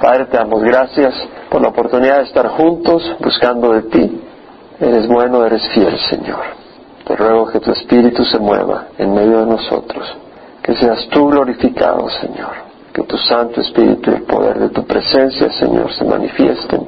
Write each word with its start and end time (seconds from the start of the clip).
Padre, 0.00 0.24
te 0.26 0.38
damos 0.38 0.62
gracias 0.62 1.14
por 1.50 1.60
la 1.60 1.68
oportunidad 1.68 2.18
de 2.18 2.24
estar 2.24 2.48
juntos 2.48 3.16
buscando 3.20 3.74
de 3.74 3.82
ti. 3.82 4.20
Eres 4.80 5.06
bueno, 5.06 5.44
eres 5.44 5.62
fiel, 5.68 5.94
Señor. 6.08 6.40
Te 7.04 7.14
ruego 7.16 7.48
que 7.48 7.60
tu 7.60 7.70
Espíritu 7.70 8.24
se 8.24 8.38
mueva 8.38 8.86
en 8.96 9.12
medio 9.12 9.40
de 9.40 9.46
nosotros. 9.46 10.16
Que 10.62 10.74
seas 10.74 11.06
tú 11.08 11.28
glorificado, 11.28 12.08
Señor. 12.08 12.52
Que 12.94 13.02
tu 13.02 13.18
Santo 13.18 13.60
Espíritu 13.60 14.10
y 14.10 14.14
el 14.14 14.22
poder 14.22 14.58
de 14.58 14.68
tu 14.70 14.86
presencia, 14.86 15.52
Señor, 15.52 15.92
se 15.92 16.04
manifiesten. 16.04 16.80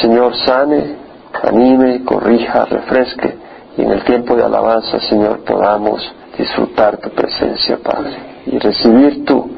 Señor 0.00 0.34
sane, 0.36 0.96
anime, 1.42 2.04
corrija, 2.04 2.64
refresque. 2.64 3.36
Y 3.76 3.82
en 3.82 3.90
el 3.90 4.02
tiempo 4.04 4.34
de 4.34 4.44
alabanza, 4.44 4.98
Señor, 5.00 5.40
podamos 5.40 6.10
disfrutar 6.38 6.96
tu 6.96 7.10
presencia, 7.10 7.78
Padre. 7.82 8.16
Y 8.46 8.58
recibir 8.58 9.26
tú 9.26 9.55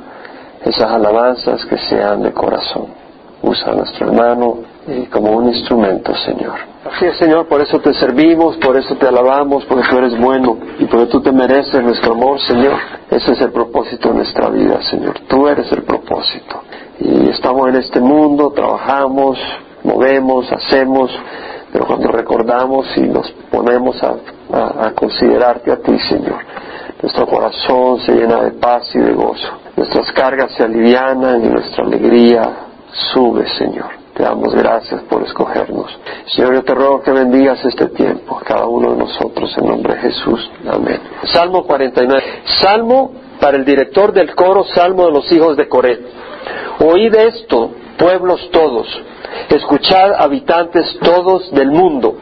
esas 0.65 0.91
alabanzas 0.91 1.65
que 1.67 1.79
sean 1.79 2.23
de 2.23 2.33
corazón. 2.33 2.87
Usa 3.43 3.71
a 3.71 3.75
nuestro 3.75 4.09
hermano 4.09 4.59
como 5.11 5.33
un 5.33 5.49
instrumento, 5.49 6.15
Señor. 6.15 6.55
Así 6.85 7.05
es, 7.05 7.17
Señor, 7.19 7.47
por 7.47 7.61
eso 7.61 7.79
te 7.81 7.93
servimos, 7.95 8.57
por 8.57 8.77
eso 8.77 8.97
te 8.97 9.07
alabamos, 9.07 9.65
porque 9.67 9.89
tú 9.89 9.99
eres 9.99 10.19
bueno 10.19 10.57
y 10.79 10.87
porque 10.87 11.07
tú 11.07 11.21
te 11.21 11.33
mereces 11.33 11.83
nuestro 11.83 12.15
amor, 12.15 12.41
Señor. 12.41 12.75
Ese 13.11 13.33
es 13.33 13.41
el 13.41 13.53
propósito 13.53 14.09
de 14.09 14.15
nuestra 14.17 14.49
vida, 14.49 14.81
Señor. 14.83 15.21
Tú 15.29 15.47
eres 15.47 15.71
el 15.73 15.83
propósito. 15.83 16.63
Y 17.01 17.29
estamos 17.29 17.69
en 17.69 17.77
este 17.77 18.01
mundo, 18.01 18.53
trabajamos, 18.55 19.39
movemos, 19.85 20.51
hacemos, 20.51 21.11
pero 21.73 21.87
cuando 21.87 22.09
recordamos 22.09 22.87
y 22.97 23.03
nos 23.03 23.31
ponemos 23.51 24.03
a, 24.03 24.87
a 24.87 24.93
considerarte 24.93 25.71
a 25.71 25.77
ti, 25.77 25.99
Señor, 26.09 26.39
nuestro 27.03 27.27
corazón 27.27 28.01
se 28.01 28.13
llena 28.13 28.43
de 28.43 28.53
paz 28.53 28.91
y 28.95 28.99
de 28.99 29.13
gozo. 29.13 29.49
Nuestras 29.77 30.11
cargas 30.13 30.53
se 30.53 30.65
alivianan 30.65 31.45
y 31.45 31.49
nuestra 31.49 31.85
alegría 31.85 32.43
sube, 33.13 33.49
Señor. 33.57 33.91
Te 34.15 34.25
damos 34.25 34.53
gracias 34.53 35.03
por 35.03 35.23
escogernos. 35.23 35.97
Señor, 36.27 36.55
yo 36.55 36.65
te 36.65 36.75
ruego 36.75 37.01
que 37.03 37.13
bendigas 37.13 37.65
este 37.65 37.87
tiempo, 37.91 38.41
cada 38.45 38.67
uno 38.67 38.93
de 38.93 38.99
nosotros, 38.99 39.57
en 39.59 39.67
nombre 39.69 39.95
de 39.95 40.01
Jesús. 40.01 40.51
Amén. 40.69 41.01
Salmo 41.33 41.65
49. 41.65 42.23
Salmo 42.61 43.13
para 43.41 43.57
el 43.57 43.65
director 43.65 44.13
del 44.13 44.35
coro, 44.35 44.65
Salmo 44.65 45.07
de 45.07 45.13
los 45.13 45.31
hijos 45.31 45.57
de 45.57 45.69
Coré. 45.69 46.01
Oíd 46.81 47.15
esto, 47.15 47.73
pueblos 47.99 48.49
todos. 48.51 48.87
Escuchad, 49.49 50.13
habitantes 50.19 50.99
todos 51.03 51.51
del 51.53 51.71
mundo. 51.71 52.17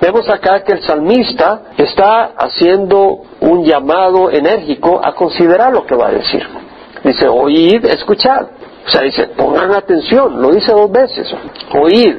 Vemos 0.00 0.28
acá 0.28 0.62
que 0.62 0.72
el 0.72 0.82
salmista 0.82 1.62
está 1.76 2.32
haciendo 2.36 3.22
un 3.40 3.64
llamado 3.64 4.30
enérgico 4.30 5.00
a 5.02 5.14
considerar 5.14 5.72
lo 5.72 5.86
que 5.86 5.94
va 5.94 6.08
a 6.08 6.12
decir. 6.12 6.46
Dice, 7.04 7.28
oíd, 7.28 7.84
escuchad. 7.84 8.46
O 8.86 8.90
sea, 8.90 9.02
dice, 9.02 9.26
pongan 9.28 9.72
atención, 9.74 10.40
lo 10.40 10.50
dice 10.50 10.72
dos 10.72 10.90
veces. 10.90 11.28
Oíd. 11.74 12.16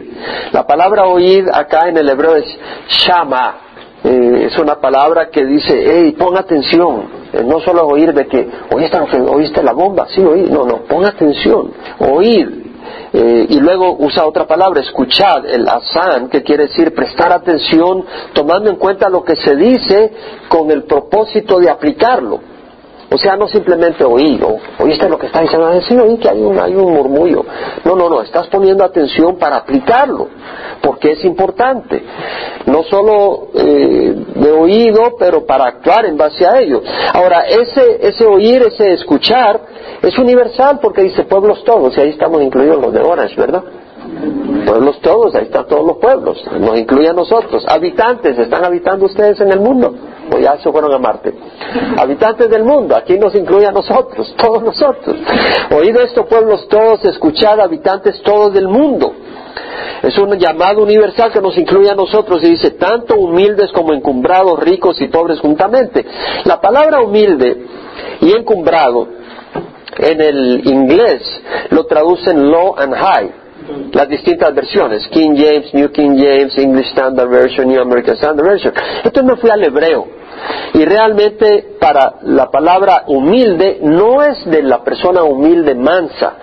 La 0.52 0.68
palabra 0.68 1.08
oíd 1.08 1.48
acá 1.52 1.90
en 1.90 1.98
el 1.98 2.10
hebreo 2.10 2.36
es 2.36 2.46
shama. 2.88 3.56
Eh, 4.04 4.48
es 4.48 4.58
una 4.58 4.76
palabra 4.80 5.30
que 5.30 5.46
dice, 5.46 5.84
hey, 5.86 6.16
pon 6.18 6.38
atención. 6.38 7.19
Eh, 7.34 7.44
no 7.44 7.60
solo 7.60 7.86
oír 7.88 8.14
de 8.14 8.28
que, 8.28 8.50
oíste, 8.74 9.00
oíste 9.00 9.64
la 9.64 9.74
bomba, 9.74 10.08
sí, 10.10 10.22
oí. 10.22 10.44
No, 10.50 10.66
no, 10.66 10.84
pon 10.84 11.06
atención. 11.06 11.72
Oíd. 12.00 12.48
Eh, 13.12 13.48
y 13.50 13.60
luego 13.60 13.98
usa 14.00 14.26
otra 14.26 14.46
palabra, 14.46 14.82
escuchad, 14.82 15.46
el 15.46 15.68
asan, 15.68 16.30
que 16.30 16.44
quiere 16.44 16.68
decir 16.68 16.94
prestar 16.94 17.32
atención, 17.32 18.06
tomando 18.34 18.70
en 18.70 18.76
cuenta 18.78 19.10
lo 19.10 19.24
que 19.24 19.36
se 19.36 19.56
dice 19.56 20.14
con 20.48 20.70
el 20.72 20.84
propósito 20.84 21.60
de 21.60 21.70
aplicarlo. 21.70 22.40
O 23.12 23.18
sea, 23.18 23.36
no 23.36 23.48
simplemente 23.48 24.04
oír, 24.04 24.44
o 24.44 24.58
oíste 24.84 25.10
lo 25.10 25.18
que 25.18 25.28
está 25.28 25.42
diciendo, 25.42 25.72
sí, 25.82 25.98
oí 25.98 26.18
que 26.18 26.30
hay 26.30 26.40
un, 26.40 26.60
hay 26.60 26.76
un 26.76 26.94
murmullo. 26.94 27.44
No, 27.84 27.96
no, 27.96 28.08
no, 28.08 28.22
estás 28.22 28.48
poniendo 28.48 28.84
atención 28.84 29.38
para 29.38 29.58
aplicarlo, 29.58 30.28
porque 30.82 31.14
es 31.14 31.26
importante. 31.26 32.04
No 32.68 32.84
solo 32.84 33.48
eh, 33.56 34.16
de 34.36 34.52
oído, 34.52 35.16
pero 35.18 35.44
para 35.44 35.66
actuar 35.66 36.06
en 36.06 36.18
base 36.18 36.46
a 36.46 36.60
ello. 36.60 36.84
Ahora, 37.14 37.42
ese, 37.48 37.98
ese 38.00 38.26
oír, 38.26 38.62
ese 38.62 38.94
escuchar, 38.94 39.60
es 40.04 40.18
universal 40.20 40.80
porque 40.80 41.02
dice 41.02 41.24
pueblos 41.24 41.64
todos, 41.64 41.98
y 41.98 42.02
ahí 42.02 42.10
estamos 42.10 42.44
incluidos 42.44 42.80
los 42.80 42.94
de 42.94 43.02
Orange, 43.02 43.36
¿verdad? 43.36 43.64
Pueblos 44.68 45.00
todos, 45.02 45.34
ahí 45.34 45.46
están 45.46 45.68
todos 45.68 45.86
los 45.86 45.98
pueblos, 45.98 46.44
nos 46.60 46.78
incluye 46.78 47.10
a 47.10 47.14
nosotros. 47.14 47.66
Habitantes, 47.68 48.38
¿están 48.38 48.64
habitando 48.64 49.06
ustedes 49.06 49.40
en 49.42 49.52
el 49.52 49.60
mundo? 49.60 49.96
Ya 50.38 50.58
se 50.58 50.72
fueron 50.72 50.94
a 50.94 51.00
Marte. 51.00 51.34
Habitantes 51.98 52.50
del 52.50 52.64
mundo, 52.64 52.96
aquí 52.96 53.18
nos 53.18 53.34
incluye 53.36 53.66
a 53.66 53.72
nosotros, 53.72 54.34
todos 54.38 54.64
nosotros. 54.64 55.16
Oído 55.72 56.02
esto, 56.02 56.26
pueblos 56.26 56.68
todos, 56.68 57.04
escuchad, 57.06 57.60
habitantes 57.60 58.22
todos 58.22 58.54
del 58.54 58.68
mundo. 58.68 59.14
Es 60.02 60.18
un 60.18 60.38
llamado 60.38 60.82
universal 60.84 61.32
que 61.32 61.42
nos 61.42 61.58
incluye 61.58 61.90
a 61.90 61.96
nosotros 61.96 62.42
y 62.44 62.52
dice, 62.52 62.72
tanto 62.72 63.16
humildes 63.16 63.72
como 63.72 63.94
encumbrados, 63.94 64.60
ricos 64.60 65.00
y 65.02 65.08
pobres 65.08 65.40
juntamente. 65.40 66.06
La 66.46 66.62
palabra 66.62 67.02
humilde 67.02 67.66
y 68.22 68.32
encumbrado 68.32 69.08
en 69.98 70.22
el 70.22 70.68
inglés 70.68 71.22
lo 71.72 71.86
traducen 71.86 72.50
low 72.50 72.76
and 72.78 72.94
high 72.94 73.32
las 73.92 74.08
distintas 74.10 74.54
versiones, 74.54 75.08
King 75.10 75.36
James, 75.36 75.74
New 75.74 75.92
King 75.92 76.18
James, 76.18 76.58
English 76.58 76.88
Standard 76.88 77.30
Version, 77.30 77.68
New 77.68 77.82
American 77.82 78.16
Standard 78.16 78.46
Version. 78.46 78.74
Entonces 79.04 79.24
me 79.24 79.36
fui 79.38 79.50
al 79.50 79.64
hebreo. 79.64 80.19
Y 80.74 80.86
realmente 80.86 81.78
para 81.80 82.16
la 82.24 82.50
palabra 82.50 83.04
humilde 83.08 83.80
no 83.82 84.22
es 84.24 84.46
de 84.46 84.64
la 84.64 84.84
persona 84.84 85.24
humilde 85.24 85.76
mansa, 85.76 86.34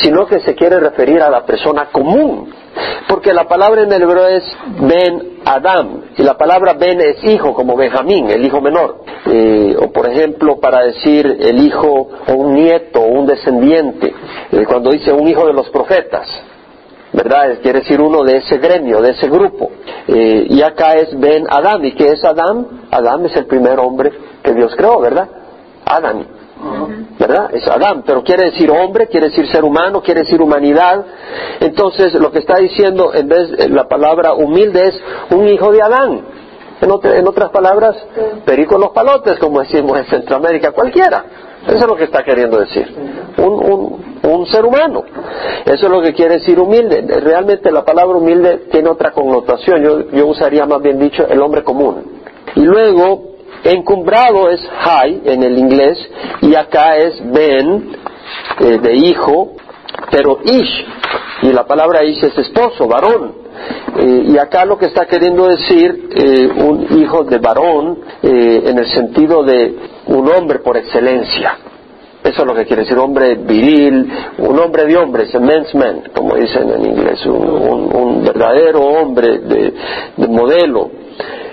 sino 0.00 0.26
que 0.26 0.40
se 0.40 0.54
quiere 0.54 0.78
referir 0.78 1.20
a 1.20 1.30
la 1.30 1.44
persona 1.44 1.88
común. 1.90 2.52
Porque 3.08 3.32
la 3.32 3.46
palabra 3.46 3.82
en 3.82 3.92
el 3.92 4.02
hebreo 4.02 4.26
es 4.28 4.44
Ben 4.80 5.40
Adam, 5.44 6.04
y 6.16 6.22
la 6.22 6.38
palabra 6.38 6.74
Ben 6.74 7.00
es 7.00 7.22
hijo, 7.24 7.52
como 7.52 7.76
Benjamín, 7.76 8.30
el 8.30 8.44
hijo 8.44 8.60
menor. 8.60 9.02
Eh, 9.26 9.76
o 9.78 9.92
por 9.92 10.08
ejemplo, 10.08 10.58
para 10.58 10.84
decir 10.84 11.38
el 11.40 11.64
hijo 11.64 12.08
o 12.28 12.32
un 12.32 12.54
nieto 12.54 13.00
o 13.00 13.06
un 13.06 13.26
descendiente, 13.26 14.14
eh, 14.52 14.64
cuando 14.66 14.90
dice 14.90 15.12
un 15.12 15.28
hijo 15.28 15.46
de 15.46 15.52
los 15.52 15.68
profetas, 15.70 16.28
¿verdad? 17.12 17.58
Quiere 17.62 17.80
decir 17.80 18.00
uno 18.00 18.22
de 18.24 18.38
ese 18.38 18.58
gremio, 18.58 19.00
de 19.00 19.10
ese 19.10 19.28
grupo. 19.28 19.70
Eh, 20.08 20.46
y 20.48 20.62
acá 20.62 20.94
es 20.94 21.18
Ben 21.18 21.46
Adam. 21.48 21.84
¿Y 21.84 21.92
qué 21.92 22.08
es 22.12 22.24
Adam? 22.24 22.66
Adam 22.90 23.26
es 23.26 23.36
el 23.36 23.46
primer 23.46 23.78
hombre 23.78 24.12
que 24.42 24.52
Dios 24.54 24.74
creó, 24.76 25.00
¿verdad? 25.00 25.28
Adam. 25.84 26.24
¿Verdad? 27.18 27.50
Es 27.54 27.66
Adam, 27.66 28.02
pero 28.06 28.22
quiere 28.22 28.50
decir 28.50 28.70
hombre, 28.70 29.08
quiere 29.08 29.28
decir 29.28 29.46
ser 29.50 29.64
humano, 29.64 30.00
quiere 30.00 30.22
decir 30.22 30.40
humanidad. 30.40 31.04
Entonces, 31.60 32.14
lo 32.14 32.30
que 32.30 32.38
está 32.38 32.56
diciendo, 32.58 33.12
en 33.14 33.28
vez 33.28 33.50
de 33.50 33.68
la 33.68 33.88
palabra 33.88 34.34
humilde, 34.34 34.80
es 34.88 35.00
un 35.30 35.48
hijo 35.48 35.72
de 35.72 35.82
Adán. 35.82 36.22
En, 36.80 37.28
otras 37.28 37.50
palabras, 37.50 37.96
perico 38.44 38.76
los 38.76 38.90
palotes, 38.90 39.38
como 39.38 39.60
decimos 39.60 39.98
en 39.98 40.04
Centroamérica, 40.06 40.72
cualquiera. 40.72 41.24
Eso 41.66 41.76
es 41.76 41.86
lo 41.86 41.96
que 41.96 42.04
está 42.04 42.22
queriendo 42.22 42.58
decir. 42.58 42.86
Un, 43.38 44.02
un, 44.22 44.46
ser 44.46 44.64
humano. 44.64 45.04
Eso 45.64 45.86
es 45.86 45.90
lo 45.90 46.02
que 46.02 46.12
quiere 46.12 46.34
decir 46.34 46.58
humilde. 46.58 47.02
Realmente 47.20 47.70
la 47.70 47.84
palabra 47.84 48.16
humilde 48.16 48.66
tiene 48.70 48.88
otra 48.88 49.12
connotación. 49.12 49.82
Yo, 49.82 50.10
yo 50.10 50.26
usaría 50.26 50.66
más 50.66 50.82
bien 50.82 50.98
dicho 50.98 51.26
el 51.28 51.40
hombre 51.40 51.62
común. 51.62 52.22
Y 52.56 52.62
luego, 52.62 53.32
encumbrado 53.64 54.50
es 54.50 54.60
high 54.80 55.22
en 55.24 55.42
el 55.42 55.58
inglés 55.58 55.98
y 56.40 56.54
acá 56.54 56.96
es 56.96 57.20
ben, 57.32 57.96
eh, 58.60 58.78
de 58.78 58.94
hijo, 58.94 59.52
pero 60.10 60.40
ish. 60.44 60.86
Y 61.42 61.52
la 61.52 61.64
palabra 61.64 62.04
ish 62.04 62.24
es 62.24 62.36
esposo, 62.38 62.86
varón. 62.88 63.41
Eh, 63.98 64.24
y 64.28 64.38
acá 64.38 64.64
lo 64.64 64.78
que 64.78 64.86
está 64.86 65.06
queriendo 65.06 65.46
decir 65.48 66.08
eh, 66.14 66.48
un 66.56 66.98
hijo 66.98 67.24
de 67.24 67.38
varón 67.38 67.98
en 68.22 68.78
el 68.78 68.86
sentido 68.86 69.42
de 69.42 69.74
un 70.06 70.28
hombre 70.30 70.60
por 70.60 70.76
excelencia. 70.76 71.58
Eso 72.22 72.42
es 72.42 72.46
lo 72.46 72.54
que 72.54 72.64
quiere 72.66 72.82
decir 72.82 72.96
hombre 72.98 73.34
viril, 73.34 74.08
un 74.38 74.58
hombre 74.58 74.84
de 74.84 74.96
hombres, 74.96 75.34
a 75.34 75.40
men's 75.40 75.74
man, 75.74 76.04
como 76.14 76.36
dicen 76.36 76.70
en 76.70 76.86
inglés, 76.86 77.26
un, 77.26 78.22
verdadero 78.22 78.80
hombre 78.80 79.38
de, 79.38 79.74
modelo, 80.28 80.88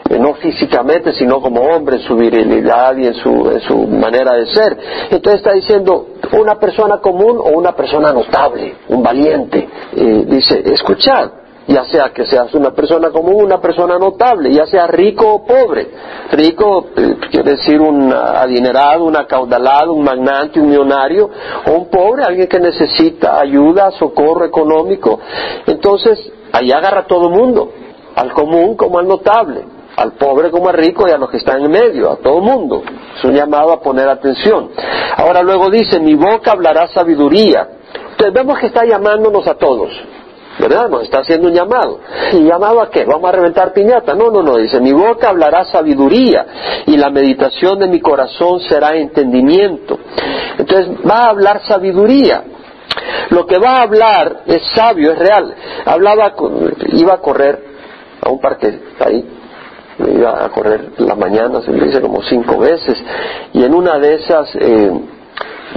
eh, 0.07 0.19
no 0.19 0.35
físicamente, 0.35 1.13
sino 1.13 1.41
como 1.41 1.61
hombre 1.61 1.95
en 1.95 2.03
su 2.03 2.15
virilidad 2.15 2.95
y 2.97 3.07
en 3.07 3.15
su, 3.15 3.49
en 3.49 3.61
su 3.61 3.87
manera 3.87 4.35
de 4.35 4.45
ser. 4.45 4.77
Entonces 5.09 5.41
está 5.41 5.53
diciendo 5.53 6.09
una 6.39 6.59
persona 6.59 6.99
común 6.99 7.39
o 7.39 7.57
una 7.57 7.71
persona 7.71 8.11
notable, 8.11 8.75
un 8.89 9.01
valiente. 9.01 9.67
Eh, 9.95 10.23
dice, 10.27 10.61
escuchad, 10.71 11.31
ya 11.69 11.85
sea 11.85 12.09
que 12.09 12.25
seas 12.25 12.51
una 12.55 12.71
persona 12.71 13.11
común, 13.11 13.43
una 13.43 13.61
persona 13.61 13.99
notable, 13.99 14.51
ya 14.51 14.65
sea 14.65 14.87
rico 14.87 15.31
o 15.31 15.45
pobre. 15.45 15.87
Rico 16.31 16.87
eh, 16.97 17.15
quiere 17.29 17.51
decir 17.51 17.79
un 17.79 18.11
adinerado, 18.11 19.03
un 19.05 19.15
acaudalado, 19.15 19.93
un 19.93 20.03
magnate, 20.03 20.59
un 20.59 20.69
millonario, 20.69 21.29
o 21.67 21.71
un 21.73 21.89
pobre, 21.91 22.23
alguien 22.23 22.47
que 22.47 22.59
necesita 22.59 23.39
ayuda, 23.39 23.91
socorro 23.91 24.45
económico. 24.45 25.19
Entonces, 25.67 26.31
ahí 26.51 26.71
agarra 26.71 27.01
a 27.01 27.07
todo 27.07 27.29
mundo, 27.29 27.71
al 28.15 28.33
común 28.33 28.75
como 28.75 28.97
al 28.97 29.07
notable, 29.07 29.63
al 29.95 30.13
pobre 30.13 30.49
como 30.49 30.69
al 30.69 30.75
rico 30.75 31.07
y 31.07 31.11
a 31.11 31.19
los 31.19 31.29
que 31.29 31.37
están 31.37 31.63
en 31.63 31.69
medio, 31.69 32.09
a 32.09 32.15
todo 32.15 32.37
el 32.37 32.45
mundo. 32.45 32.81
Es 33.15 33.23
un 33.23 33.35
llamado 33.35 33.73
a 33.73 33.79
poner 33.79 34.09
atención. 34.09 34.71
Ahora 35.17 35.43
luego 35.43 35.69
dice, 35.69 35.99
mi 35.99 36.15
boca 36.15 36.51
hablará 36.51 36.87
sabiduría 36.87 37.67
Entonces 38.11 38.33
vemos 38.33 38.57
que 38.57 38.67
está 38.67 38.85
llamándonos 38.85 39.47
a 39.47 39.53
todos. 39.53 39.91
¿Verdad? 40.59 40.89
Nos 40.89 41.03
está 41.03 41.19
haciendo 41.19 41.47
un 41.47 41.53
llamado. 41.53 41.99
¿Y 42.33 42.43
llamado 42.43 42.81
a 42.81 42.89
qué? 42.89 43.05
¿Vamos 43.05 43.29
a 43.29 43.31
reventar 43.31 43.73
piñata? 43.73 44.13
No, 44.13 44.29
no, 44.29 44.43
no. 44.43 44.57
Dice, 44.57 44.79
mi 44.81 44.91
boca 44.91 45.29
hablará 45.29 45.65
sabiduría 45.65 46.45
y 46.85 46.97
la 46.97 47.09
meditación 47.09 47.79
de 47.79 47.87
mi 47.87 48.01
corazón 48.01 48.59
será 48.59 48.95
entendimiento. 48.95 49.97
Entonces 50.57 50.89
va 51.09 51.25
a 51.25 51.29
hablar 51.29 51.61
sabiduría. 51.65 52.43
Lo 53.29 53.45
que 53.45 53.57
va 53.57 53.77
a 53.77 53.81
hablar 53.83 54.41
es 54.45 54.61
sabio, 54.75 55.13
es 55.13 55.19
real. 55.19 55.53
Hablaba, 55.85 56.33
iba 56.91 57.13
a 57.13 57.17
correr 57.17 57.63
a 58.21 58.29
un 58.29 58.39
parque 58.41 58.79
ahí, 58.99 59.25
iba 59.99 60.43
a 60.45 60.49
correr 60.49 60.91
las 60.97 61.17
mañanas, 61.17 61.63
se 61.63 61.71
lo 61.71 61.85
hice 61.85 62.01
como 62.01 62.21
cinco 62.23 62.57
veces, 62.57 63.01
y 63.53 63.63
en 63.63 63.73
una 63.73 63.97
de 63.99 64.15
esas 64.15 64.49
eh, 64.55 64.91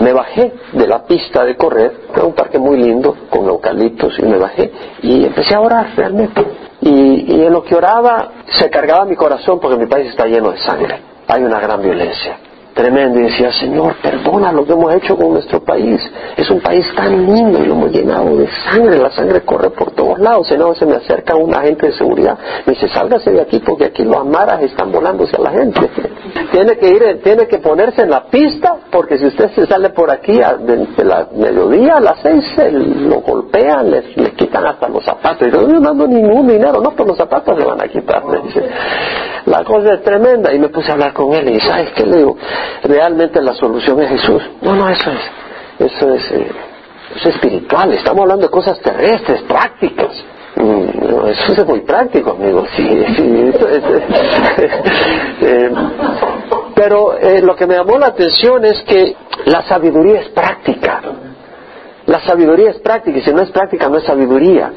me 0.00 0.12
bajé 0.12 0.52
de 0.72 0.86
la 0.86 1.04
pista 1.04 1.44
de 1.44 1.56
correr, 1.56 2.08
era 2.14 2.24
un 2.24 2.34
parque 2.34 2.58
muy 2.58 2.76
lindo, 2.78 3.16
con 3.30 3.46
eucaliptos, 3.46 4.18
y 4.18 4.22
me 4.22 4.38
bajé 4.38 4.72
y 5.02 5.24
empecé 5.24 5.54
a 5.54 5.60
orar 5.60 5.92
realmente. 5.96 6.44
Y, 6.80 7.34
y 7.36 7.44
en 7.44 7.52
lo 7.52 7.62
que 7.62 7.76
oraba 7.76 8.32
se 8.50 8.68
cargaba 8.68 9.04
mi 9.04 9.16
corazón 9.16 9.60
porque 9.60 9.76
mi 9.76 9.86
país 9.86 10.08
está 10.08 10.26
lleno 10.26 10.50
de 10.50 10.58
sangre, 10.58 11.00
hay 11.28 11.42
una 11.42 11.60
gran 11.60 11.80
violencia 11.80 12.38
tremendo 12.74 13.20
y 13.20 13.24
decía, 13.24 13.52
Señor, 13.52 13.94
perdona 14.02 14.52
lo 14.52 14.64
que 14.64 14.72
hemos 14.72 14.94
hecho 14.94 15.16
con 15.16 15.32
nuestro 15.32 15.62
país. 15.62 16.00
Es 16.36 16.50
un 16.50 16.60
país 16.60 16.86
tan 16.96 17.26
lindo 17.26 17.62
y 17.62 17.66
lo 17.66 17.74
hemos 17.74 17.90
llenado 17.90 18.36
de 18.36 18.48
sangre, 18.64 18.98
la 18.98 19.10
sangre 19.10 19.42
corre 19.42 19.70
por 19.70 19.92
todos 19.92 20.18
lados. 20.18 20.48
Señor, 20.48 20.76
se 20.76 20.86
me 20.86 20.96
acerca 20.96 21.34
un 21.34 21.54
agente 21.54 21.86
de 21.86 21.92
seguridad, 21.92 22.38
me 22.66 22.74
dice, 22.74 22.88
sálgase 22.88 23.30
de 23.30 23.40
aquí 23.40 23.60
porque 23.60 23.86
aquí 23.86 24.04
los 24.04 24.16
amaras 24.16 24.62
están 24.62 24.90
volándose 24.90 25.36
a 25.36 25.40
la 25.40 25.50
gente. 25.50 25.80
tiene 26.52 26.76
que 26.78 26.88
ir, 26.88 27.20
tiene 27.22 27.46
que 27.46 27.58
ponerse 27.58 28.02
en 28.02 28.10
la 28.10 28.24
pista 28.24 28.76
porque 28.90 29.18
si 29.18 29.26
usted 29.26 29.50
se 29.54 29.66
sale 29.66 29.90
por 29.90 30.10
aquí 30.10 30.32
de, 30.32 31.04
la 31.04 31.28
mediodía 31.34 31.94
a 31.96 32.00
las 32.00 32.20
seis, 32.22 32.44
lo 32.72 33.20
golpean, 33.20 33.90
les, 33.90 34.04
quitan 34.36 34.66
hasta 34.66 34.88
los 34.88 35.04
zapatos. 35.04 35.48
Y 35.48 35.50
yo 35.50 35.66
no 35.66 35.80
mando 35.80 36.06
ningún 36.06 36.46
dinero, 36.46 36.80
no, 36.80 36.90
por 36.90 36.96
pues 36.96 37.08
los 37.08 37.18
zapatos 37.18 37.58
le 37.58 37.64
van 37.64 37.82
a 37.82 37.88
quitar. 37.88 38.24
Me 38.24 38.38
dice, 38.40 38.62
la 39.46 39.64
cosa 39.64 39.94
es 39.94 40.02
tremenda. 40.02 40.52
Y 40.52 40.58
me 40.58 40.68
puse 40.68 40.90
a 40.90 40.94
hablar 40.94 41.12
con 41.12 41.32
él 41.34 41.48
y 41.48 41.60
¿sabes 41.60 41.90
qué 41.94 42.06
le 42.06 42.18
digo? 42.18 42.36
Realmente 42.84 43.40
la 43.42 43.54
solución 43.54 44.00
es 44.02 44.10
Jesús. 44.10 44.42
No, 44.60 44.74
no, 44.74 44.88
eso 44.88 45.10
es, 45.10 45.90
eso 45.92 46.14
es, 46.14 46.30
eh, 46.32 46.50
eso 47.16 47.28
es 47.28 47.34
espiritual. 47.34 47.92
Estamos 47.92 48.22
hablando 48.22 48.46
de 48.46 48.50
cosas 48.50 48.78
terrestres, 48.80 49.42
prácticas. 49.42 50.24
Mm, 50.56 51.28
eso 51.28 51.52
es 51.52 51.66
muy 51.66 51.80
práctico, 51.80 52.32
amigo. 52.32 52.64
Sí, 52.76 53.04
sí, 53.16 53.50
eso 53.54 53.68
es, 53.68 53.82
eh, 55.42 55.70
pero 56.74 57.16
eh, 57.18 57.40
lo 57.40 57.54
que 57.56 57.66
me 57.66 57.74
llamó 57.74 57.98
la 57.98 58.08
atención 58.08 58.64
es 58.64 58.82
que 58.82 59.16
la 59.46 59.62
sabiduría 59.62 60.20
es 60.20 60.28
práctica. 60.28 61.00
La 62.06 62.20
sabiduría 62.20 62.70
es 62.70 62.78
práctica 62.78 63.18
y 63.18 63.22
si 63.22 63.32
no 63.32 63.42
es 63.42 63.50
práctica 63.50 63.88
no 63.88 63.98
es 63.98 64.04
sabiduría. 64.04 64.72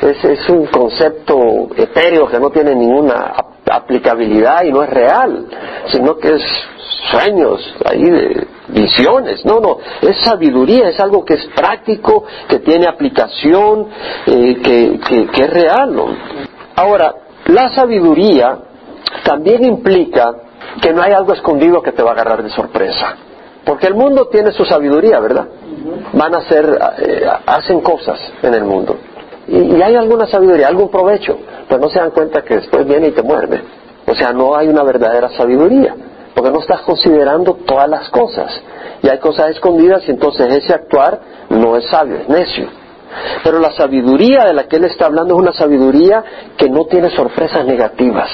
Es, 0.00 0.24
es 0.24 0.48
un 0.48 0.66
concepto 0.66 1.68
etéreo 1.76 2.26
que 2.28 2.38
no 2.38 2.50
tiene 2.50 2.74
ninguna 2.74 3.32
aplicabilidad 3.70 4.64
y 4.64 4.72
no 4.72 4.82
es 4.82 4.90
real, 4.90 5.46
sino 5.90 6.16
que 6.18 6.34
es 6.34 6.42
sueños, 7.10 7.74
ahí 7.84 8.02
de 8.02 8.46
visiones. 8.68 9.44
No, 9.44 9.60
no, 9.60 9.78
es 10.00 10.16
sabiduría, 10.24 10.88
es 10.88 11.00
algo 11.00 11.24
que 11.24 11.34
es 11.34 11.46
práctico, 11.54 12.24
que 12.48 12.58
tiene 12.60 12.86
aplicación, 12.86 13.88
eh, 14.26 14.56
que, 14.62 15.28
que, 15.32 15.44
es 15.44 15.50
real. 15.50 15.96
Ahora, 16.76 17.14
la 17.46 17.74
sabiduría 17.74 18.58
también 19.24 19.64
implica 19.64 20.32
que 20.80 20.92
no 20.92 21.02
hay 21.02 21.12
algo 21.12 21.32
escondido 21.32 21.82
que 21.82 21.92
te 21.92 22.02
va 22.02 22.10
a 22.10 22.12
agarrar 22.14 22.42
de 22.42 22.50
sorpresa. 22.50 23.16
Porque 23.64 23.86
el 23.86 23.94
mundo 23.94 24.28
tiene 24.28 24.52
su 24.52 24.64
sabiduría, 24.64 25.20
¿verdad? 25.20 25.46
Van 26.14 26.34
a 26.34 26.38
hacer, 26.38 26.78
eh, 26.98 27.26
hacen 27.46 27.80
cosas 27.80 28.18
en 28.42 28.54
el 28.54 28.64
mundo. 28.64 28.96
Y, 29.46 29.80
hay 29.80 29.94
alguna 29.96 30.26
sabiduría, 30.26 30.68
algún 30.68 30.90
provecho, 30.90 31.38
pero 31.72 31.84
no 31.84 31.88
se 31.88 32.00
dan 32.00 32.10
cuenta 32.10 32.42
que 32.42 32.56
después 32.56 32.86
viene 32.86 33.08
y 33.08 33.10
te 33.12 33.22
muerde. 33.22 33.62
O 34.06 34.14
sea, 34.14 34.30
no 34.30 34.54
hay 34.54 34.68
una 34.68 34.82
verdadera 34.82 35.30
sabiduría 35.30 35.96
porque 36.34 36.50
no 36.50 36.60
estás 36.60 36.82
considerando 36.82 37.54
todas 37.64 37.88
las 37.88 38.10
cosas. 38.10 38.60
Y 39.02 39.08
hay 39.08 39.16
cosas 39.18 39.52
escondidas 39.52 40.06
y 40.06 40.10
entonces 40.10 40.52
ese 40.52 40.74
actuar 40.74 41.18
no 41.48 41.74
es 41.78 41.86
sabio, 41.88 42.16
es 42.16 42.28
necio. 42.28 42.68
Pero 43.42 43.58
la 43.58 43.72
sabiduría 43.72 44.44
de 44.44 44.52
la 44.52 44.64
que 44.64 44.76
él 44.76 44.84
está 44.84 45.06
hablando 45.06 45.32
es 45.32 45.40
una 45.40 45.54
sabiduría 45.54 46.22
que 46.58 46.68
no 46.68 46.84
tiene 46.84 47.08
sorpresas 47.08 47.64
negativas, 47.64 48.28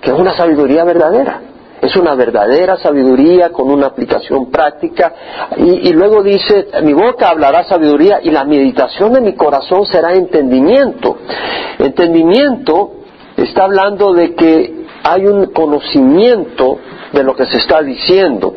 que 0.00 0.10
es 0.10 0.18
una 0.18 0.34
sabiduría 0.34 0.82
verdadera. 0.84 1.42
Es 1.82 1.96
una 1.96 2.14
verdadera 2.14 2.76
sabiduría 2.76 3.50
con 3.50 3.68
una 3.68 3.88
aplicación 3.88 4.52
práctica. 4.52 5.12
Y, 5.56 5.92
luego 5.92 6.22
dice, 6.22 6.68
mi 6.84 6.92
boca 6.92 7.28
hablará 7.28 7.64
sabiduría 7.64 8.20
y 8.22 8.30
la 8.30 8.44
meditación 8.44 9.12
de 9.14 9.20
mi 9.20 9.34
corazón 9.34 9.84
será 9.84 10.12
entendimiento. 10.12 11.18
Entendimiento 11.80 12.92
está 13.36 13.64
hablando 13.64 14.14
de 14.14 14.32
que 14.36 14.86
hay 15.02 15.26
un 15.26 15.46
conocimiento 15.46 16.78
de 17.12 17.24
lo 17.24 17.34
que 17.34 17.46
se 17.46 17.58
está 17.58 17.82
diciendo, 17.82 18.54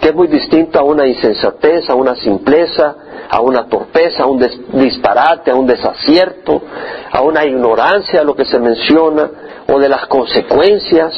que 0.00 0.08
es 0.08 0.14
muy 0.14 0.28
distinto 0.28 0.78
a 0.78 0.82
una 0.82 1.06
insensatez, 1.06 1.90
a 1.90 1.94
una 1.94 2.14
simpleza, 2.16 2.96
a 3.28 3.42
una 3.42 3.66
torpeza, 3.66 4.22
a 4.22 4.26
un 4.26 4.42
disparate, 4.72 5.50
a 5.50 5.56
un 5.56 5.66
desacierto, 5.66 6.62
a 7.10 7.20
una 7.20 7.44
ignorancia 7.44 8.20
de 8.20 8.24
lo 8.24 8.34
que 8.34 8.46
se 8.46 8.58
menciona, 8.58 9.30
o 9.70 9.78
de 9.78 9.90
las 9.90 10.06
consecuencias, 10.06 11.14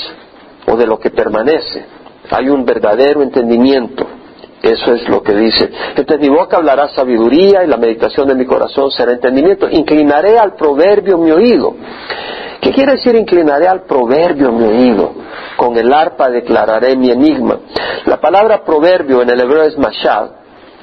o 0.67 0.77
de 0.77 0.87
lo 0.87 0.99
que 0.99 1.11
permanece. 1.11 1.85
Hay 2.31 2.49
un 2.49 2.65
verdadero 2.65 3.23
entendimiento. 3.23 4.07
Eso 4.63 4.95
es 4.95 5.07
lo 5.11 5.23
que 5.23 5.35
dice. 5.35 5.71
Entonces 5.95 6.21
mi 6.21 6.35
boca 6.35 6.57
hablará 6.57 6.89
sabiduría 6.89 7.65
y 7.65 7.67
la 7.67 7.77
meditación 7.77 8.29
de 8.29 8.35
mi 8.35 8.47
corazón 8.47 8.91
será 8.91 9.13
entendimiento. 9.13 9.69
Inclinaré 9.69 10.39
al 10.39 10.55
proverbio 10.55 11.19
mi 11.19 11.31
oído. 11.31 11.75
¿Qué 12.63 12.73
quiere 12.73 12.93
decir 12.93 13.15
inclinaré 13.15 13.69
al 13.69 13.83
proverbio 13.83 14.51
mi 14.53 14.65
oído? 14.65 15.13
Con 15.59 15.77
el 15.77 15.93
arpa 15.93 16.31
declararé 16.31 16.97
mi 16.97 17.11
enigma. 17.11 17.59
La 18.07 18.19
palabra 18.19 18.65
proverbio 18.65 19.21
en 19.21 19.29
el 19.29 19.41
hebreo 19.41 19.65
es 19.65 19.77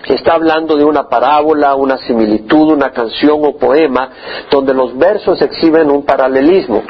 mashal, 0.02 0.16
está 0.16 0.34
hablando 0.34 0.76
de 0.76 0.84
una 0.84 1.08
parábola, 1.08 1.76
una 1.76 1.98
similitud, 1.98 2.74
una 2.74 2.92
canción 2.92 3.40
o 3.44 3.56
poema, 3.58 4.10
donde 4.50 4.74
los 4.74 4.98
versos 4.98 5.42
exhiben 5.42 5.90
un 5.92 6.04
paralelismo. 6.04 6.84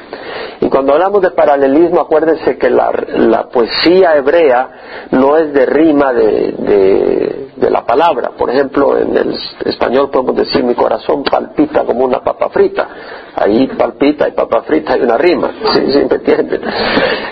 Y 0.62 0.70
cuando 0.70 0.94
hablamos 0.94 1.22
de 1.22 1.32
paralelismo, 1.32 2.02
acuérdense 2.02 2.58
que 2.58 2.70
la, 2.70 3.50
poesía 3.52 4.16
hebrea 4.16 4.70
no 5.12 5.38
es 5.38 5.54
de 5.54 5.66
rima 5.66 6.14
de, 6.14 7.48
de, 7.56 7.70
la 7.70 7.86
palabra. 7.86 8.32
Por 8.38 8.50
ejemplo, 8.50 8.98
en 8.98 9.16
el 9.16 9.36
español 9.66 10.10
podemos 10.10 10.36
decir 10.36 10.64
mi 10.64 10.76
corazón 10.76 11.24
palpita 11.24 11.86
como 11.86 12.04
una 12.04 12.20
papa 12.20 12.50
frita. 12.50 12.88
Ahí 13.36 13.68
palpita 13.68 14.28
y 14.28 14.32
papa 14.32 14.64
frita 14.64 14.94
hay 14.94 15.02
una 15.02 15.18
rima. 15.18 15.52
¿Sí, 15.74 15.92
sí 15.92 16.00
me 16.10 16.16
entienden? 16.16 16.62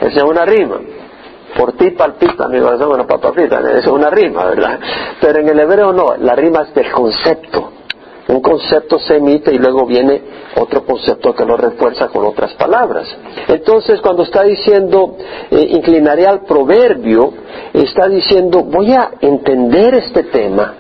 Esa 0.02 0.18
es 0.18 0.24
una 0.24 0.46
rima 0.46 0.78
por 1.60 1.74
ti 1.74 1.92
palpita 1.92 2.48
mi 2.48 2.58
corazón 2.62 2.94
una 2.94 3.06
papa 3.06 3.34
frita, 3.34 3.60
es 3.78 3.86
una 3.88 4.10
rima, 4.10 4.46
¿verdad? 4.46 4.80
Pero 5.20 5.40
en 5.40 5.50
el 5.50 5.60
hebreo 5.60 5.92
no, 5.92 6.16
la 6.16 6.34
rima 6.34 6.62
es 6.62 6.74
del 6.74 6.90
concepto. 6.90 7.72
Un 8.30 8.40
concepto 8.40 8.98
se 9.00 9.18
emite 9.18 9.54
y 9.54 9.58
luego 9.58 9.86
viene 9.86 10.22
otro 10.56 10.86
concepto 10.86 11.36
que 11.36 11.44
lo 11.44 11.58
refuerza 11.58 12.08
con 12.08 12.26
otras 12.26 12.54
palabras. 12.54 13.08
Entonces, 13.50 14.00
cuando 14.00 14.24
está 14.24 14.44
diciendo, 14.44 15.18
eh, 15.52 15.68
inclinaré 15.72 16.28
al 16.28 16.46
proverbio, 16.46 17.34
está 17.74 18.08
diciendo, 18.08 18.64
voy 18.64 18.94
a 18.94 19.12
entender 19.20 19.96
este 19.96 20.24
tema 20.24 20.76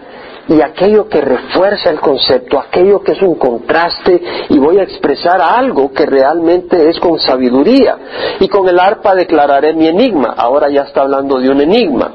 y 0.49 0.61
aquello 0.61 1.07
que 1.07 1.21
refuerza 1.21 1.91
el 1.91 1.99
concepto, 1.99 2.59
aquello 2.59 3.01
que 3.01 3.11
es 3.11 3.21
un 3.21 3.35
contraste 3.35 4.21
y 4.49 4.57
voy 4.57 4.79
a 4.79 4.83
expresar 4.83 5.39
algo 5.39 5.91
que 5.91 6.07
realmente 6.07 6.89
es 6.89 6.99
con 6.99 7.19
sabiduría. 7.19 7.97
Y 8.39 8.47
con 8.47 8.67
el 8.67 8.79
arpa 8.79 9.13
declararé 9.13 9.73
mi 9.73 9.87
enigma. 9.87 10.33
Ahora 10.35 10.69
ya 10.69 10.81
está 10.81 11.01
hablando 11.01 11.39
de 11.39 11.49
un 11.49 11.61
enigma. 11.61 12.11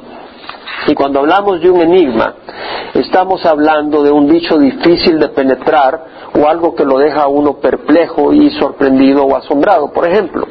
Y 0.88 0.94
cuando 0.94 1.20
hablamos 1.20 1.60
de 1.60 1.70
un 1.70 1.80
enigma, 1.80 2.34
estamos 2.92 3.46
hablando 3.46 4.02
de 4.02 4.10
un 4.10 4.28
dicho 4.28 4.58
difícil 4.58 5.20
de 5.20 5.28
penetrar 5.28 6.04
o 6.36 6.48
algo 6.48 6.74
que 6.74 6.84
lo 6.84 6.98
deja 6.98 7.22
a 7.22 7.28
uno 7.28 7.60
perplejo 7.60 8.32
y 8.32 8.50
sorprendido 8.58 9.24
o 9.24 9.36
asombrado. 9.36 9.92
Por 9.92 10.08
ejemplo, 10.08 10.44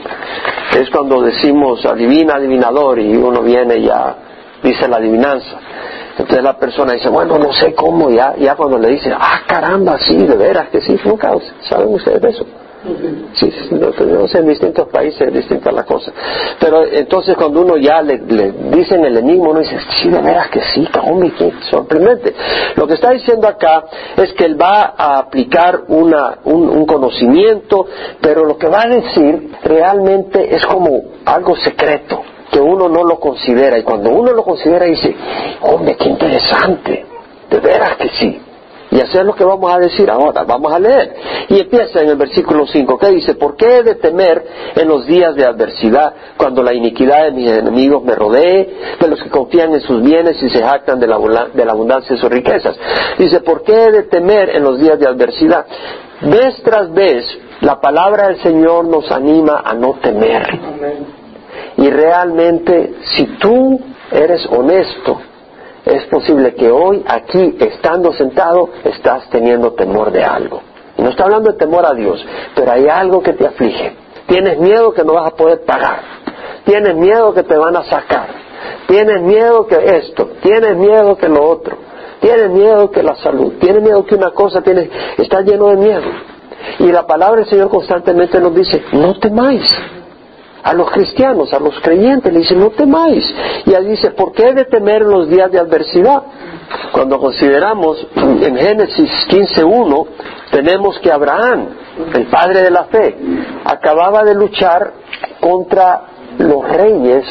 es 0.79 0.89
cuando 0.89 1.21
decimos 1.21 1.85
adivina, 1.85 2.35
adivinador 2.35 2.99
y 2.99 3.13
uno 3.17 3.41
viene 3.41 3.79
y 3.79 3.85
ya 3.87 4.15
dice 4.63 4.87
la 4.87 4.97
adivinanza. 4.97 5.59
Entonces 6.17 6.43
la 6.43 6.58
persona 6.58 6.93
dice, 6.93 7.10
bueno, 7.10 7.38
no 7.39 7.51
sé 7.53 7.74
cómo, 7.74 8.10
ya, 8.10 8.36
ya 8.38 8.55
cuando 8.55 8.77
le 8.77 8.89
dice, 8.89 9.12
ah, 9.13 9.41
caramba, 9.48 9.98
sí, 9.98 10.15
de 10.15 10.36
veras 10.36 10.70
que 10.70 10.82
sí, 10.82 10.96
nunca 11.05 11.34
saben 11.67 11.93
ustedes 11.93 12.22
de 12.22 12.29
eso. 12.29 12.46
Sí, 13.36 13.50
no, 13.72 14.27
sé, 14.27 14.39
en 14.39 14.48
distintos 14.48 14.89
países 14.89 15.22
es 15.22 15.34
distinta 15.34 15.72
la 15.72 15.84
cosa. 15.84 16.12
Pero 16.60 16.84
entonces 16.86 17.36
cuando 17.38 17.62
uno 17.62 17.77
ya 17.77 18.01
le, 18.01 18.17
le 18.17 18.51
dicen 18.51 19.05
el 19.05 19.17
enigma, 19.17 19.50
uno 19.50 19.62
dice, 19.62 19.77
sí, 20.01 20.10
de 20.10 20.22
veras 20.22 20.50
que 20.50 20.60
sí, 20.74 20.86
cabrón, 20.91 21.32
qué 21.38 21.53
sorprendente. 21.70 22.36
Lo 22.75 22.86
que 22.86 22.96
está 22.96 23.12
diciendo 23.12 23.48
acá 23.48 23.86
es 24.17 24.34
que 24.34 24.43
él 24.43 24.62
va 24.62 24.96
a 24.98 25.20
aplicar 25.20 25.84
una, 25.88 26.39
un, 26.43 26.70
un 26.70 26.86
conocimiento, 26.86 27.88
pero 28.20 28.43
lo 28.43 28.58
que 28.58 28.67
va 28.67 28.82
a 28.82 28.88
decir 28.88 29.51
realmente 29.63 30.53
es 30.53 30.65
como 30.65 31.03
algo 31.25 31.55
secreto 31.55 32.22
que 32.53 32.62
uno 32.62 32.88
no 32.88 33.03
lo 33.03 33.19
considera. 33.19 33.77
Y 33.77 33.83
cuando 33.83 34.12
uno 34.12 34.31
lo 34.31 34.43
considera 34.43 34.86
dice, 34.86 35.13
hombre, 35.62 35.98
qué 35.98 36.07
interesante, 36.07 37.05
de 37.50 37.60
veras 37.60 37.98
que 37.98 38.10
sí. 38.10 38.39
Y 38.91 39.00
eso 39.00 39.19
es 39.19 39.25
lo 39.25 39.33
que 39.33 39.43
vamos 39.43 39.74
a 39.74 39.79
decir 39.79 40.07
ahora, 40.07 40.43
vamos 40.43 40.72
a 40.72 40.77
leer. 40.77 41.15
Y 41.50 41.60
empieza 41.62 42.01
en 42.01 42.10
el 42.10 42.15
versículo 42.15 42.67
5, 42.67 43.00
que 43.00 43.10
dice, 43.10 43.33
¿por 43.33 43.55
qué 43.55 43.77
he 43.77 43.83
de 43.83 43.95
temer 43.95 44.45
en 44.75 44.88
los 44.88 45.07
días 45.07 45.36
de 45.36 45.45
adversidad, 45.45 46.13
cuando 46.38 46.62
la 46.62 46.75
iniquidad 46.75 47.24
de 47.24 47.31
mis 47.31 47.50
enemigos 47.50 48.03
me 48.03 48.13
rodee, 48.13 48.72
de 49.00 49.07
los 49.07 49.24
que 49.24 49.29
confían 49.29 49.74
en 49.74 49.81
sus 49.81 50.00
bienes 50.03 50.41
y 50.43 50.50
se 50.50 50.62
jactan 50.62 51.00
de 51.00 51.07
la, 51.07 51.17
de 51.51 51.65
la 51.65 51.72
abundancia 51.72 52.15
de 52.15 52.22
sus 52.22 52.29
riquezas? 52.29 52.77
Dice, 53.17 53.39
¿por 53.39 53.63
qué 53.63 53.86
he 53.86 53.91
de 53.91 54.03
temer 54.03 54.51
en 54.51 54.63
los 54.63 54.79
días 54.79 55.00
de 55.00 55.07
adversidad? 55.07 55.65
Vez 56.22 56.62
tras 56.63 56.93
vez, 56.93 57.25
la 57.62 57.81
palabra 57.81 58.27
del 58.27 58.43
Señor 58.43 58.86
nos 58.86 59.12
anima 59.12 59.63
a 59.65 59.74
no 59.74 59.95
temer. 60.03 61.22
Y 61.77 61.89
realmente, 61.89 62.95
si 63.15 63.25
tú 63.37 63.79
eres 64.11 64.45
honesto, 64.47 65.19
es 65.85 66.05
posible 66.05 66.53
que 66.55 66.71
hoy 66.71 67.03
aquí, 67.07 67.57
estando 67.59 68.13
sentado, 68.13 68.69
estás 68.83 69.29
teniendo 69.29 69.73
temor 69.73 70.11
de 70.11 70.23
algo. 70.23 70.61
No 70.97 71.09
está 71.09 71.23
hablando 71.23 71.51
de 71.51 71.57
temor 71.57 71.85
a 71.85 71.93
Dios, 71.93 72.23
pero 72.55 72.71
hay 72.71 72.87
algo 72.87 73.21
que 73.21 73.33
te 73.33 73.45
aflige. 73.45 73.93
Tienes 74.27 74.59
miedo 74.59 74.93
que 74.93 75.03
no 75.03 75.13
vas 75.13 75.27
a 75.27 75.35
poder 75.35 75.61
pagar. 75.65 75.99
Tienes 76.63 76.95
miedo 76.95 77.33
que 77.33 77.43
te 77.43 77.57
van 77.57 77.75
a 77.75 77.83
sacar. 77.83 78.27
Tienes 78.87 79.21
miedo 79.21 79.67
que 79.67 79.75
esto. 79.97 80.29
Tienes 80.41 80.77
miedo 80.77 81.17
que 81.17 81.27
lo 81.27 81.49
otro. 81.49 81.77
Tienes 82.21 82.49
miedo 82.51 82.89
que 82.89 83.03
la 83.03 83.15
salud. 83.15 83.53
Tienes 83.59 83.81
miedo 83.81 84.05
que 84.05 84.15
una 84.15 84.31
cosa. 84.31 84.61
Tienes, 84.61 84.89
está 85.17 85.41
lleno 85.41 85.67
de 85.69 85.77
miedo. 85.77 86.09
Y 86.79 86.91
la 86.91 87.05
palabra 87.05 87.41
del 87.41 87.49
Señor 87.49 87.69
constantemente 87.69 88.39
nos 88.39 88.55
dice, 88.55 88.83
no 88.93 89.19
temáis 89.19 89.69
a 90.63 90.74
los 90.74 90.89
cristianos, 90.91 91.53
a 91.53 91.60
los 91.60 91.79
creyentes, 91.82 92.32
le 92.32 92.39
dice, 92.39 92.55
no 92.55 92.70
temáis. 92.72 93.24
Y 93.65 93.74
ahí 93.74 93.86
dice, 93.88 94.12
¿por 94.12 94.32
qué 94.32 94.50
he 94.50 94.53
de 94.53 94.65
temer 94.65 95.01
en 95.01 95.10
los 95.10 95.29
días 95.29 95.51
de 95.51 95.60
adversidad? 95.60 96.24
Cuando 96.91 97.20
consideramos 97.20 98.08
en 98.15 98.55
Génesis 98.55 99.10
15.1, 99.29 100.08
tenemos 100.51 100.98
que 101.00 101.12
Abraham, 101.12 101.67
el 102.13 102.25
padre 102.27 102.62
de 102.62 102.72
la 102.72 102.86
fe, 102.86 103.15
acababa 103.65 104.24
de 104.24 104.36
luchar 104.36 104.93
contra 105.39 106.01
los 106.38 106.67
reyes 106.67 107.25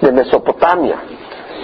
de 0.00 0.12
Mesopotamia, 0.12 0.96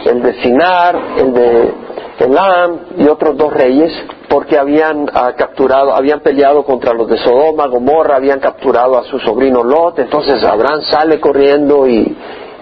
el 0.06 0.22
de 0.22 0.42
Sinar, 0.42 0.96
el 1.18 1.32
de 1.32 1.74
Elam 2.18 2.78
y 2.98 3.08
otros 3.08 3.36
dos 3.36 3.52
reyes, 3.52 3.92
porque 4.32 4.58
habían 4.58 5.10
ah, 5.12 5.34
capturado, 5.36 5.94
habían 5.94 6.20
peleado 6.20 6.64
contra 6.64 6.94
los 6.94 7.06
de 7.06 7.18
Sodoma, 7.18 7.66
Gomorra, 7.66 8.16
habían 8.16 8.40
capturado 8.40 8.96
a 8.96 9.04
su 9.04 9.18
sobrino 9.18 9.62
Lot, 9.62 9.98
entonces 9.98 10.42
Abraham 10.42 10.80
sale 10.90 11.20
corriendo 11.20 11.86
y, 11.86 12.16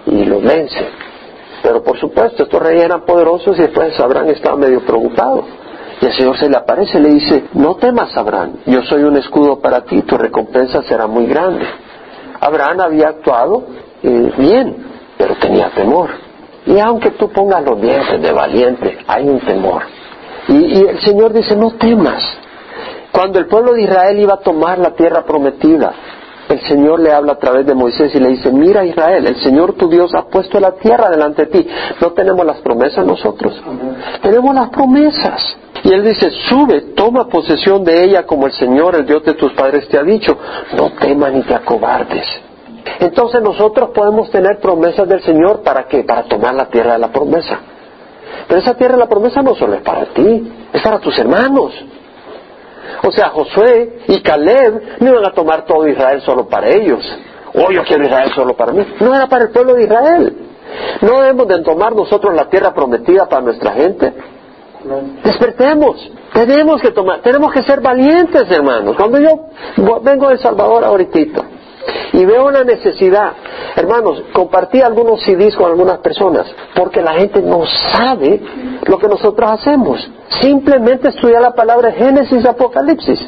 y 0.07 0.25
los 0.25 0.43
vence. 0.43 0.85
Pero 1.63 1.81
por 1.85 1.97
supuesto, 2.01 2.43
estos 2.43 2.61
reyes 2.61 2.87
eran 2.87 3.03
poderosos 3.03 3.57
y 3.57 3.63
después 3.63 3.99
Abraham 4.01 4.31
estaba 4.31 4.57
medio 4.57 4.85
preocupado. 4.85 5.45
Y 6.01 6.07
el 6.07 6.13
Señor 6.13 6.37
se 6.39 6.49
le 6.49 6.57
aparece 6.57 6.99
y 6.99 7.03
le 7.03 7.09
dice, 7.11 7.45
no 7.53 7.77
temas 7.77 8.17
Abraham, 8.17 8.57
yo 8.67 8.83
soy 8.83 9.05
un 9.05 9.17
escudo 9.17 9.61
para 9.61 9.83
ti, 9.83 10.03
tu 10.03 10.19
recompensa 10.19 10.83
será 10.83 11.07
muy 11.07 11.27
grande. 11.27 11.65
Abraham 12.41 12.81
había 12.81 13.11
actuado 13.11 13.63
eh, 14.03 14.33
bien, 14.37 14.77
pero 15.17 15.37
tenía 15.37 15.71
temor. 15.71 16.11
Y 16.67 16.81
aunque 16.81 17.13
tú 17.13 17.31
pongas 17.31 17.63
los 17.63 17.81
dientes 17.81 18.21
de 18.21 18.33
valiente, 18.33 18.99
hay 19.07 19.29
un 19.29 19.39
temor. 19.39 20.00
Y, 20.49 20.87
el 20.87 21.01
Señor 21.01 21.33
dice, 21.33 21.57
no 21.57 21.73
temas. 21.73 22.23
Cuando 23.13 23.39
el 23.39 23.47
pueblo 23.47 23.73
de 23.73 23.83
Israel 23.83 24.19
iba 24.19 24.35
a 24.35 24.41
tomar 24.41 24.79
la 24.79 24.95
tierra 24.95 25.25
prometida, 25.25 25.93
el 26.49 26.61
Señor 26.63 27.01
le 27.01 27.13
habla 27.13 27.33
a 27.33 27.39
través 27.39 27.65
de 27.65 27.75
Moisés 27.75 28.15
y 28.15 28.19
le 28.19 28.31
dice, 28.31 28.51
mira 28.51 28.85
Israel, 28.85 29.25
el 29.27 29.41
Señor 29.41 29.75
tu 29.75 29.89
Dios 29.89 30.13
ha 30.15 30.23
puesto 30.23 30.59
la 30.59 30.73
tierra 30.73 31.09
delante 31.09 31.47
de 31.47 31.53
ti. 31.53 31.69
No 32.01 32.13
tenemos 32.13 32.45
las 32.45 32.59
promesas 32.59 33.07
nosotros, 33.07 33.61
tenemos 34.23 34.55
las 34.55 34.69
promesas. 34.71 35.57
Y 35.83 35.93
él 35.93 36.05
dice, 36.05 36.31
sube, 36.49 36.81
toma 36.95 37.29
posesión 37.29 37.85
de 37.85 38.05
ella 38.05 38.27
como 38.27 38.47
el 38.47 38.53
Señor, 38.53 38.97
el 38.97 39.07
Dios 39.07 39.25
de 39.25 39.35
tus 39.35 39.53
padres 39.53 39.89
te 39.89 39.99
ha 39.99 40.03
dicho, 40.03 40.37
no 40.77 40.91
temas 40.91 41.33
ni 41.33 41.43
te 41.43 41.55
acobardes. 41.55 42.27
Entonces 42.99 43.41
nosotros 43.43 43.91
podemos 43.95 44.31
tener 44.31 44.59
promesas 44.61 45.09
del 45.09 45.23
Señor 45.23 45.63
para 45.63 45.85
qué? 45.85 46.03
Para 46.03 46.25
tomar 46.25 46.55
la 46.55 46.67
tierra 46.67 46.95
de 46.95 46.99
la 46.99 47.13
promesa. 47.13 47.61
Pero 48.47 48.61
esa 48.61 48.75
tierra 48.75 48.95
de 48.95 49.01
la 49.01 49.09
promesa 49.09 49.43
no 49.43 49.55
solo 49.55 49.75
es 49.75 49.83
para 49.83 50.07
ti, 50.07 50.53
es 50.73 50.83
para 50.83 50.99
tus 50.99 51.19
hermanos. 51.19 51.73
O 53.03 53.13
sea, 53.13 53.29
Josué 53.31 54.01
y 54.09 54.21
Caleb 54.21 54.99
no 55.01 55.11
iban 55.11 55.25
a 55.25 55.33
tomar 55.33 55.65
todo 55.65 55.87
Israel 55.87 56.21
solo 56.23 56.49
para 56.49 56.69
ellos. 56.69 57.01
O 57.55 57.71
yo 57.71 57.83
quiero 57.85 58.05
Israel 58.05 58.31
solo 58.35 58.55
para 58.55 58.73
mí. 58.73 58.85
No 59.01 59.15
era 59.15 59.27
para 59.27 59.45
el 59.45 59.51
pueblo 59.51 59.75
de 59.75 59.85
Israel. 59.85 60.37
No 61.01 61.21
debemos 61.21 61.49
de 61.49 61.63
tomar 61.63 61.95
nosotros 61.95 62.35
la 62.35 62.49
tierra 62.49 62.73
prometida 62.73 63.29
para 63.29 63.43
nuestra 63.43 63.73
gente. 63.73 64.13
Despertemos. 65.25 66.11
Tenemos 66.33 66.81
que 66.81 66.91
tomar, 66.93 67.21
tenemos 67.21 67.53
que 67.53 67.63
ser 67.65 67.81
valientes, 67.81 68.51
hermanos. 68.51 68.97
Cuando 68.97 69.19
yo 69.19 70.01
vengo 70.03 70.29
de 70.29 70.39
Salvador 70.39 70.85
ahorita 70.85 71.19
y 72.13 72.25
veo 72.25 72.47
una 72.47 72.65
necesidad. 72.65 73.33
Hermanos, 73.77 74.23
compartí 74.33 74.81
algunos 74.81 75.23
CDs 75.23 75.55
con 75.57 75.71
algunas 75.71 75.99
personas 75.99 76.47
porque 76.75 77.03
la 77.03 77.15
gente 77.15 77.41
no 77.43 77.63
sabe 77.93 78.41
lo 78.87 78.99
que 78.99 79.09
nosotros 79.09 79.51
hacemos. 79.51 80.11
Simplemente 80.41 81.09
estudiar 81.09 81.43
la 81.43 81.53
palabra 81.53 81.93
Génesis, 81.93 82.45
Apocalipsis. 82.47 83.21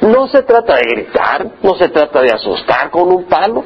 No 0.00 0.28
se 0.28 0.42
trata 0.42 0.76
de 0.76 0.82
gritar, 0.82 1.50
no 1.62 1.74
se 1.74 1.88
trata 1.88 2.22
de 2.22 2.32
asustar 2.32 2.90
con 2.90 3.12
un 3.12 3.24
palo, 3.24 3.64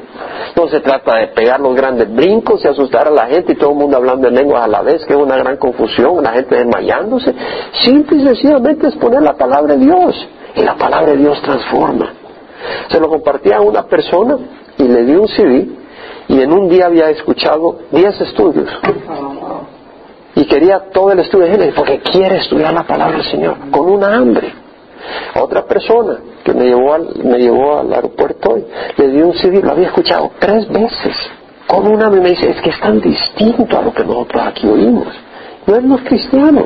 no 0.55 0.67
se 0.67 0.79
trata 0.79 1.15
de 1.17 1.27
pegar 1.27 1.59
los 1.59 1.75
grandes 1.75 2.11
brincos 2.13 2.65
y 2.65 2.67
asustar 2.67 3.07
a 3.07 3.11
la 3.11 3.27
gente 3.27 3.53
y 3.53 3.55
todo 3.55 3.71
el 3.71 3.77
mundo 3.77 3.97
hablando 3.97 4.27
en 4.27 4.35
lenguas 4.35 4.63
a 4.63 4.67
la 4.67 4.81
vez, 4.81 5.05
que 5.05 5.13
es 5.13 5.19
una 5.19 5.37
gran 5.37 5.57
confusión, 5.57 6.23
la 6.23 6.31
gente 6.31 6.55
desmayándose. 6.55 7.33
Simple 7.81 8.17
y 8.17 8.25
sencillamente 8.25 8.87
es 8.87 8.95
poner 8.95 9.21
la 9.21 9.33
palabra 9.33 9.75
de 9.75 9.85
Dios 9.85 10.27
y 10.55 10.61
la 10.63 10.75
palabra 10.75 11.11
de 11.11 11.17
Dios 11.17 11.39
transforma. 11.43 12.22
Se 12.89 12.99
lo 12.99 13.09
compartía 13.09 13.57
a 13.57 13.61
una 13.61 13.83
persona 13.83 14.37
y 14.77 14.83
le 14.83 15.03
di 15.03 15.15
un 15.15 15.27
CD 15.27 15.67
y 16.27 16.41
en 16.41 16.51
un 16.51 16.69
día 16.69 16.85
había 16.85 17.09
escuchado 17.09 17.79
10 17.91 18.21
estudios. 18.21 18.69
Y 20.35 20.45
quería 20.45 20.89
todo 20.91 21.11
el 21.11 21.19
estudio 21.19 21.45
de 21.45 21.51
Génesis 21.51 21.73
porque 21.75 21.99
quiere 21.99 22.37
estudiar 22.37 22.73
la 22.73 22.83
palabra 22.83 23.17
del 23.17 23.25
Señor 23.25 23.55
con 23.71 23.89
una 23.89 24.15
hambre. 24.15 24.53
Otra 25.35 25.65
persona 25.65 26.17
que 26.43 26.53
me 26.53 26.65
llevó 26.65 26.93
al, 26.93 27.09
me 27.23 27.37
llevó 27.37 27.79
al 27.79 27.93
aeropuerto 27.93 28.51
hoy, 28.51 28.65
le 28.97 29.07
di 29.09 29.21
un 29.21 29.33
CD, 29.33 29.61
lo 29.61 29.71
había 29.71 29.87
escuchado 29.87 30.31
tres 30.39 30.67
veces. 30.69 31.15
Con 31.67 31.87
una 31.87 32.09
me 32.09 32.29
dice, 32.29 32.49
es 32.49 32.61
que 32.61 32.69
es 32.69 32.79
tan 32.79 32.99
distinto 32.99 33.77
a 33.77 33.81
lo 33.81 33.93
que 33.93 34.03
nosotros 34.03 34.43
aquí 34.45 34.67
oímos. 34.67 35.07
No 35.65 35.75
es 35.75 35.83
los 35.83 36.01
cristianos. 36.01 36.65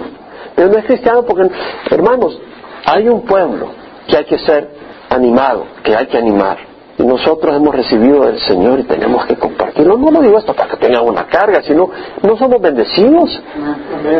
Pero 0.55 0.69
no 0.69 0.77
es 0.77 0.85
cristiano 0.85 1.23
porque, 1.23 1.49
hermanos, 1.91 2.39
hay 2.85 3.07
un 3.07 3.21
pueblo 3.21 3.69
que 4.07 4.17
hay 4.17 4.25
que 4.25 4.39
ser 4.39 4.69
animado, 5.09 5.65
que 5.83 5.95
hay 5.95 6.07
que 6.07 6.17
animar. 6.17 6.57
Y 6.99 7.03
nosotros 7.03 7.55
hemos 7.55 7.75
recibido 7.75 8.25
del 8.25 8.39
Señor 8.39 8.79
y 8.79 8.83
tenemos 8.83 9.23
que 9.27 9.35
compartirlo. 9.35 9.97
No 9.97 10.09
lo 10.09 10.19
digo 10.19 10.39
esto 10.39 10.55
para 10.55 10.71
que 10.71 10.77
tengan 10.77 11.05
una 11.05 11.27
carga, 11.27 11.61
sino 11.61 11.91
no 12.23 12.35
somos 12.37 12.59
bendecidos. 12.59 13.39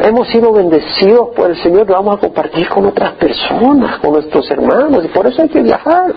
Hemos 0.03 0.27
sido 0.27 0.53
bendecidos 0.53 1.29
por 1.36 1.50
el 1.50 1.58
Señor 1.63 1.88
y 1.89 1.91
vamos 1.91 2.17
a 2.17 2.20
compartir 2.20 2.70
con 2.70 2.86
otras 2.86 3.13
personas, 3.13 3.98
con 3.98 4.13
nuestros 4.13 4.51
hermanos. 4.51 5.03
Y 5.03 5.08
por 5.08 5.25
eso 5.25 5.41
hay 5.41 5.50
que 5.50 5.62
viajar. 5.62 6.13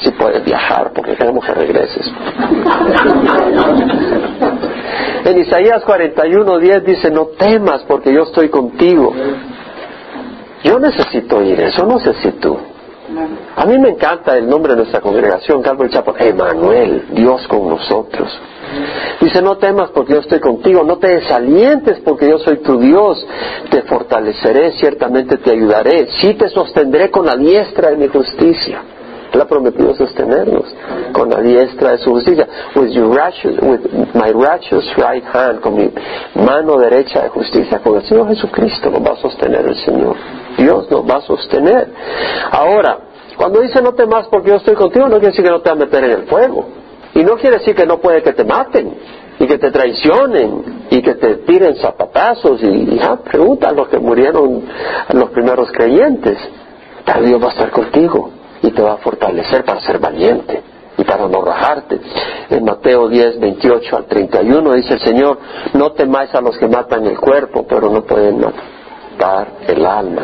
Si 0.00 0.10
puedes 0.10 0.44
viajar, 0.44 0.90
porque 0.92 1.14
queremos 1.14 1.44
que 1.44 1.52
regreses. 1.52 2.04
en 5.24 5.38
Isaías 5.38 5.84
41.10 5.84 6.82
dice, 6.82 7.12
no 7.12 7.26
temas 7.38 7.84
porque 7.86 8.12
yo 8.12 8.22
estoy 8.22 8.48
contigo. 8.48 9.14
Yo 10.64 10.80
necesito 10.80 11.40
ir, 11.42 11.60
eso 11.60 11.86
no 11.86 12.00
sé 12.00 12.12
si 12.14 12.32
tú. 12.32 12.58
A 13.56 13.66
mí 13.66 13.78
me 13.78 13.90
encanta 13.90 14.36
el 14.36 14.48
nombre 14.48 14.72
de 14.72 14.78
nuestra 14.78 15.00
congregación, 15.00 15.62
Calvary 15.62 15.90
Chapo, 15.90 16.14
Emanuel, 16.18 17.06
Dios 17.12 17.46
con 17.48 17.68
nosotros. 17.68 18.28
Dice, 19.20 19.42
no 19.42 19.58
temas 19.58 19.90
porque 19.90 20.14
yo 20.14 20.20
estoy 20.20 20.40
contigo, 20.40 20.84
no 20.84 20.98
te 20.98 21.08
desalientes 21.08 22.00
porque 22.00 22.28
yo 22.28 22.38
soy 22.38 22.58
tu 22.58 22.78
Dios, 22.78 23.26
te 23.70 23.82
fortaleceré, 23.82 24.72
ciertamente 24.72 25.38
te 25.38 25.50
ayudaré, 25.50 26.08
sí 26.20 26.34
te 26.34 26.48
sostendré 26.48 27.10
con 27.10 27.26
la 27.26 27.36
diestra 27.36 27.90
de 27.90 27.96
mi 27.96 28.08
justicia. 28.08 28.82
Él 29.32 29.40
ha 29.40 29.44
prometido 29.46 29.94
sostenernos 29.94 30.64
con 31.12 31.30
la 31.30 31.40
diestra 31.40 31.92
de 31.92 31.98
su 31.98 32.10
justicia. 32.10 32.48
With, 32.74 32.90
your 32.90 33.14
righteous, 33.14 33.56
with 33.60 34.14
my 34.14 34.32
righteous 34.32 34.84
right 34.96 35.24
hand, 35.24 35.60
con 35.60 35.76
mi 35.76 35.90
mano 36.34 36.78
derecha 36.78 37.22
de 37.22 37.28
justicia, 37.28 37.78
con 37.78 37.96
el 37.96 38.02
Señor 38.06 38.28
Jesucristo 38.28 38.90
nos 38.90 39.02
va 39.02 39.12
a 39.12 39.16
sostener 39.16 39.66
el 39.66 39.76
Señor. 39.76 40.16
Dios 40.60 40.90
nos 40.90 41.08
va 41.08 41.16
a 41.16 41.20
sostener. 41.22 41.88
Ahora, 42.50 42.98
cuando 43.36 43.60
dice 43.60 43.80
no 43.80 43.94
temas 43.94 44.26
porque 44.28 44.50
yo 44.50 44.56
estoy 44.56 44.74
contigo, 44.74 45.06
no 45.06 45.14
quiere 45.14 45.28
decir 45.28 45.44
que 45.44 45.50
no 45.50 45.60
te 45.60 45.70
va 45.70 45.76
a 45.76 45.78
meter 45.78 46.04
en 46.04 46.10
el 46.10 46.22
fuego. 46.26 46.66
Y 47.14 47.24
no 47.24 47.36
quiere 47.36 47.58
decir 47.58 47.74
que 47.74 47.86
no 47.86 47.98
puede 47.98 48.22
que 48.22 48.32
te 48.32 48.44
maten 48.44 48.94
y 49.38 49.46
que 49.46 49.58
te 49.58 49.70
traicionen 49.70 50.86
y 50.90 51.00
que 51.02 51.14
te 51.14 51.36
tiren 51.36 51.76
zapatazos 51.76 52.62
y, 52.62 52.98
ya, 52.98 53.16
pregunta 53.16 53.70
a 53.70 53.72
los 53.72 53.88
que 53.88 53.98
murieron, 53.98 54.64
a 55.08 55.14
los 55.14 55.30
primeros 55.30 55.72
creyentes. 55.72 56.38
Pero 57.04 57.22
Dios 57.22 57.42
va 57.42 57.46
a 57.46 57.50
estar 57.50 57.70
contigo 57.70 58.30
y 58.62 58.70
te 58.70 58.82
va 58.82 58.92
a 58.92 58.96
fortalecer 58.98 59.64
para 59.64 59.80
ser 59.80 59.98
valiente 59.98 60.62
y 60.98 61.04
para 61.04 61.26
no 61.26 61.40
rajarte. 61.42 61.98
En 62.50 62.64
Mateo 62.64 63.08
10, 63.08 63.40
28 63.40 63.96
al 63.96 64.04
31 64.04 64.72
dice 64.74 64.94
el 64.94 65.00
Señor, 65.00 65.38
no 65.72 65.92
temáis 65.92 66.34
a 66.34 66.42
los 66.42 66.58
que 66.58 66.68
matan 66.68 67.06
el 67.06 67.18
cuerpo, 67.18 67.66
pero 67.66 67.88
no 67.88 68.02
pueden 68.02 68.38
matar 68.38 68.79
el 69.66 69.86
alma. 69.86 70.22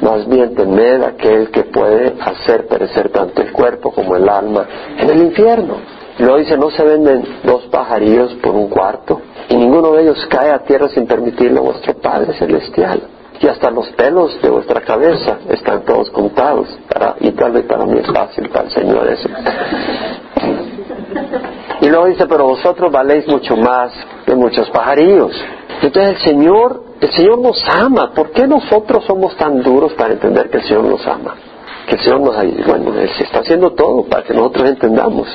Más 0.00 0.28
bien 0.28 0.54
temed 0.54 1.02
aquel 1.02 1.50
que 1.50 1.64
puede 1.64 2.14
hacer 2.20 2.66
perecer 2.66 3.10
tanto 3.10 3.42
el 3.42 3.52
cuerpo 3.52 3.90
como 3.90 4.16
el 4.16 4.28
alma 4.28 4.66
en 4.98 5.10
el 5.10 5.22
infierno. 5.22 5.76
Luego 6.18 6.38
dice, 6.38 6.56
no 6.56 6.70
se 6.70 6.84
venden 6.84 7.24
dos 7.42 7.64
pajarillos 7.64 8.34
por 8.34 8.54
un 8.54 8.68
cuarto, 8.68 9.20
y 9.48 9.56
ninguno 9.56 9.92
de 9.92 10.02
ellos 10.02 10.26
cae 10.30 10.50
a 10.50 10.60
tierra 10.60 10.88
sin 10.88 11.06
permitirlo 11.06 11.60
a 11.60 11.62
vuestro 11.64 11.94
Padre 11.94 12.34
Celestial. 12.34 13.02
Y 13.40 13.48
hasta 13.48 13.70
los 13.70 13.88
pelos 13.90 14.40
de 14.40 14.48
vuestra 14.48 14.80
cabeza 14.80 15.38
están 15.48 15.82
todos 15.84 16.08
contados. 16.10 16.68
Para, 16.88 17.16
y 17.20 17.32
tal 17.32 17.52
vez 17.52 17.64
para 17.64 17.84
mí 17.84 17.98
es 17.98 18.06
fácil, 18.06 18.48
para 18.48 18.66
el 18.66 18.70
Señor 18.70 19.08
eso. 19.08 19.28
Y 21.80 21.88
luego 21.88 22.06
dice, 22.06 22.26
pero 22.26 22.46
vosotros 22.46 22.92
valéis 22.92 23.26
mucho 23.26 23.56
más 23.56 23.92
que 24.24 24.34
muchos 24.36 24.70
pajarillos. 24.70 25.32
Entonces 25.82 26.14
el 26.14 26.18
Señor, 26.18 26.82
el 27.04 27.12
Señor 27.12 27.38
nos 27.38 27.62
ama. 27.68 28.12
¿Por 28.14 28.30
qué 28.30 28.46
nosotros 28.46 29.04
somos 29.06 29.36
tan 29.36 29.62
duros 29.62 29.92
para 29.94 30.14
entender 30.14 30.48
que 30.50 30.58
el 30.58 30.64
Señor 30.64 30.84
nos 30.84 31.06
ama? 31.06 31.34
Que 31.86 31.96
el 31.96 32.00
Señor 32.00 32.20
nos 32.20 32.36
bueno, 32.66 32.98
Él 32.98 33.10
se 33.16 33.24
está 33.24 33.40
haciendo 33.40 33.72
todo 33.72 34.04
para 34.04 34.22
que 34.22 34.32
nosotros 34.32 34.70
entendamos. 34.70 35.28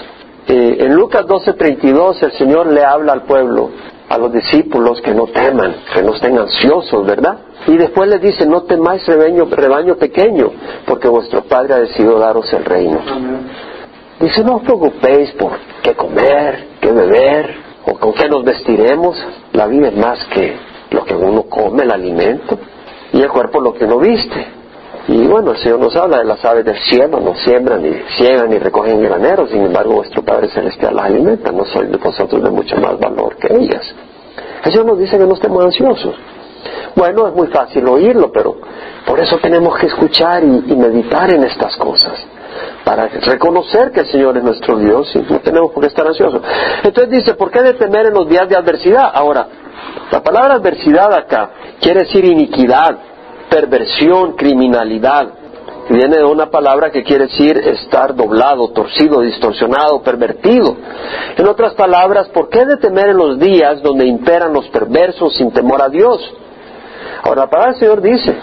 Eh, 0.48 0.78
en 0.80 0.96
Lucas 0.96 1.26
12:32 1.28 2.24
el 2.24 2.32
Señor 2.34 2.68
le 2.74 2.84
habla 2.84 3.14
al 3.14 3.24
pueblo, 3.24 3.70
a 4.10 4.18
los 4.18 4.34
discípulos 4.34 5.00
que 5.02 5.14
no 5.14 5.28
teman, 5.28 5.76
que 5.94 6.02
no 6.02 6.16
estén 6.16 6.40
ansiosos, 6.40 7.06
¿verdad? 7.06 7.38
Y 7.68 7.78
después 7.78 8.10
les 8.10 8.22
dice, 8.22 8.48
no 8.48 8.64
temáis 8.64 9.06
rebaño, 9.06 9.46
rebaño 9.46 9.96
pequeño, 9.98 10.52
porque 10.88 11.08
vuestro 11.08 11.44
Padre 11.44 11.76
ha 11.76 11.80
decidido 11.80 12.18
daros 12.18 12.52
el 12.52 12.66
reino. 12.66 13.00
Dice, 14.20 14.44
no 14.44 14.56
os 14.56 14.64
preocupéis 14.64 15.32
por 15.34 15.52
qué 15.84 15.94
comer, 15.94 16.68
qué 16.82 16.92
beber, 16.92 17.56
o 17.86 17.94
con 18.00 18.14
qué 18.14 18.28
nos 18.28 18.44
vestiremos. 18.44 19.16
La 19.54 19.68
vida 19.68 19.90
es 19.90 19.96
más 19.96 20.26
que 20.34 20.69
lo 20.92 21.06
que 21.06 21.14
uno 21.14 21.44
come, 21.44 21.84
el 21.84 21.92
alimento, 21.92 22.58
y 23.14 23.22
el 23.22 23.30
cuerpo 23.30 23.60
lo 23.60 23.74
que 23.74 23.86
uno 23.86 24.00
viste. 24.00 24.60
Y 25.08 25.26
bueno, 25.26 25.52
el 25.52 25.58
Señor 25.58 25.80
nos 25.80 25.96
habla 25.96 26.20
de 26.20 26.26
las 26.26 26.44
aves 26.46 26.66
del 26.66 26.78
cielo, 26.78 27.20
no 27.20 27.34
siembran 27.36 27.82
ni 27.82 27.94
ciegan 28.18 28.50
ni 28.50 28.60
recogen 28.60 29.02
graneros, 29.02 29.50
sin 29.50 29.64
embargo 29.64 29.96
vuestro 29.96 30.22
Padre 30.24 30.50
Celestial 30.50 30.96
las 30.96 31.06
alimenta, 31.06 31.52
no 31.52 31.66
sois 31.66 31.90
vosotros 31.92 32.44
de 32.44 32.50
mucho 32.50 32.76
más 32.78 33.00
valor 33.00 33.36
que 33.38 33.56
ellas. 33.56 33.82
El 34.64 34.72
Señor 34.72 34.86
nos 34.86 35.00
dice 35.00 35.18
que 35.18 35.26
no 35.26 35.34
estemos 35.34 35.66
ansiosos. 35.66 36.16
Bueno, 36.96 37.28
es 37.28 37.34
muy 37.34 37.48
fácil 37.48 37.88
oírlo, 37.88 38.32
pero 38.32 38.58
por 39.06 39.20
eso 39.20 39.38
tenemos 39.38 39.78
que 39.80 39.88
escuchar 39.88 40.44
y, 40.44 40.66
y 40.68 40.76
meditar 40.76 41.34
en 41.34 41.44
estas 41.44 41.76
cosas 41.78 42.14
para 42.84 43.08
reconocer 43.08 43.92
que 43.92 44.02
el 44.02 44.08
Señor 44.08 44.38
es 44.38 44.44
nuestro 44.44 44.78
Dios 44.78 45.10
y 45.16 45.20
no 45.20 45.40
tenemos 45.40 45.72
por 45.72 45.82
qué 45.82 45.88
estar 45.88 46.06
ansiosos. 46.06 46.42
Entonces 46.84 47.10
dice, 47.10 47.34
¿por 47.36 47.52
qué 47.52 47.62
de 47.62 47.74
temer 47.74 48.08
en 48.08 48.14
los 48.14 48.28
días 48.28 48.48
de 48.50 48.56
adversidad? 48.56 49.12
Ahora, 49.14 49.48
la 50.12 50.22
palabra 50.22 50.56
adversidad 50.56 51.14
acá 51.14 51.52
quiere 51.80 52.02
decir 52.02 52.26
iniquidad, 52.26 52.98
perversión, 53.50 54.34
criminalidad. 54.34 55.34
Viene 55.90 56.18
de 56.18 56.24
una 56.24 56.52
palabra 56.52 56.92
que 56.92 57.04
quiere 57.04 57.26
decir 57.26 57.58
estar 57.58 58.16
doblado, 58.16 58.70
torcido, 58.70 59.22
distorsionado, 59.22 60.04
pervertido. 60.04 60.78
En 61.36 61.48
otras 61.48 61.74
palabras, 61.74 62.30
¿por 62.30 62.50
qué 62.50 62.64
de 62.66 62.78
temer 62.78 63.10
en 63.10 63.18
los 63.18 63.40
días 63.40 63.82
donde 63.82 64.06
imperan 64.06 64.54
los 64.54 64.68
perversos 64.70 65.36
sin 65.36 65.52
temor 65.52 65.82
a 65.82 65.90
Dios? 65.90 66.22
Ahora, 67.24 67.42
la 67.42 67.50
palabra 67.50 67.72
del 67.72 67.80
Señor 67.80 68.02
dice, 68.02 68.36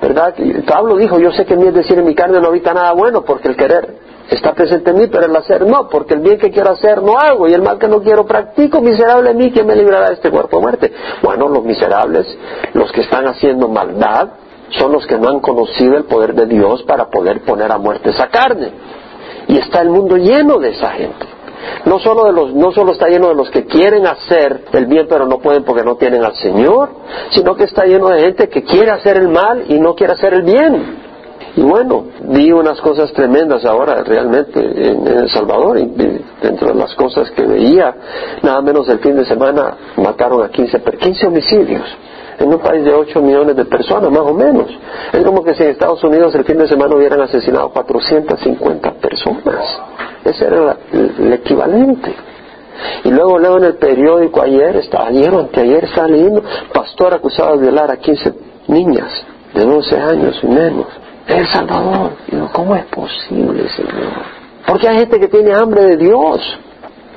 ¿verdad? 0.00 0.34
Pablo 0.66 0.96
dijo, 0.96 1.18
yo 1.18 1.32
sé 1.32 1.44
que 1.44 1.54
en 1.54 1.60
mí 1.60 1.66
es 1.66 1.74
decir 1.74 1.98
en 1.98 2.06
mi 2.06 2.14
carne 2.14 2.40
no 2.40 2.48
habita 2.48 2.72
nada 2.72 2.92
bueno 2.92 3.24
porque 3.24 3.48
el 3.48 3.56
querer 3.56 3.96
está 4.34 4.52
presente 4.54 4.90
en 4.90 4.98
mí, 4.98 5.06
pero 5.08 5.26
el 5.26 5.36
hacer 5.36 5.66
no, 5.66 5.88
porque 5.88 6.14
el 6.14 6.20
bien 6.20 6.38
que 6.38 6.50
quiero 6.50 6.72
hacer 6.72 7.02
no 7.02 7.18
hago 7.18 7.48
y 7.48 7.52
el 7.52 7.62
mal 7.62 7.78
que 7.78 7.88
no 7.88 8.00
quiero 8.00 8.24
practico, 8.24 8.80
miserable 8.80 9.30
en 9.30 9.36
mí, 9.36 9.50
¿quién 9.50 9.66
me 9.66 9.76
librará 9.76 10.08
de 10.08 10.14
este 10.14 10.30
cuerpo 10.30 10.56
de 10.56 10.62
muerte? 10.62 10.92
Bueno, 11.22 11.48
los 11.48 11.64
miserables, 11.64 12.26
los 12.74 12.90
que 12.92 13.02
están 13.02 13.26
haciendo 13.26 13.68
maldad, 13.68 14.28
son 14.70 14.92
los 14.92 15.06
que 15.06 15.18
no 15.18 15.28
han 15.28 15.40
conocido 15.40 15.96
el 15.96 16.04
poder 16.04 16.34
de 16.34 16.46
Dios 16.46 16.82
para 16.84 17.10
poder 17.10 17.42
poner 17.42 17.70
a 17.70 17.78
muerte 17.78 18.10
esa 18.10 18.28
carne. 18.28 18.72
Y 19.48 19.58
está 19.58 19.80
el 19.80 19.90
mundo 19.90 20.16
lleno 20.16 20.58
de 20.58 20.70
esa 20.70 20.90
gente. 20.90 21.26
No 21.84 21.98
solo, 21.98 22.24
de 22.24 22.32
los, 22.32 22.54
no 22.54 22.72
solo 22.72 22.92
está 22.92 23.06
lleno 23.08 23.28
de 23.28 23.34
los 23.34 23.50
que 23.50 23.66
quieren 23.66 24.06
hacer 24.06 24.64
el 24.72 24.86
bien 24.86 25.06
pero 25.08 25.26
no 25.26 25.38
pueden 25.38 25.62
porque 25.64 25.84
no 25.84 25.96
tienen 25.96 26.24
al 26.24 26.34
Señor, 26.34 26.90
sino 27.30 27.54
que 27.54 27.64
está 27.64 27.84
lleno 27.84 28.08
de 28.08 28.20
gente 28.20 28.48
que 28.48 28.64
quiere 28.64 28.90
hacer 28.90 29.16
el 29.16 29.28
mal 29.28 29.64
y 29.68 29.78
no 29.78 29.94
quiere 29.94 30.14
hacer 30.14 30.34
el 30.34 30.42
bien. 30.42 31.11
Y 31.54 31.62
bueno, 31.62 32.06
vi 32.28 32.50
unas 32.50 32.80
cosas 32.80 33.12
tremendas 33.12 33.64
ahora 33.64 34.02
realmente 34.02 34.58
en, 34.58 35.06
El 35.06 35.28
Salvador 35.28 35.78
y 35.78 35.84
dentro 36.42 36.68
de 36.68 36.74
las 36.74 36.94
cosas 36.94 37.30
que 37.32 37.42
veía, 37.42 37.94
nada 38.42 38.62
menos 38.62 38.88
el 38.88 39.00
fin 39.00 39.16
de 39.16 39.26
semana 39.26 39.76
mataron 39.96 40.42
a 40.42 40.48
15, 40.48 40.80
15 40.80 41.26
homicidios 41.26 41.82
en 42.38 42.48
un 42.48 42.58
país 42.58 42.84
de 42.84 42.92
8 42.94 43.20
millones 43.20 43.54
de 43.56 43.64
personas, 43.66 44.10
más 44.10 44.22
o 44.22 44.34
menos. 44.34 44.66
Es 45.12 45.22
como 45.24 45.44
que 45.44 45.54
si 45.54 45.62
en 45.62 45.70
Estados 45.70 46.02
Unidos 46.02 46.34
el 46.34 46.44
fin 46.44 46.58
de 46.58 46.66
semana 46.66 46.96
hubieran 46.96 47.20
asesinado 47.20 47.70
450 47.70 48.92
personas. 48.94 49.80
Ese 50.24 50.46
era 50.46 50.76
el, 50.92 51.32
equivalente. 51.34 52.14
Y 53.04 53.10
luego 53.10 53.38
leo 53.38 53.58
en 53.58 53.64
el 53.64 53.74
periódico 53.74 54.42
ayer, 54.42 54.76
estaba 54.76 55.08
ayer 55.08 55.32
o 55.34 55.40
anteayer, 55.40 55.84
estaba 55.84 56.08
leyendo, 56.08 56.42
pastor 56.72 57.14
acusado 57.14 57.56
de 57.56 57.62
violar 57.62 57.90
a 57.90 57.98
15 57.98 58.32
niñas 58.68 59.10
de 59.54 59.64
12 59.64 59.96
años 59.98 60.40
y 60.42 60.46
menos. 60.46 60.86
En 61.26 61.38
El 61.38 61.46
Salvador. 61.46 62.12
Y 62.28 62.36
digo, 62.36 62.50
¿cómo 62.52 62.74
es 62.76 62.84
posible, 62.86 63.68
Señor? 63.70 64.12
Porque 64.66 64.88
hay 64.88 64.98
gente 64.98 65.20
que 65.20 65.28
tiene 65.28 65.54
hambre 65.54 65.82
de 65.82 65.96
Dios. 65.96 66.40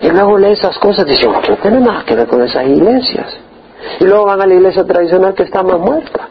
Y 0.02 0.10
luego 0.10 0.38
lee 0.38 0.52
esas 0.52 0.78
cosas 0.78 1.06
y 1.08 1.12
dice, 1.12 1.26
no, 1.26 1.42
no 1.42 1.56
tiene 1.58 1.80
nada 1.80 2.04
que 2.06 2.16
ver 2.16 2.28
con 2.28 2.42
esas 2.42 2.66
iglesias. 2.68 3.38
Y 4.00 4.06
luego 4.06 4.26
van 4.26 4.42
a 4.42 4.46
la 4.46 4.54
iglesia 4.54 4.84
tradicional 4.84 5.34
que 5.34 5.44
está 5.44 5.64
más 5.64 5.80
muerta. 5.80 6.28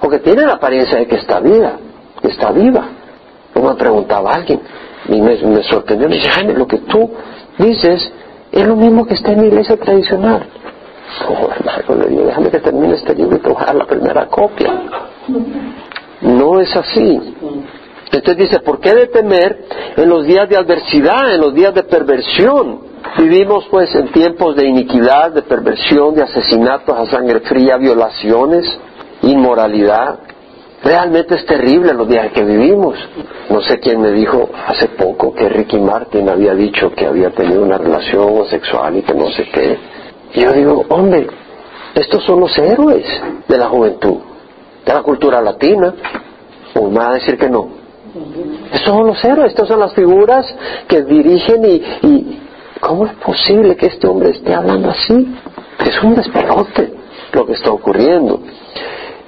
Porque 0.00 0.18
tiene 0.18 0.42
la 0.42 0.54
apariencia 0.54 0.98
de 0.98 1.06
que 1.06 1.16
está 1.16 1.40
viva. 1.40 1.72
Que 2.20 2.28
está 2.28 2.52
viva. 2.52 2.88
Yo 3.54 3.62
me 3.62 3.74
preguntaba 3.74 4.32
a 4.32 4.34
alguien, 4.36 4.60
y 5.08 5.20
me, 5.20 5.62
sorprendió, 5.64 6.08
me 6.08 6.16
dice, 6.16 6.28
Jaime, 6.28 6.52
lo 6.54 6.66
que 6.66 6.78
tú 6.78 7.10
dices 7.58 8.12
es 8.52 8.66
lo 8.66 8.76
mismo 8.76 9.06
que 9.06 9.14
está 9.14 9.32
en 9.32 9.40
la 9.40 9.46
iglesia 9.46 9.76
tradicional. 9.76 10.46
Oh, 11.28 11.48
hermano, 11.50 12.02
le 12.02 12.08
digo, 12.10 12.26
déjame 12.26 12.50
que 12.50 12.60
termine 12.60 12.94
este 12.94 13.14
libro 13.14 13.36
y 13.36 13.40
te 13.40 13.48
voy 13.48 13.62
a 13.62 13.66
dar 13.66 13.74
la 13.74 13.86
primera 13.86 14.26
copia. 14.26 14.70
No 16.22 16.60
es 16.60 16.74
así. 16.74 17.20
Entonces 18.12 18.36
dice, 18.36 18.60
¿por 18.60 18.80
qué 18.80 18.94
de 18.94 19.06
temer 19.08 19.64
en 19.96 20.08
los 20.08 20.24
días 20.24 20.48
de 20.48 20.56
adversidad, 20.56 21.34
en 21.34 21.40
los 21.40 21.54
días 21.54 21.74
de 21.74 21.82
perversión? 21.84 22.80
Vivimos 23.18 23.66
pues 23.70 23.94
en 23.94 24.08
tiempos 24.08 24.56
de 24.56 24.66
iniquidad, 24.66 25.32
de 25.32 25.42
perversión, 25.42 26.14
de 26.14 26.22
asesinatos 26.22 26.96
a 26.96 27.06
sangre 27.06 27.40
fría, 27.40 27.76
violaciones, 27.76 28.66
inmoralidad. 29.22 30.20
Realmente 30.82 31.34
es 31.34 31.44
terrible 31.44 31.92
los 31.92 32.08
días 32.08 32.32
que 32.32 32.44
vivimos. 32.44 32.96
No 33.50 33.60
sé 33.62 33.78
quién 33.80 34.00
me 34.00 34.12
dijo 34.12 34.48
hace 34.66 34.88
poco 34.88 35.34
que 35.34 35.48
Ricky 35.48 35.78
Martin 35.78 36.28
había 36.28 36.54
dicho 36.54 36.92
que 36.92 37.06
había 37.06 37.30
tenido 37.30 37.62
una 37.62 37.78
relación 37.78 38.22
homosexual 38.22 38.96
y 38.96 39.02
que 39.02 39.14
no 39.14 39.30
sé 39.32 39.48
qué. 39.52 39.78
Y 40.34 40.40
yo 40.42 40.52
digo, 40.52 40.84
hombre, 40.88 41.26
estos 41.94 42.24
son 42.24 42.40
los 42.40 42.56
héroes 42.58 43.04
de 43.48 43.58
la 43.58 43.68
juventud, 43.68 44.18
de 44.88 44.94
la 44.94 45.02
cultura 45.02 45.40
latina. 45.40 45.94
¿O 46.74 46.88
me 46.88 46.98
va 46.98 47.10
a 47.10 47.14
decir 47.14 47.36
que 47.36 47.48
no? 47.48 47.68
Estos 48.72 48.94
son 48.94 49.06
los 49.06 49.22
héroes, 49.24 49.50
estas 49.50 49.68
son 49.68 49.80
las 49.80 49.92
figuras 49.92 50.46
que 50.88 51.02
dirigen 51.02 51.64
y, 51.64 52.06
y 52.06 52.42
¿cómo 52.80 53.06
es 53.06 53.12
posible 53.14 53.76
que 53.76 53.86
este 53.86 54.06
hombre 54.06 54.30
esté 54.30 54.54
hablando 54.54 54.90
así? 54.90 55.36
Es 55.84 56.02
un 56.02 56.14
despelote 56.14 56.94
lo 57.32 57.46
que 57.46 57.52
está 57.52 57.70
ocurriendo 57.70 58.40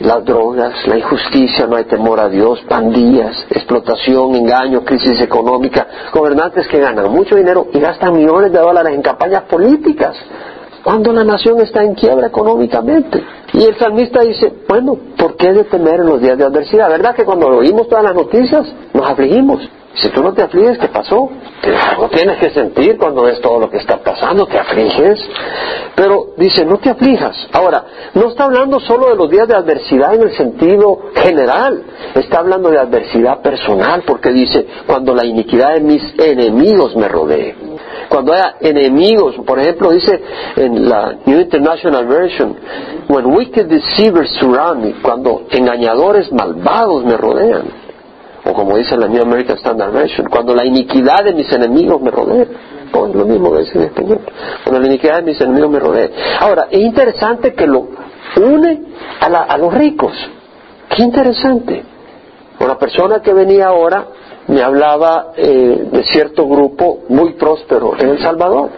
las 0.01 0.25
drogas, 0.25 0.87
la 0.87 0.97
injusticia, 0.97 1.67
no 1.67 1.77
hay 1.77 1.85
temor 1.85 2.21
a 2.21 2.29
Dios, 2.29 2.61
pandillas, 2.67 3.37
explotación, 3.51 4.35
engaño, 4.35 4.83
crisis 4.83 5.21
económica, 5.21 5.87
gobernantes 6.13 6.67
que 6.69 6.81
ganan 6.81 7.11
mucho 7.11 7.37
dinero 7.37 7.67
y 7.73 7.79
gastan 7.81 8.15
millones 8.15 8.51
de 8.51 8.59
dólares 8.59 8.95
en 8.95 9.03
campañas 9.03 9.43
políticas, 9.43 10.17
cuando 10.83 11.13
la 11.13 11.25
nación 11.25 11.61
está 11.61 11.83
en 11.83 11.95
quiebra 11.95 12.29
económicamente. 12.29 13.23
Y 13.53 13.65
el 13.65 13.77
salmista 13.79 14.21
dice, 14.23 14.53
bueno, 14.69 14.97
¿por 15.17 15.37
qué 15.37 15.53
de 15.53 15.65
temer 15.65 16.01
en 16.01 16.07
los 16.07 16.21
días 16.21 16.39
de 16.39 16.45
adversidad? 16.45 16.89
¿Verdad 16.89 17.15
que 17.15 17.25
cuando 17.25 17.49
oímos 17.49 17.89
todas 17.89 18.05
las 18.05 18.15
noticias 18.15 18.67
nos 18.93 19.09
afligimos? 19.09 19.69
Si 19.95 20.09
tú 20.11 20.23
no 20.23 20.33
te 20.33 20.43
afliges, 20.43 20.79
¿qué 20.79 20.87
pasó? 20.87 21.29
Algo 21.91 22.09
tienes 22.11 22.39
que 22.39 22.51
sentir 22.51 22.97
cuando 22.97 23.23
ves 23.23 23.41
todo 23.41 23.59
lo 23.59 23.69
que 23.69 23.79
está 23.79 23.97
pasando, 23.99 24.47
te 24.47 24.57
afliges. 24.57 25.21
Pero 25.97 26.29
dice, 26.37 26.65
no 26.65 26.79
te 26.79 26.91
aflijas. 26.91 27.37
Ahora, 27.53 27.85
no 28.15 28.29
está 28.29 28.45
hablando 28.45 28.79
solo 28.79 29.09
de 29.09 29.17
los 29.17 29.29
días 29.29 29.49
de 29.49 29.57
adversidad 29.57 30.15
en 30.15 30.23
el 30.23 30.37
sentido 30.37 31.11
general, 31.17 31.83
está 32.15 32.39
hablando 32.39 32.71
de 32.71 32.79
adversidad 32.79 33.43
personal, 33.43 34.05
porque 34.07 34.31
dice, 34.31 34.65
cuando 34.87 35.13
la 35.13 35.27
iniquidad 35.27 35.75
de 35.75 35.81
mis 35.81 36.03
enemigos 36.19 36.95
me 36.95 37.09
rodee. 37.09 37.70
Cuando 38.09 38.33
haya 38.33 38.57
enemigos, 38.61 39.37
por 39.47 39.59
ejemplo, 39.59 39.91
dice 39.91 40.23
en 40.57 40.89
la 40.89 41.17
New 41.25 41.41
International 41.41 42.07
Version, 42.07 42.57
when 43.09 43.27
wicked 43.27 43.67
deceivers 43.67 44.31
surround 44.41 44.85
me, 44.85 44.93
cuando 45.03 45.43
engañadores 45.51 46.33
malvados 46.33 47.05
me 47.05 47.17
rodean 47.17 47.91
o 48.45 48.55
como 48.55 48.77
dice 48.77 48.97
la 48.97 49.07
New 49.07 49.23
American 49.23 49.57
Standard 49.59 49.93
Version, 49.93 50.27
cuando 50.29 50.55
la 50.55 50.65
iniquidad 50.65 51.25
de 51.25 51.35
mis 51.35 51.53
enemigos 51.53 52.01
me 52.01 52.11
rodee. 52.11 52.49
Oh, 52.93 53.07
es 53.07 53.15
lo 53.15 53.25
mismo 53.25 53.53
que 53.53 53.61
dice 53.61 53.79
en 53.79 53.85
español. 53.85 54.21
Cuando 54.65 54.81
la 54.81 54.87
iniquidad 54.87 55.17
de 55.17 55.23
mis 55.23 55.41
enemigos 55.41 55.71
me 55.71 55.79
rodee. 55.79 56.11
Ahora, 56.41 56.69
es 56.71 56.81
interesante 56.81 57.55
que 57.55 57.67
lo 57.67 57.89
une 58.37 58.83
a, 59.21 59.59
los 59.59 59.75
ricos. 59.75 60.13
Qué 60.89 61.03
interesante. 61.03 61.85
Una 62.59 62.79
persona 62.79 63.21
que 63.21 63.33
venía 63.33 63.69
ahora 63.69 64.07
hablaba 64.63 65.33
eh, 65.37 65.89
de 65.93 66.05
cierto 66.05 66.47
grupo 66.47 67.01
muy 67.09 67.35
próspero 67.35 67.95
en 67.99 68.11
El 68.11 68.19
Salvador. 68.23 68.71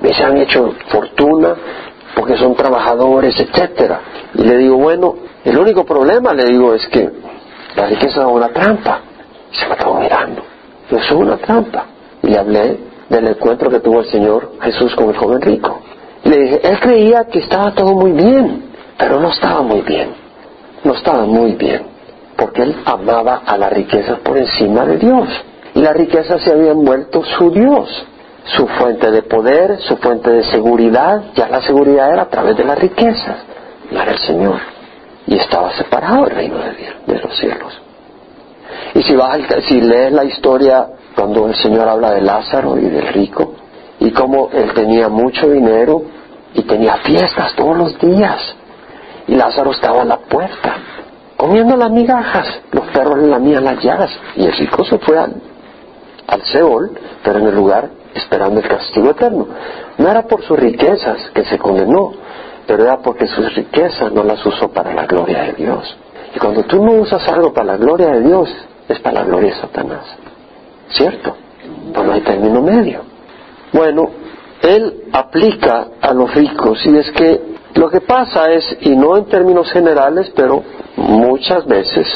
Me 0.00 0.14
se 0.14 0.22
han 0.22 0.36
hecho 0.38 0.72
fortuna 0.88 1.54
porque 2.14 2.36
son 2.36 2.54
trabajadores, 2.54 3.38
etcétera. 3.38 4.00
Y 4.34 4.42
le 4.42 4.56
digo, 4.56 4.76
bueno, 4.76 5.14
el 5.44 5.58
único 5.58 5.84
problema, 5.84 6.32
le 6.32 6.44
digo, 6.44 6.74
es 6.74 6.86
que 6.88 7.10
la 7.76 7.86
riqueza 7.86 8.20
es 8.20 8.26
una 8.26 8.48
trampa. 8.48 9.00
Se 9.52 9.66
me 9.66 9.72
estaba 9.72 10.00
mirando. 10.00 10.42
Yo 10.90 10.98
soy 11.00 11.18
una 11.18 11.36
trampa. 11.36 11.86
Y 12.22 12.28
le 12.28 12.38
hablé 12.38 12.78
del 13.08 13.28
encuentro 13.28 13.70
que 13.70 13.80
tuvo 13.80 14.00
el 14.00 14.10
Señor 14.10 14.52
Jesús 14.62 14.94
con 14.94 15.10
el 15.10 15.16
joven 15.16 15.40
rico. 15.40 15.80
Le 16.24 16.38
dije, 16.38 16.60
él 16.62 16.80
creía 16.80 17.24
que 17.24 17.40
estaba 17.40 17.72
todo 17.72 17.92
muy 17.94 18.12
bien, 18.12 18.70
pero 18.98 19.20
no 19.20 19.30
estaba 19.30 19.62
muy 19.62 19.80
bien. 19.82 20.10
No 20.84 20.94
estaba 20.94 21.24
muy 21.24 21.52
bien, 21.52 21.82
porque 22.40 22.62
él 22.62 22.74
amaba 22.86 23.42
a 23.44 23.58
la 23.58 23.68
riqueza 23.68 24.16
por 24.24 24.38
encima 24.38 24.86
de 24.86 24.96
Dios. 24.96 25.28
Y 25.74 25.80
la 25.80 25.92
riqueza 25.92 26.38
se 26.38 26.50
había 26.50 26.72
vuelto 26.72 27.22
su 27.22 27.50
Dios, 27.50 27.86
su 28.56 28.66
fuente 28.66 29.10
de 29.10 29.22
poder, 29.22 29.78
su 29.80 29.98
fuente 29.98 30.30
de 30.30 30.44
seguridad. 30.44 31.22
Ya 31.34 31.48
la 31.48 31.60
seguridad 31.60 32.10
era 32.10 32.22
a 32.22 32.28
través 32.30 32.56
de 32.56 32.64
las 32.64 32.78
riquezas, 32.78 33.36
no 33.90 34.00
era 34.00 34.12
el 34.12 34.18
Señor. 34.20 34.58
Y 35.26 35.36
estaba 35.36 35.70
separado 35.72 36.24
el 36.24 36.30
reino 36.30 36.58
de, 36.60 36.72
Dios, 36.72 36.94
de 37.06 37.18
los 37.18 37.36
cielos. 37.38 37.82
Y 38.94 39.02
si, 39.02 39.14
vas, 39.14 39.38
si 39.68 39.82
lees 39.82 40.12
la 40.12 40.24
historia 40.24 40.86
cuando 41.14 41.46
el 41.46 41.54
Señor 41.56 41.88
habla 41.88 42.12
de 42.12 42.22
Lázaro 42.22 42.78
y 42.78 42.88
del 42.88 43.06
rico, 43.08 43.52
y 43.98 44.10
cómo 44.12 44.48
él 44.54 44.72
tenía 44.72 45.10
mucho 45.10 45.50
dinero 45.50 46.04
y 46.54 46.62
tenía 46.62 46.96
fiestas 47.04 47.54
todos 47.54 47.76
los 47.76 47.98
días, 47.98 48.56
y 49.28 49.34
Lázaro 49.34 49.72
estaba 49.72 50.00
a 50.00 50.06
la 50.06 50.16
puerta, 50.16 50.76
comiendo 51.40 51.74
las 51.74 51.90
migajas, 51.90 52.60
los 52.70 52.86
perros 52.88 53.18
le 53.18 53.28
lamían 53.28 53.64
las 53.64 53.82
llagas, 53.82 54.10
y 54.36 54.44
el 54.44 54.52
rico 54.52 54.84
se 54.84 54.98
fue 54.98 55.18
al, 55.18 56.42
Seol, 56.52 56.90
pero 57.24 57.38
en 57.38 57.46
el 57.46 57.54
lugar 57.54 57.88
esperando 58.14 58.60
el 58.60 58.68
castigo 58.68 59.10
eterno. 59.10 59.48
No 59.96 60.08
era 60.10 60.22
por 60.26 60.42
sus 60.42 60.58
riquezas 60.58 61.30
que 61.34 61.42
se 61.44 61.58
condenó, 61.58 62.12
pero 62.66 62.82
era 62.82 62.98
porque 62.98 63.26
sus 63.26 63.54
riquezas 63.54 64.12
no 64.12 64.22
las 64.22 64.44
usó 64.44 64.68
para 64.68 64.92
la 64.92 65.06
gloria 65.06 65.44
de 65.44 65.52
Dios. 65.54 65.96
Y 66.36 66.38
cuando 66.38 66.62
tú 66.64 66.84
no 66.84 66.92
usas 66.92 67.26
algo 67.26 67.54
para 67.54 67.72
la 67.72 67.76
gloria 67.78 68.10
de 68.10 68.20
Dios, 68.20 68.54
es 68.86 68.98
para 69.00 69.20
la 69.20 69.24
gloria 69.24 69.54
de 69.54 69.60
Satanás. 69.60 70.04
¿Cierto? 70.90 71.36
Pues 71.94 72.06
no 72.06 72.12
hay 72.12 72.20
término 72.20 72.60
medio. 72.60 73.00
Bueno, 73.72 74.10
él 74.62 75.04
aplica 75.12 75.88
a 76.00 76.12
los 76.12 76.34
ricos 76.34 76.84
y 76.84 76.96
es 76.96 77.10
que 77.12 77.50
lo 77.74 77.88
que 77.88 78.00
pasa 78.00 78.50
es, 78.50 78.64
y 78.80 78.96
no 78.96 79.16
en 79.16 79.26
términos 79.26 79.70
generales, 79.70 80.32
pero 80.34 80.62
muchas 80.96 81.66
veces, 81.66 82.06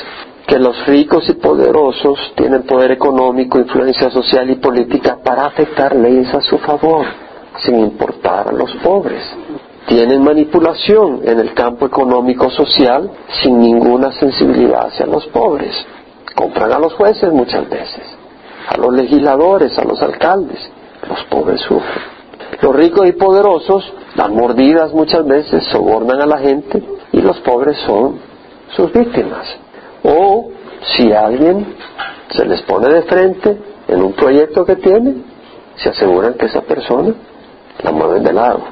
que 0.46 0.59
los 0.59 0.85
ricos 0.87 1.28
y 1.28 1.35
poderosos 1.35 2.18
tienen 2.37 2.64
poder 2.64 2.90
económico, 2.90 3.59
influencia 3.59 4.11
social 4.11 4.50
y 4.50 4.57
política 4.57 5.18
para 5.24 5.46
afectar 5.46 5.94
leyes 5.94 6.35
a 6.35 6.40
su 6.40 6.59
favor, 6.59 7.07
sin 7.64 7.78
importar 7.78 8.48
a 8.48 8.52
los 8.52 8.74
pobres. 8.76 9.22
Tienen 9.87 10.22
manipulación 10.24 11.20
en 11.24 11.40
el 11.40 11.54
campo 11.54 11.87
económico 11.87 12.50
social 12.50 13.11
sin 13.42 13.61
ninguna 13.61 14.12
sensibilidad 14.12 14.87
hacia 14.87 15.07
los 15.07 15.26
pobres. 15.28 15.74
Compran 16.35 16.72
a 16.72 16.78
los 16.78 16.94
jueces 16.94 17.30
muchas 17.33 17.68
veces, 17.70 18.04
a 18.68 18.76
los 18.76 18.92
legisladores, 18.92 19.78
a 19.78 19.85
los 19.85 20.02
alcaldes. 20.02 20.59
Los 21.09 21.22
pobres 21.24 21.61
sufren. 21.61 22.13
Los 22.64 22.74
ricos 22.74 23.07
y 23.07 23.12
poderosos 23.12 23.92
dan 24.16 24.35
mordidas 24.35 24.90
muchas 24.94 25.27
veces, 25.27 25.64
sobornan 25.64 26.22
a 26.22 26.24
la 26.24 26.38
gente 26.38 26.83
y 27.12 27.20
los 27.20 27.38
pobres 27.40 27.77
son 27.85 28.18
sus 28.74 28.90
víctimas. 28.90 29.46
O 30.03 30.48
si 30.96 31.12
alguien 31.12 31.74
se 32.31 32.46
les 32.46 32.62
pone 32.62 32.88
de 32.88 33.03
frente 33.03 33.59
en 33.87 34.03
un 34.03 34.14
proyecto 34.14 34.64
que 34.64 34.77
tiene, 34.77 35.14
se 35.77 35.90
aseguran 35.90 36.38
que 36.38 36.46
esa 36.46 36.62
persona 36.62 37.12
la 37.83 37.92
mueven 37.92 38.24
de 38.24 38.33
lado. 38.33 38.62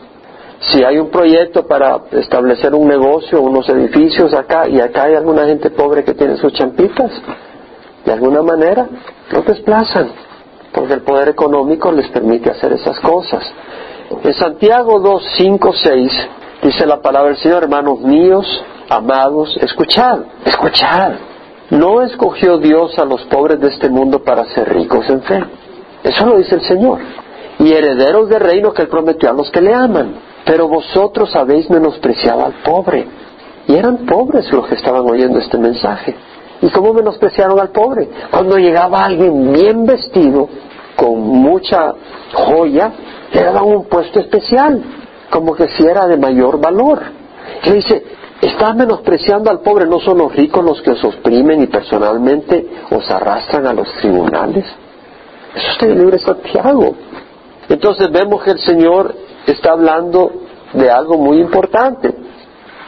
Si 0.70 0.82
hay 0.82 0.96
un 0.96 1.10
proyecto 1.10 1.66
para 1.66 2.00
establecer 2.12 2.74
un 2.74 2.88
negocio, 2.88 3.42
unos 3.42 3.68
edificios 3.68 4.32
acá, 4.32 4.66
y 4.68 4.80
acá 4.80 5.02
hay 5.02 5.16
alguna 5.16 5.44
gente 5.44 5.68
pobre 5.68 6.02
que 6.02 6.14
tiene 6.14 6.38
sus 6.38 6.54
champitas, 6.54 7.10
de 8.06 8.12
alguna 8.12 8.40
manera 8.40 8.88
los 9.30 9.44
desplazan, 9.44 10.12
porque 10.72 10.94
el 10.94 11.02
poder 11.02 11.28
económico 11.28 11.92
les 11.92 12.08
permite 12.08 12.48
hacer 12.48 12.72
esas 12.72 12.98
cosas. 13.00 13.44
En 14.22 14.34
Santiago 14.34 15.00
2, 15.00 15.22
5, 15.36 15.72
6 15.72 16.12
dice 16.62 16.86
la 16.86 17.00
palabra 17.00 17.30
del 17.30 17.38
Señor, 17.38 17.62
hermanos 17.64 18.00
míos, 18.00 18.46
amados, 18.88 19.56
escuchad, 19.60 20.20
escuchad. 20.44 21.12
No 21.70 22.02
escogió 22.02 22.58
Dios 22.58 22.98
a 22.98 23.04
los 23.04 23.22
pobres 23.24 23.58
de 23.60 23.68
este 23.68 23.88
mundo 23.88 24.22
para 24.22 24.44
ser 24.44 24.72
ricos 24.72 25.08
en 25.08 25.22
fe. 25.22 25.42
Eso 26.04 26.26
lo 26.26 26.36
dice 26.36 26.56
el 26.56 26.60
Señor. 26.62 26.98
Y 27.58 27.72
herederos 27.72 28.28
del 28.28 28.40
reino 28.40 28.72
que 28.72 28.82
Él 28.82 28.88
prometió 28.88 29.30
a 29.30 29.32
los 29.32 29.50
que 29.50 29.62
le 29.62 29.72
aman. 29.72 30.16
Pero 30.44 30.68
vosotros 30.68 31.34
habéis 31.34 31.70
menospreciado 31.70 32.44
al 32.44 32.54
pobre. 32.62 33.06
Y 33.66 33.74
eran 33.74 34.04
pobres 34.04 34.52
los 34.52 34.66
que 34.66 34.74
estaban 34.74 35.08
oyendo 35.08 35.38
este 35.38 35.56
mensaje. 35.56 36.14
¿Y 36.60 36.68
cómo 36.70 36.92
menospreciaron 36.92 37.58
al 37.58 37.70
pobre? 37.70 38.08
Cuando 38.30 38.58
llegaba 38.58 39.04
alguien 39.04 39.52
bien 39.52 39.86
vestido, 39.86 40.48
con 40.96 41.18
mucha 41.20 41.94
joya, 42.32 42.92
le 43.32 43.42
daban 43.42 43.64
un 43.64 43.84
puesto 43.84 44.20
especial, 44.20 44.82
como 45.30 45.54
que 45.54 45.68
si 45.68 45.84
era 45.84 46.06
de 46.06 46.16
mayor 46.16 46.60
valor. 46.60 47.02
Y 47.64 47.70
dice, 47.70 48.04
estás 48.40 48.74
menospreciando 48.76 49.50
al 49.50 49.60
pobre, 49.60 49.86
¿no 49.86 50.00
son 50.00 50.18
los 50.18 50.34
ricos 50.34 50.64
los 50.64 50.82
que 50.82 50.90
os 50.90 51.04
oprimen 51.04 51.62
y 51.62 51.66
personalmente 51.66 52.66
os 52.90 53.10
arrastran 53.10 53.66
a 53.66 53.72
los 53.72 53.90
tribunales? 53.94 54.64
Eso 55.54 55.70
está 55.72 55.86
en 55.86 55.92
el 55.92 55.98
libro 55.98 56.18
Santiago. 56.18 56.94
Entonces 57.68 58.10
vemos 58.10 58.42
que 58.42 58.50
el 58.50 58.58
Señor 58.58 59.14
está 59.46 59.72
hablando 59.72 60.32
de 60.72 60.90
algo 60.90 61.16
muy 61.18 61.38
importante. 61.38 62.14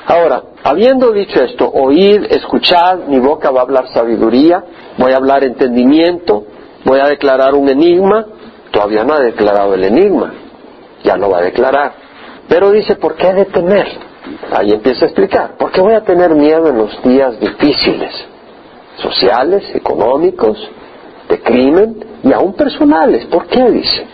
Ahora, 0.06 0.42
habiendo 0.62 1.12
dicho 1.12 1.42
esto, 1.42 1.70
oíd, 1.72 2.24
escuchad, 2.30 3.06
mi 3.08 3.18
boca 3.18 3.50
va 3.50 3.60
a 3.60 3.62
hablar 3.62 3.88
sabiduría, 3.88 4.62
voy 4.98 5.12
a 5.12 5.16
hablar 5.16 5.44
entendimiento, 5.44 6.44
voy 6.84 7.00
a 7.00 7.06
declarar 7.06 7.54
un 7.54 7.68
enigma, 7.68 8.26
todavía 8.74 9.04
no 9.04 9.14
ha 9.14 9.20
declarado 9.20 9.74
el 9.74 9.84
enigma, 9.84 10.34
ya 11.04 11.16
lo 11.16 11.30
va 11.30 11.38
a 11.38 11.42
declarar. 11.42 11.92
Pero 12.48 12.72
dice, 12.72 12.96
¿por 12.96 13.14
qué 13.14 13.28
he 13.28 13.32
de 13.32 13.44
temer? 13.46 13.86
Ahí 14.52 14.72
empieza 14.72 15.04
a 15.04 15.08
explicar, 15.08 15.56
¿por 15.56 15.70
qué 15.70 15.80
voy 15.80 15.94
a 15.94 16.02
tener 16.02 16.34
miedo 16.34 16.68
en 16.68 16.78
los 16.78 17.02
días 17.02 17.38
difíciles? 17.38 18.12
Sociales, 18.96 19.64
económicos, 19.74 20.58
de 21.28 21.40
crimen 21.40 22.04
y 22.22 22.32
aún 22.32 22.54
personales. 22.54 23.26
¿Por 23.26 23.46
qué? 23.46 23.62
Dice. 23.70 24.06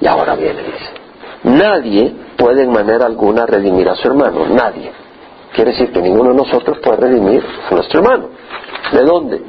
Y 0.00 0.06
ahora 0.06 0.34
viene, 0.34 0.62
dice. 0.62 0.98
Nadie 1.44 2.14
puede 2.36 2.64
en 2.64 2.72
manera 2.72 3.06
alguna 3.06 3.46
redimir 3.46 3.88
a 3.88 3.94
su 3.94 4.08
hermano, 4.08 4.46
nadie. 4.46 4.90
Quiere 5.54 5.72
decir 5.72 5.92
que 5.92 6.02
ninguno 6.02 6.30
de 6.30 6.36
nosotros 6.36 6.78
puede 6.82 6.96
redimir 6.98 7.42
a 7.70 7.74
nuestro 7.74 8.00
hermano. 8.00 8.30
¿De 8.92 9.02
dónde? 9.02 9.42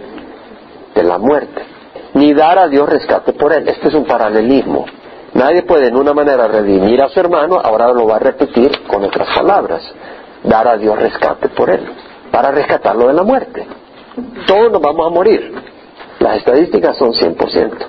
De 0.96 1.04
la 1.04 1.18
muerte. 1.18 1.79
Ni 2.20 2.34
dar 2.34 2.60
a 2.60 2.68
Dios 2.68 2.90
rescate 2.90 3.32
por 3.32 3.54
él. 3.54 3.70
Este 3.70 3.88
es 3.88 3.94
un 3.94 4.04
paralelismo. 4.04 4.86
Nadie 5.34 5.64
puede 5.64 5.88
en 5.88 5.96
una 5.96 6.14
manera 6.14 6.50
redimir 6.50 7.02
a 7.02 7.08
su 7.08 7.18
hermano, 7.18 7.62
ahora 7.64 7.94
lo 7.94 8.06
va 8.08 8.18
a 8.18 8.20
repetir 8.20 8.84
con 8.88 9.06
otras 9.06 9.34
palabras. 9.34 9.82
Dar 10.44 10.68
a 10.68 10.76
Dios 10.76 11.00
rescate 11.00 11.48
por 11.48 11.70
él, 11.70 11.80
para 12.30 12.52
rescatarlo 12.52 13.08
de 13.08 13.14
la 13.14 13.24
muerte. 13.24 13.66
Todos 14.46 14.70
nos 14.70 14.82
vamos 14.82 15.08
a 15.08 15.10
morir. 15.10 15.54
Las 16.20 16.38
estadísticas 16.40 16.98
son 16.98 17.14
100%. 17.14 17.88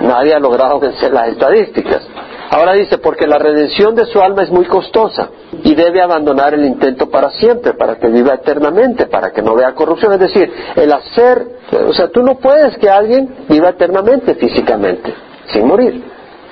Nadie 0.00 0.34
ha 0.34 0.38
logrado 0.38 0.80
vencer 0.80 1.12
las 1.12 1.28
estadísticas. 1.28 2.08
Ahora 2.52 2.74
dice, 2.74 2.98
porque 2.98 3.26
la 3.26 3.38
redención 3.38 3.94
de 3.94 4.04
su 4.04 4.20
alma 4.20 4.42
es 4.42 4.50
muy 4.50 4.66
costosa 4.66 5.30
y 5.64 5.74
debe 5.74 6.02
abandonar 6.02 6.52
el 6.52 6.66
intento 6.66 7.08
para 7.08 7.30
siempre, 7.30 7.72
para 7.72 7.96
que 7.96 8.08
viva 8.08 8.34
eternamente, 8.34 9.06
para 9.06 9.32
que 9.32 9.40
no 9.40 9.54
vea 9.54 9.72
corrupción. 9.72 10.12
Es 10.12 10.20
decir, 10.20 10.52
el 10.76 10.92
hacer, 10.92 11.46
o 11.88 11.94
sea, 11.94 12.08
tú 12.08 12.22
no 12.22 12.34
puedes 12.34 12.76
que 12.76 12.90
alguien 12.90 13.46
viva 13.48 13.70
eternamente 13.70 14.34
físicamente, 14.34 15.14
sin 15.46 15.66
morir. 15.66 16.04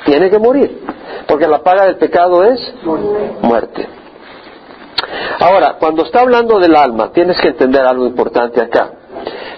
Tiene 0.07 0.31
que 0.31 0.39
morir, 0.39 0.81
porque 1.27 1.47
la 1.47 1.63
paga 1.63 1.85
del 1.85 1.97
pecado 1.97 2.45
es 2.45 2.73
muerte. 3.43 3.87
Ahora, 5.39 5.77
cuando 5.79 6.05
está 6.05 6.21
hablando 6.21 6.59
del 6.59 6.77
alma, 6.77 7.13
tienes 7.13 7.39
que 7.43 7.49
entender 7.49 7.85
algo 7.85 8.07
importante 8.07 8.63
acá. 8.63 8.91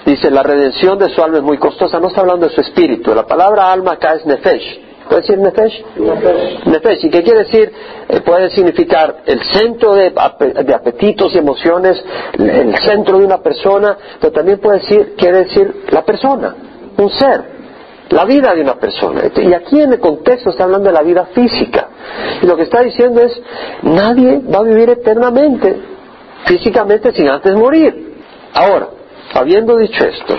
Dice, 0.04 0.28
la 0.28 0.42
redención 0.42 0.98
de 0.98 1.08
su 1.10 1.22
alma 1.22 1.36
es 1.36 1.44
muy 1.44 1.58
costosa, 1.58 2.00
no 2.00 2.08
está 2.08 2.22
hablando 2.22 2.48
de 2.48 2.52
su 2.52 2.62
espíritu. 2.62 3.14
La 3.14 3.28
palabra 3.28 3.72
alma 3.72 3.92
acá 3.92 4.14
es 4.14 4.26
nefesh. 4.26 4.91
¿Puede 5.08 5.22
decir 5.22 5.38
nefesh? 5.38 5.84
Nefesh. 6.66 7.04
¿Y 7.04 7.10
qué 7.10 7.22
quiere 7.22 7.40
decir? 7.40 7.72
Eh, 8.08 8.20
puede 8.20 8.50
significar 8.50 9.22
el 9.26 9.42
centro 9.44 9.94
de, 9.94 10.12
de, 10.64 10.74
apetitos 10.74 11.34
y 11.34 11.38
emociones, 11.38 12.02
el 12.38 12.76
centro 12.78 13.18
de 13.18 13.26
una 13.26 13.38
persona, 13.38 13.96
pero 14.20 14.32
también 14.32 14.58
puede 14.58 14.80
decir, 14.80 15.14
quiere 15.16 15.44
decir 15.44 15.84
la 15.90 16.04
persona, 16.04 16.54
un 16.96 17.10
ser, 17.10 17.42
la 18.10 18.24
vida 18.24 18.54
de 18.54 18.62
una 18.62 18.74
persona. 18.74 19.22
Y 19.36 19.52
aquí 19.52 19.80
en 19.80 19.92
el 19.92 20.00
contexto 20.00 20.50
está 20.50 20.64
hablando 20.64 20.88
de 20.88 20.94
la 20.94 21.02
vida 21.02 21.26
física. 21.34 21.88
Y 22.42 22.46
lo 22.46 22.56
que 22.56 22.62
está 22.62 22.80
diciendo 22.82 23.22
es, 23.22 23.32
nadie 23.82 24.40
va 24.52 24.58
a 24.58 24.62
vivir 24.62 24.90
eternamente, 24.90 25.76
físicamente, 26.46 27.12
sin 27.12 27.28
antes 27.28 27.54
morir. 27.54 28.12
Ahora, 28.54 28.88
Habiendo 29.34 29.78
dicho 29.78 30.04
esto, 30.04 30.36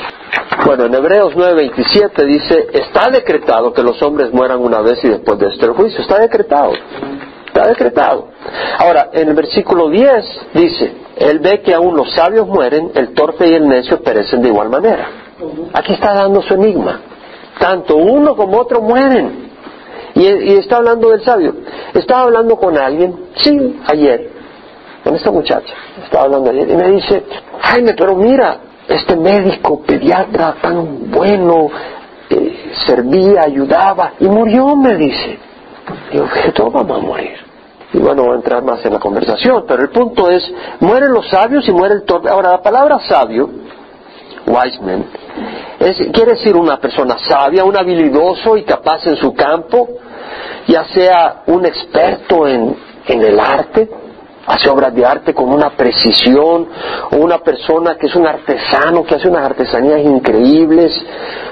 bueno, 0.66 0.86
en 0.86 0.94
Hebreos 0.94 1.34
9:27 1.36 2.26
dice, 2.26 2.68
está 2.74 3.10
decretado 3.10 3.74
que 3.74 3.84
los 3.84 4.02
hombres 4.02 4.32
mueran 4.34 4.60
una 4.60 4.82
vez 4.82 5.04
y 5.04 5.10
después 5.10 5.40
de 5.40 5.48
esto 5.48 5.66
el 5.66 5.74
juicio. 5.74 6.02
Está 6.02 6.20
decretado. 6.20 6.74
Está 7.48 7.68
decretado. 7.68 8.30
Ahora, 8.80 9.10
en 9.14 9.30
el 9.30 9.36
versículo 9.36 9.90
10 9.90 10.26
dice, 10.54 10.94
Él 11.18 11.40
ve 11.40 11.62
que 11.62 11.74
aún 11.74 11.96
los 11.96 12.12
sabios 12.14 12.48
mueren, 12.48 12.92
el 12.96 13.14
torpe 13.14 13.48
y 13.48 13.54
el 13.54 13.68
necio 13.68 14.02
perecen 14.02 14.42
de 14.42 14.50
igual 14.50 14.70
manera. 14.70 15.08
Aquí 15.74 15.94
está 15.94 16.14
dando 16.14 16.42
su 16.42 16.54
enigma. 16.54 17.02
Tanto 17.60 17.96
uno 17.96 18.36
como 18.36 18.60
otro 18.60 18.82
mueren. 18.82 19.52
Y, 20.16 20.22
y 20.22 20.58
está 20.58 20.78
hablando 20.78 21.10
del 21.10 21.24
sabio. 21.24 21.56
Estaba 21.94 22.24
hablando 22.24 22.56
con 22.56 22.78
alguien, 22.78 23.28
sí, 23.38 23.80
ayer, 23.88 24.30
con 25.04 25.16
esta 25.16 25.32
muchacha. 25.32 25.74
Estaba 26.04 26.26
hablando 26.26 26.50
ayer 26.50 26.70
y 26.70 26.76
me 26.76 26.92
dice, 26.92 27.24
Jaime, 27.62 27.94
pero 27.94 28.16
mira, 28.16 28.58
este 28.94 29.16
médico 29.16 29.82
pediatra 29.82 30.56
tan 30.62 31.12
bueno, 31.12 31.68
eh, 32.30 32.72
servía, 32.86 33.42
ayudaba 33.42 34.14
y 34.20 34.26
murió, 34.26 34.76
me 34.76 34.96
dice. 34.96 35.40
Digo, 36.12 36.28
todos 36.54 36.74
vamos 36.74 36.98
a 36.98 37.02
morir. 37.02 37.38
Y 37.94 38.00
bueno, 38.00 38.24
voy 38.24 38.34
a 38.34 38.36
entrar 38.36 38.64
más 38.64 38.84
en 38.86 38.94
la 38.94 39.00
conversación, 39.00 39.66
pero 39.68 39.84
el 39.84 39.90
punto 39.90 40.30
es, 40.30 40.44
mueren 40.80 41.14
los 41.14 41.30
sabios 41.30 41.68
y 41.68 41.72
muere 41.72 41.96
el 41.96 42.04
torpe. 42.04 42.30
Ahora, 42.30 42.52
la 42.52 42.62
palabra 42.62 43.00
sabio, 43.08 43.50
wise 44.48 44.82
man, 44.82 45.06
es, 45.80 45.98
quiere 46.12 46.34
decir 46.34 46.56
una 46.56 46.78
persona 46.78 47.18
sabia, 47.20 47.64
un 47.64 47.78
habilidoso 47.78 48.58
y 48.58 48.64
capaz 48.64 49.06
en 49.06 49.16
su 49.18 49.34
campo, 49.34 49.90
ya 50.68 50.86
sea 50.86 51.44
un 51.48 51.66
experto 51.66 52.48
en, 52.48 52.76
en 53.06 53.22
el 53.22 53.40
arte, 53.40 53.90
hace 54.46 54.70
obras 54.70 54.94
de 54.94 55.06
arte 55.06 55.34
con 55.34 55.50
una 55.50 55.70
precisión, 55.72 56.68
o 57.12 57.16
una 57.18 57.40
persona 57.40 57.96
que 57.96 58.08
es 58.08 58.16
un 58.16 58.28
artesano 58.28 59.04
que 59.04 59.16
hace 59.16 59.30
unas 59.30 59.46
artesanías 59.46 60.02
increíbles, 60.02 60.92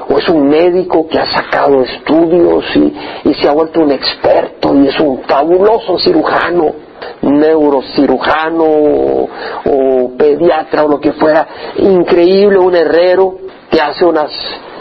o 0.09 0.17
es 0.17 0.27
un 0.27 0.47
médico 0.47 1.07
que 1.07 1.19
ha 1.19 1.25
sacado 1.25 1.81
estudios 1.83 2.65
y, 2.75 3.33
se 3.33 3.47
ha 3.47 3.53
vuelto 3.53 3.79
un 3.79 3.91
experto 3.91 4.75
y 4.75 4.87
es 4.87 4.99
un 4.99 5.23
fabuloso 5.23 5.97
cirujano, 5.97 6.73
neurocirujano 7.21 8.63
o, 8.63 9.29
o 9.65 10.17
pediatra 10.17 10.83
o 10.83 10.89
lo 10.89 10.99
que 10.99 11.13
fuera, 11.13 11.47
increíble, 11.77 12.59
un 12.59 12.75
herrero 12.75 13.37
que 13.71 13.79
hace 13.79 14.05
unas 14.05 14.29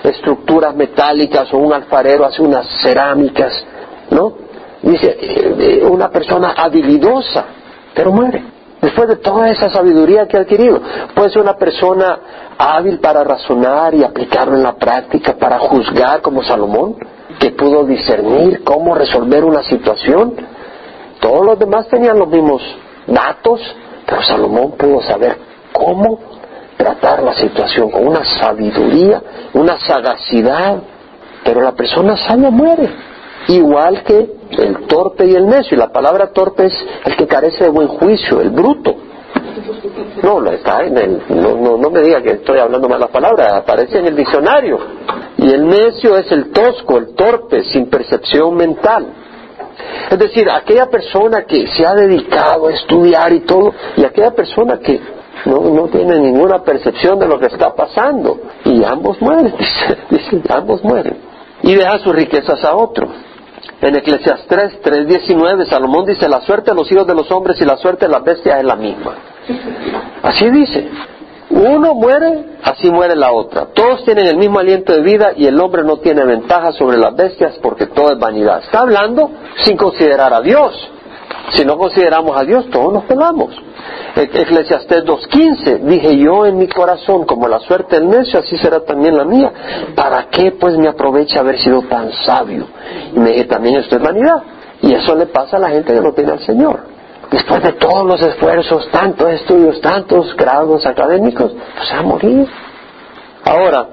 estructuras 0.02 0.74
metálicas 0.74 1.52
o 1.52 1.58
un 1.58 1.72
alfarero 1.72 2.24
hace 2.24 2.42
unas 2.42 2.66
cerámicas, 2.82 3.52
¿no? 4.10 4.32
Dice, 4.82 5.16
eh, 5.20 5.56
eh, 5.58 5.84
una 5.84 6.10
persona 6.10 6.54
habilidosa, 6.56 7.44
pero 7.94 8.12
muere. 8.12 8.42
Después 8.80 9.08
de 9.08 9.16
toda 9.16 9.50
esa 9.50 9.68
sabiduría 9.68 10.26
que 10.26 10.38
ha 10.38 10.40
adquirido, 10.40 10.80
puede 11.14 11.30
ser 11.30 11.42
una 11.42 11.56
persona 11.56 12.18
hábil 12.56 12.98
para 12.98 13.22
razonar 13.22 13.94
y 13.94 14.02
aplicarlo 14.02 14.56
en 14.56 14.62
la 14.62 14.74
práctica, 14.76 15.34
para 15.34 15.58
juzgar 15.58 16.22
como 16.22 16.42
Salomón, 16.42 16.96
que 17.38 17.50
pudo 17.50 17.84
discernir 17.84 18.64
cómo 18.64 18.94
resolver 18.94 19.44
una 19.44 19.62
situación. 19.62 20.34
Todos 21.20 21.44
los 21.44 21.58
demás 21.58 21.88
tenían 21.88 22.18
los 22.18 22.28
mismos 22.28 22.62
datos, 23.06 23.60
pero 24.06 24.22
Salomón 24.22 24.72
pudo 24.72 25.02
saber 25.02 25.36
cómo 25.72 26.18
tratar 26.78 27.22
la 27.22 27.34
situación 27.34 27.90
con 27.90 28.08
una 28.08 28.24
sabiduría, 28.24 29.22
una 29.52 29.78
sagacidad. 29.78 30.78
Pero 31.44 31.60
la 31.60 31.72
persona 31.72 32.16
sabia 32.16 32.50
muere, 32.50 32.88
igual 33.54 34.02
que 34.04 34.30
el 34.58 34.86
torpe 34.86 35.26
y 35.26 35.34
el 35.34 35.46
necio. 35.46 35.76
Y 35.76 35.78
la 35.78 35.92
palabra 35.92 36.32
torpe 36.32 36.66
es 36.66 36.74
el 37.04 37.16
que 37.16 37.26
carece 37.26 37.64
de 37.64 37.70
buen 37.70 37.88
juicio, 37.88 38.40
el 38.40 38.50
bruto. 38.50 38.94
No, 40.22 40.44
está 40.50 40.82
en 40.82 40.96
el, 40.98 41.22
no, 41.28 41.76
no, 41.76 41.90
me 41.90 42.00
diga 42.00 42.20
que 42.20 42.32
estoy 42.32 42.58
hablando 42.58 42.88
malas 42.88 43.10
palabras, 43.10 43.52
aparece 43.52 43.98
en 43.98 44.08
el 44.08 44.16
diccionario. 44.16 44.78
Y 45.38 45.50
el 45.50 45.66
necio 45.66 46.16
es 46.16 46.30
el 46.30 46.50
tosco, 46.50 46.98
el 46.98 47.14
torpe, 47.14 47.64
sin 47.64 47.88
percepción 47.88 48.54
mental. 48.54 49.06
Es 50.10 50.18
decir, 50.18 50.50
aquella 50.50 50.86
persona 50.86 51.44
que 51.44 51.66
se 51.68 51.86
ha 51.86 51.94
dedicado 51.94 52.66
a 52.66 52.72
estudiar 52.72 53.32
y 53.32 53.40
todo, 53.40 53.72
y 53.96 54.04
aquella 54.04 54.32
persona 54.32 54.78
que 54.78 55.00
no, 55.46 55.60
no 55.60 55.88
tiene 55.88 56.18
ninguna 56.18 56.62
percepción 56.62 57.18
de 57.18 57.26
lo 57.26 57.38
que 57.38 57.46
está 57.46 57.74
pasando. 57.74 58.40
Y 58.64 58.84
ambos 58.84 59.20
mueren, 59.22 59.54
dice, 60.10 60.42
ambos 60.50 60.84
mueren. 60.84 61.16
Y 61.62 61.74
deja 61.74 61.98
sus 61.98 62.14
riquezas 62.14 62.62
a 62.64 62.74
otro. 62.74 63.08
En 63.80 63.96
Eclesiastes 63.96 64.80
3.19 64.82 65.68
Salomón 65.68 66.04
dice, 66.04 66.28
la 66.28 66.42
suerte 66.42 66.70
de 66.72 66.76
los 66.76 66.90
hijos 66.92 67.06
de 67.06 67.14
los 67.14 67.30
hombres 67.30 67.60
y 67.60 67.64
la 67.64 67.76
suerte 67.78 68.06
de 68.06 68.12
las 68.12 68.22
bestias 68.22 68.58
es 68.58 68.64
la 68.64 68.76
misma. 68.76 69.14
Así 70.22 70.50
dice. 70.50 70.88
Uno 71.50 71.94
muere, 71.94 72.44
así 72.62 72.90
muere 72.90 73.16
la 73.16 73.32
otra. 73.32 73.66
Todos 73.74 74.04
tienen 74.04 74.26
el 74.26 74.36
mismo 74.36 74.60
aliento 74.60 74.92
de 74.92 75.00
vida 75.00 75.32
y 75.36 75.46
el 75.46 75.58
hombre 75.60 75.82
no 75.82 75.96
tiene 75.96 76.24
ventaja 76.24 76.70
sobre 76.72 76.96
las 76.96 77.16
bestias 77.16 77.58
porque 77.60 77.86
todo 77.86 78.12
es 78.12 78.18
vanidad. 78.20 78.60
Está 78.62 78.80
hablando 78.80 79.32
sin 79.64 79.76
considerar 79.76 80.32
a 80.32 80.40
Dios. 80.40 80.72
Si 81.54 81.64
no 81.64 81.76
consideramos 81.76 82.36
a 82.36 82.44
Dios, 82.44 82.68
todos 82.70 82.92
nos 82.92 83.04
pelamos. 83.04 83.54
Eclesiastés 84.14 85.04
2.15, 85.04 85.80
dije 85.80 86.16
yo 86.18 86.46
en 86.46 86.58
mi 86.58 86.68
corazón, 86.68 87.24
como 87.24 87.48
la 87.48 87.58
suerte 87.60 87.96
del 87.96 88.08
necio, 88.08 88.40
así 88.40 88.56
será 88.58 88.80
también 88.80 89.16
la 89.16 89.24
mía. 89.24 89.52
¿Para 89.94 90.28
qué 90.28 90.52
pues 90.52 90.76
me 90.76 90.88
aprovecha 90.88 91.40
haber 91.40 91.60
sido 91.60 91.82
tan 91.82 92.12
sabio? 92.24 92.66
Y 93.14 93.18
me 93.18 93.30
dije, 93.30 93.44
también 93.44 93.76
esto 93.76 93.96
es 93.96 94.02
vanidad. 94.02 94.42
Y 94.82 94.94
eso 94.94 95.14
le 95.14 95.26
pasa 95.26 95.56
a 95.56 95.60
la 95.60 95.70
gente 95.70 95.92
que 95.92 96.00
no 96.00 96.12
tiene 96.12 96.32
al 96.32 96.40
Señor. 96.40 96.80
Después 97.30 97.62
de 97.62 97.72
todos 97.72 98.06
los 98.06 98.20
esfuerzos, 98.22 98.88
tantos 98.90 99.30
estudios, 99.30 99.80
tantos 99.80 100.34
grados 100.36 100.84
académicos, 100.84 101.52
pues 101.76 101.92
a 101.92 102.02
morir. 102.02 102.48
Ahora, 103.44 103.88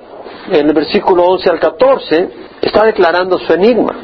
en 0.49 0.67
el 0.67 0.73
versículo 0.73 1.23
11 1.25 1.49
al 1.49 1.59
14, 1.59 2.29
está 2.61 2.85
declarando 2.85 3.37
su 3.39 3.53
enigma. 3.53 3.95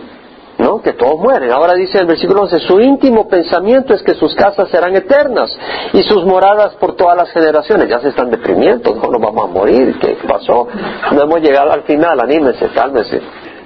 ¿No? 0.64 0.82
Que 0.82 0.94
todos 0.94 1.20
mueren. 1.20 1.52
Ahora 1.52 1.74
dice 1.74 2.00
el 2.00 2.08
versículo 2.08 2.44
11, 2.44 2.60
su 2.62 2.80
íntimo 2.80 3.28
pensamiento 3.28 3.94
es 3.94 4.02
que 4.02 4.16
sus 4.16 4.34
casas 4.34 4.70
serán 4.70 4.96
eternas 4.96 5.56
y 5.92 6.02
sus 6.04 6.26
moradas 6.26 6.74
por 6.76 6.96
todas 6.96 7.18
las 7.18 7.30
generaciones. 7.32 7.90
Ya 7.90 8.00
se 8.00 8.10
están 8.10 8.32
deprimiendo, 8.32 8.96
no 8.96 9.12
nos 9.12 9.22
vamos 9.22 9.44
a 9.44 9.48
morir, 9.48 10.00
¿qué 10.00 10.18
pasó? 10.28 10.68
No 11.12 11.22
hemos 11.22 11.42
llegado 11.42 11.72
al 11.72 11.84
final, 11.84 12.20
anímese, 12.20 12.70
cálmese. 12.70 13.22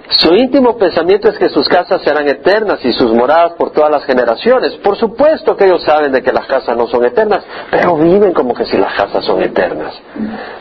Su 0.10 0.34
íntimo 0.34 0.78
pensamiento 0.78 1.28
es 1.28 1.38
que 1.38 1.50
sus 1.50 1.68
casas 1.68 2.02
serán 2.02 2.28
eternas 2.30 2.84
y 2.84 2.94
sus 2.94 3.14
moradas 3.14 3.54
por 3.54 3.72
todas 3.72 3.92
las 3.92 4.06
generaciones. 4.06 4.74
Por 4.78 4.96
supuesto 4.96 5.56
que 5.58 5.66
ellos 5.66 5.84
saben 5.84 6.14
de 6.14 6.24
que 6.24 6.32
las 6.32 6.48
casas 6.48 6.78
no 6.78 6.88
son 6.88 7.04
eternas, 7.06 7.44
pero 7.70 7.98
viven 7.98 8.34
como 8.34 8.54
que 8.54 8.66
si 8.66 8.78
las 8.78 8.94
casas 8.94 9.26
son 9.26 9.44
eternas, 9.44 9.94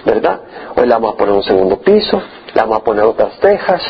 ¿verdad? 0.05 0.41
Hoy 0.75 0.87
le 0.87 0.93
vamos 0.93 1.15
a 1.15 1.17
poner 1.17 1.35
un 1.35 1.45
segundo 1.45 1.79
piso, 1.79 2.21
le 2.53 2.61
vamos 2.61 2.79
a 2.79 2.85
poner 2.85 3.05
otras 3.05 3.39
tejas, 3.39 3.81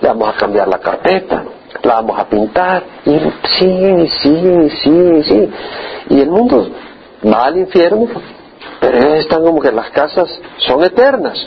le 0.00 0.08
vamos 0.08 0.28
a 0.28 0.38
cambiar 0.38 0.68
la 0.68 0.78
carpeta, 0.78 1.42
la 1.82 1.94
vamos 1.94 2.18
a 2.18 2.28
pintar, 2.28 2.82
y 3.04 3.18
sí, 3.58 4.08
sí, 4.22 4.70
sí, 4.82 5.22
sí. 5.22 5.50
Y 6.10 6.20
el 6.20 6.30
mundo 6.30 6.68
va 7.24 7.46
al 7.46 7.58
infierno, 7.58 8.06
pero 8.80 9.14
están 9.14 9.42
como 9.44 9.60
que 9.60 9.72
las 9.72 9.90
casas 9.90 10.28
son 10.58 10.82
eternas. 10.84 11.38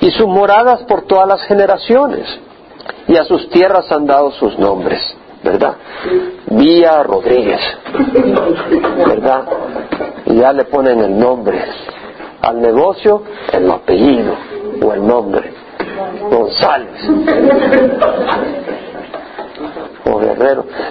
Y 0.00 0.10
sus 0.10 0.26
moradas 0.26 0.82
por 0.82 1.02
todas 1.02 1.26
las 1.26 1.42
generaciones. 1.42 2.26
Y 3.06 3.16
a 3.16 3.24
sus 3.24 3.48
tierras 3.50 3.90
han 3.90 4.06
dado 4.06 4.30
sus 4.32 4.58
nombres, 4.58 5.00
¿verdad? 5.42 5.76
Vía 6.50 7.02
Rodríguez, 7.02 7.60
¿verdad? 9.06 9.44
Y 10.26 10.36
ya 10.36 10.52
le 10.52 10.64
ponen 10.64 11.00
el 11.00 11.18
nombre. 11.18 11.58
Al 12.42 12.60
negocio, 12.60 13.22
el 13.52 13.70
apellido 13.70 14.34
o 14.82 14.92
el 14.92 15.06
nombre. 15.06 15.52
González 16.30 17.08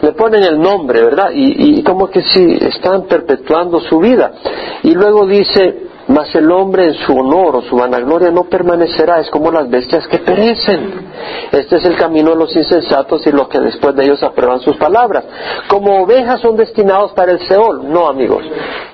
Le 0.01 0.11
ponen 0.13 0.43
el 0.43 0.59
nombre, 0.59 1.01
¿verdad? 1.03 1.29
Y, 1.33 1.83
como 1.83 2.09
que 2.09 2.21
si 2.21 2.57
están 2.61 3.03
perpetuando 3.03 3.79
su 3.81 3.99
vida. 3.99 4.31
Y 4.83 4.93
luego 4.93 5.25
dice, 5.25 5.87
mas 6.07 6.33
el 6.35 6.51
hombre 6.51 6.85
en 6.87 6.93
su 6.93 7.15
honor 7.15 7.57
o 7.57 7.61
su 7.63 7.75
vanagloria 7.75 8.31
no 8.31 8.43
permanecerá, 8.43 9.19
es 9.19 9.29
como 9.29 9.51
las 9.51 9.69
bestias 9.69 10.07
que 10.07 10.19
perecen. 10.19 11.07
Este 11.51 11.77
es 11.77 11.85
el 11.85 11.95
camino 11.95 12.31
de 12.31 12.37
los 12.37 12.55
insensatos 12.55 13.25
y 13.25 13.31
los 13.31 13.47
que 13.47 13.59
después 13.59 13.95
de 13.95 14.05
ellos 14.05 14.21
aprueban 14.23 14.59
sus 14.59 14.77
palabras. 14.77 15.23
Como 15.67 16.03
ovejas 16.03 16.41
son 16.41 16.55
destinados 16.55 17.11
para 17.13 17.31
el 17.31 17.39
Seol. 17.47 17.89
No, 17.91 18.07
amigos. 18.07 18.43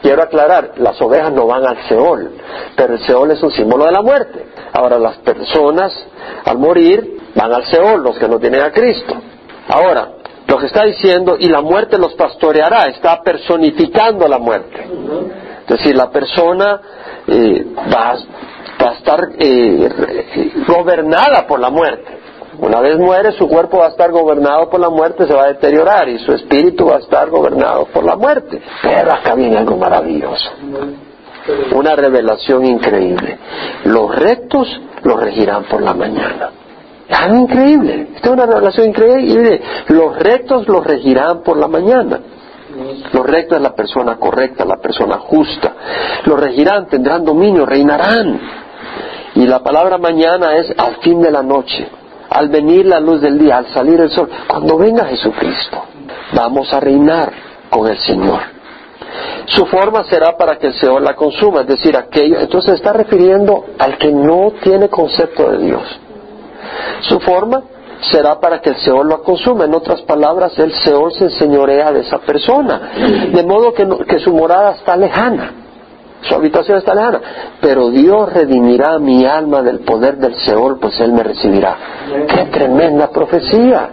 Quiero 0.02 0.24
aclarar, 0.24 0.74
las 0.78 1.02
ovejas 1.02 1.32
no 1.32 1.48
van 1.48 1.66
al 1.66 1.78
Seol, 1.88 2.32
pero 2.76 2.96
el 2.96 3.00
Seol 3.06 3.32
es 3.32 3.42
un 3.42 3.52
símbolo 3.52 3.86
de 3.86 3.92
la 3.92 4.02
muerte. 4.02 4.46
Ahora 4.74 4.98
las 4.98 5.18
personas 5.18 5.94
al 6.46 6.58
morir 6.58 7.20
van 7.36 7.54
al 7.54 7.66
Seol, 7.66 8.04
los 8.04 8.18
que 8.18 8.28
no 8.28 8.40
tienen 8.40 8.62
a 8.62 8.72
Cristo. 8.72 9.16
Ahora, 9.67 10.10
lo 10.47 10.58
que 10.58 10.65
está 10.65 10.84
diciendo, 10.84 11.38
y 11.39 11.47
la 11.47 11.62
muerte 11.62 11.97
los 11.97 12.13
pastoreará, 12.13 12.88
está 12.88 13.21
personificando 13.21 14.28
la 14.28 14.38
muerte. 14.38 14.86
Es 15.62 15.78
decir, 15.78 15.95
la 15.95 16.10
persona 16.12 16.82
eh, 17.28 17.65
va, 17.93 18.12
a 18.12 18.91
estar 18.93 19.30
eh, 19.39 19.89
gobernada 20.67 21.47
por 21.47 21.60
la 21.60 21.69
muerte. 21.69 22.19
Una 22.60 22.82
vez 22.82 22.97
muere, 22.97 23.32
su 23.32 23.47
cuerpo 23.47 23.80
va 23.80 23.88
a 23.88 23.89
estar 23.89 24.12
gobernado 24.12 24.69
por 24.69 24.80
la 24.80 24.89
muerte, 24.89 25.26
se 25.26 25.34
va 25.34 25.45
a 25.45 25.47
deteriorar 25.47 26.08
y 26.08 26.19
su 26.19 26.34
espíritu 26.34 26.88
va 26.88 26.97
a 26.97 26.99
estar 26.99 27.30
gobernado 27.30 27.86
por 27.86 28.04
la 28.04 28.15
muerte. 28.15 28.62
Pero 28.82 29.12
acá 29.12 29.34
viene 29.34 29.58
algo 29.58 29.76
maravilloso. 29.78 30.52
Una 31.73 31.95
revelación 31.95 32.65
increíble. 32.65 33.39
Los 33.86 34.15
rectos 34.15 34.67
los 35.02 35.19
regirán 35.19 35.63
por 35.63 35.82
la 35.82 35.93
mañana. 35.93 36.52
Algo 37.13 37.38
increíble. 37.38 38.08
Esta 38.15 38.30
es 38.30 38.34
una 38.34 38.45
revelación 38.45 38.89
increíble. 38.89 39.62
Los 39.89 40.17
rectos 40.17 40.67
los 40.67 40.86
regirán 40.86 41.41
por 41.43 41.58
la 41.58 41.67
mañana. 41.67 42.19
Los 43.12 43.26
rectos 43.26 43.58
es 43.58 43.62
la 43.62 43.76
persona 43.76 44.17
correcta, 44.17 44.65
la 44.65 44.78
persona 44.78 45.19
justa. 45.19 45.73
Los 46.26 46.39
regirán, 46.39 46.88
tendrán 46.88 47.23
dominio, 47.23 47.65
reinarán. 47.65 48.39
Y 49.36 49.45
la 49.45 49.60
palabra 49.62 49.97
mañana 49.97 50.56
es 50.56 50.73
al 50.78 50.97
fin 50.97 51.21
de 51.21 51.32
la 51.32 51.43
noche, 51.43 51.88
al 52.30 52.49
venir 52.49 52.86
la 52.86 52.99
luz 52.99 53.21
del 53.21 53.38
día, 53.38 53.58
al 53.58 53.67
salir 53.67 53.99
el 53.99 54.10
sol. 54.10 54.30
Cuando 54.47 54.78
venga 54.78 55.06
Jesucristo, 55.06 55.84
vamos 56.34 56.73
a 56.73 56.80
reinar 56.80 57.32
con 57.69 57.88
el 57.88 57.97
Señor. 57.97 58.41
Su 59.47 59.65
forma 59.65 60.04
será 60.06 60.36
para 60.38 60.58
que 60.58 60.67
el 60.67 60.73
Señor 60.73 61.02
la 61.02 61.15
consuma, 61.15 61.62
es 61.62 61.67
decir, 61.67 61.95
aquello. 61.95 62.39
Entonces 62.39 62.76
está 62.76 62.93
refiriendo 62.93 63.65
al 63.78 63.97
que 63.97 64.12
no 64.12 64.54
tiene 64.63 64.89
concepto 64.89 65.52
de 65.52 65.58
Dios. 65.60 65.99
Su 67.02 67.19
forma 67.19 67.63
será 68.12 68.39
para 68.39 68.60
que 68.60 68.72
el 68.72 68.78
Seol 68.78 69.08
lo 69.08 69.22
consuma. 69.24 69.65
En 69.65 69.74
otras 69.74 70.02
palabras, 70.02 70.58
el 70.60 70.74
Seol 70.84 71.12
se 71.13 71.26
enseñorea 71.26 71.91
de 71.91 72.02
esa 72.02 72.19
persona. 72.19 72.91
De 73.34 73.43
modo 73.43 73.74
que, 73.74 73.88
que 74.08 74.19
su 74.19 74.34
morada 74.34 74.72
está 74.72 74.96
lejana. 74.96 75.52
Su 76.22 76.36
habitación 76.36 76.78
está 76.78 76.96
lejana. 76.96 77.22
Pero 77.62 77.89
Dios 77.89 78.32
redimirá 78.32 78.98
mi 79.00 79.26
alma 79.26 79.62
del 79.62 79.80
poder 79.80 80.17
del 80.17 80.36
Seol, 80.36 80.80
pues 80.80 81.00
Él 81.00 81.13
me 81.13 81.24
recibirá. 81.24 81.76
¡Qué 82.28 82.46
tremenda 82.46 83.10
profecía! 83.10 83.89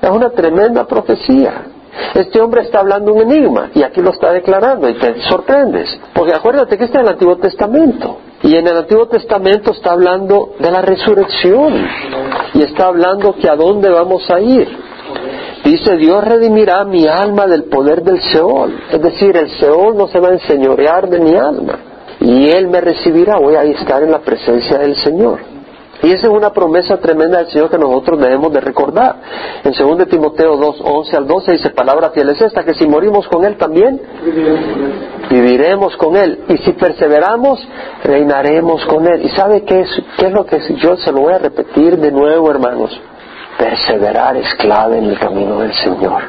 Es 0.00 0.10
una 0.10 0.30
tremenda 0.30 0.86
profecía. 0.86 1.66
Este 2.14 2.40
hombre 2.40 2.62
está 2.62 2.80
hablando 2.80 3.12
un 3.12 3.22
enigma 3.22 3.70
y 3.74 3.82
aquí 3.82 4.00
lo 4.00 4.10
está 4.10 4.32
declarando 4.32 4.88
y 4.88 4.94
te 4.94 5.20
sorprendes. 5.22 5.98
Porque 6.12 6.34
acuérdate 6.34 6.76
que 6.76 6.84
está 6.84 6.98
en 7.00 7.06
el 7.06 7.12
Antiguo 7.12 7.36
Testamento. 7.36 8.18
Y 8.44 8.54
en 8.56 8.68
el 8.68 8.76
Antiguo 8.76 9.06
Testamento 9.06 9.72
está 9.72 9.92
hablando 9.92 10.50
de 10.58 10.70
la 10.70 10.82
resurrección 10.82 11.74
y 12.52 12.60
está 12.60 12.88
hablando 12.88 13.34
que 13.36 13.48
a 13.48 13.56
dónde 13.56 13.88
vamos 13.88 14.30
a 14.30 14.38
ir. 14.38 14.68
Dice, 15.64 15.96
Dios 15.96 16.22
redimirá 16.22 16.84
mi 16.84 17.06
alma 17.06 17.46
del 17.46 17.64
poder 17.64 18.02
del 18.02 18.20
Seol. 18.20 18.78
Es 18.92 19.00
decir, 19.00 19.34
el 19.34 19.48
Seol 19.58 19.96
no 19.96 20.08
se 20.08 20.20
va 20.20 20.28
a 20.28 20.32
enseñorear 20.32 21.08
de 21.08 21.20
mi 21.20 21.34
alma. 21.34 21.78
Y 22.20 22.50
Él 22.50 22.68
me 22.68 22.82
recibirá, 22.82 23.38
voy 23.38 23.54
a 23.54 23.62
estar 23.62 24.02
en 24.02 24.10
la 24.10 24.20
presencia 24.20 24.76
del 24.76 24.94
Señor. 24.96 25.40
Y 26.02 26.10
esa 26.10 26.26
es 26.26 26.32
una 26.32 26.52
promesa 26.52 26.98
tremenda 26.98 27.38
del 27.38 27.48
Señor 27.48 27.70
que 27.70 27.78
nosotros 27.78 28.20
debemos 28.20 28.52
de 28.52 28.60
recordar. 28.60 29.16
En 29.62 29.72
2 29.72 30.08
Timoteo 30.08 30.56
2, 30.56 30.80
11 30.84 31.16
al 31.16 31.26
12 31.26 31.52
dice, 31.52 31.70
palabra 31.70 32.10
fiel 32.10 32.30
es 32.30 32.40
esta, 32.42 32.64
que 32.64 32.74
si 32.74 32.86
morimos 32.86 33.26
con 33.28 33.44
Él 33.44 33.56
también, 33.56 34.00
viviremos 35.30 35.96
con 35.96 36.16
Él. 36.16 36.44
Y 36.48 36.58
si 36.58 36.72
perseveramos, 36.72 37.66
reinaremos 38.02 38.84
con 38.86 39.06
Él. 39.06 39.24
¿Y 39.24 39.28
sabe 39.30 39.62
qué 39.62 39.80
es, 39.80 40.02
qué 40.18 40.26
es 40.26 40.32
lo 40.32 40.44
que? 40.44 40.60
Yo 40.76 40.96
se 40.96 41.12
lo 41.12 41.20
voy 41.20 41.32
a 41.32 41.38
repetir 41.38 41.96
de 41.98 42.10
nuevo, 42.10 42.50
hermanos. 42.50 43.00
Perseverar 43.58 44.36
es 44.36 44.52
clave 44.56 44.98
en 44.98 45.04
el 45.04 45.18
camino 45.18 45.60
del 45.60 45.72
Señor. 45.74 46.22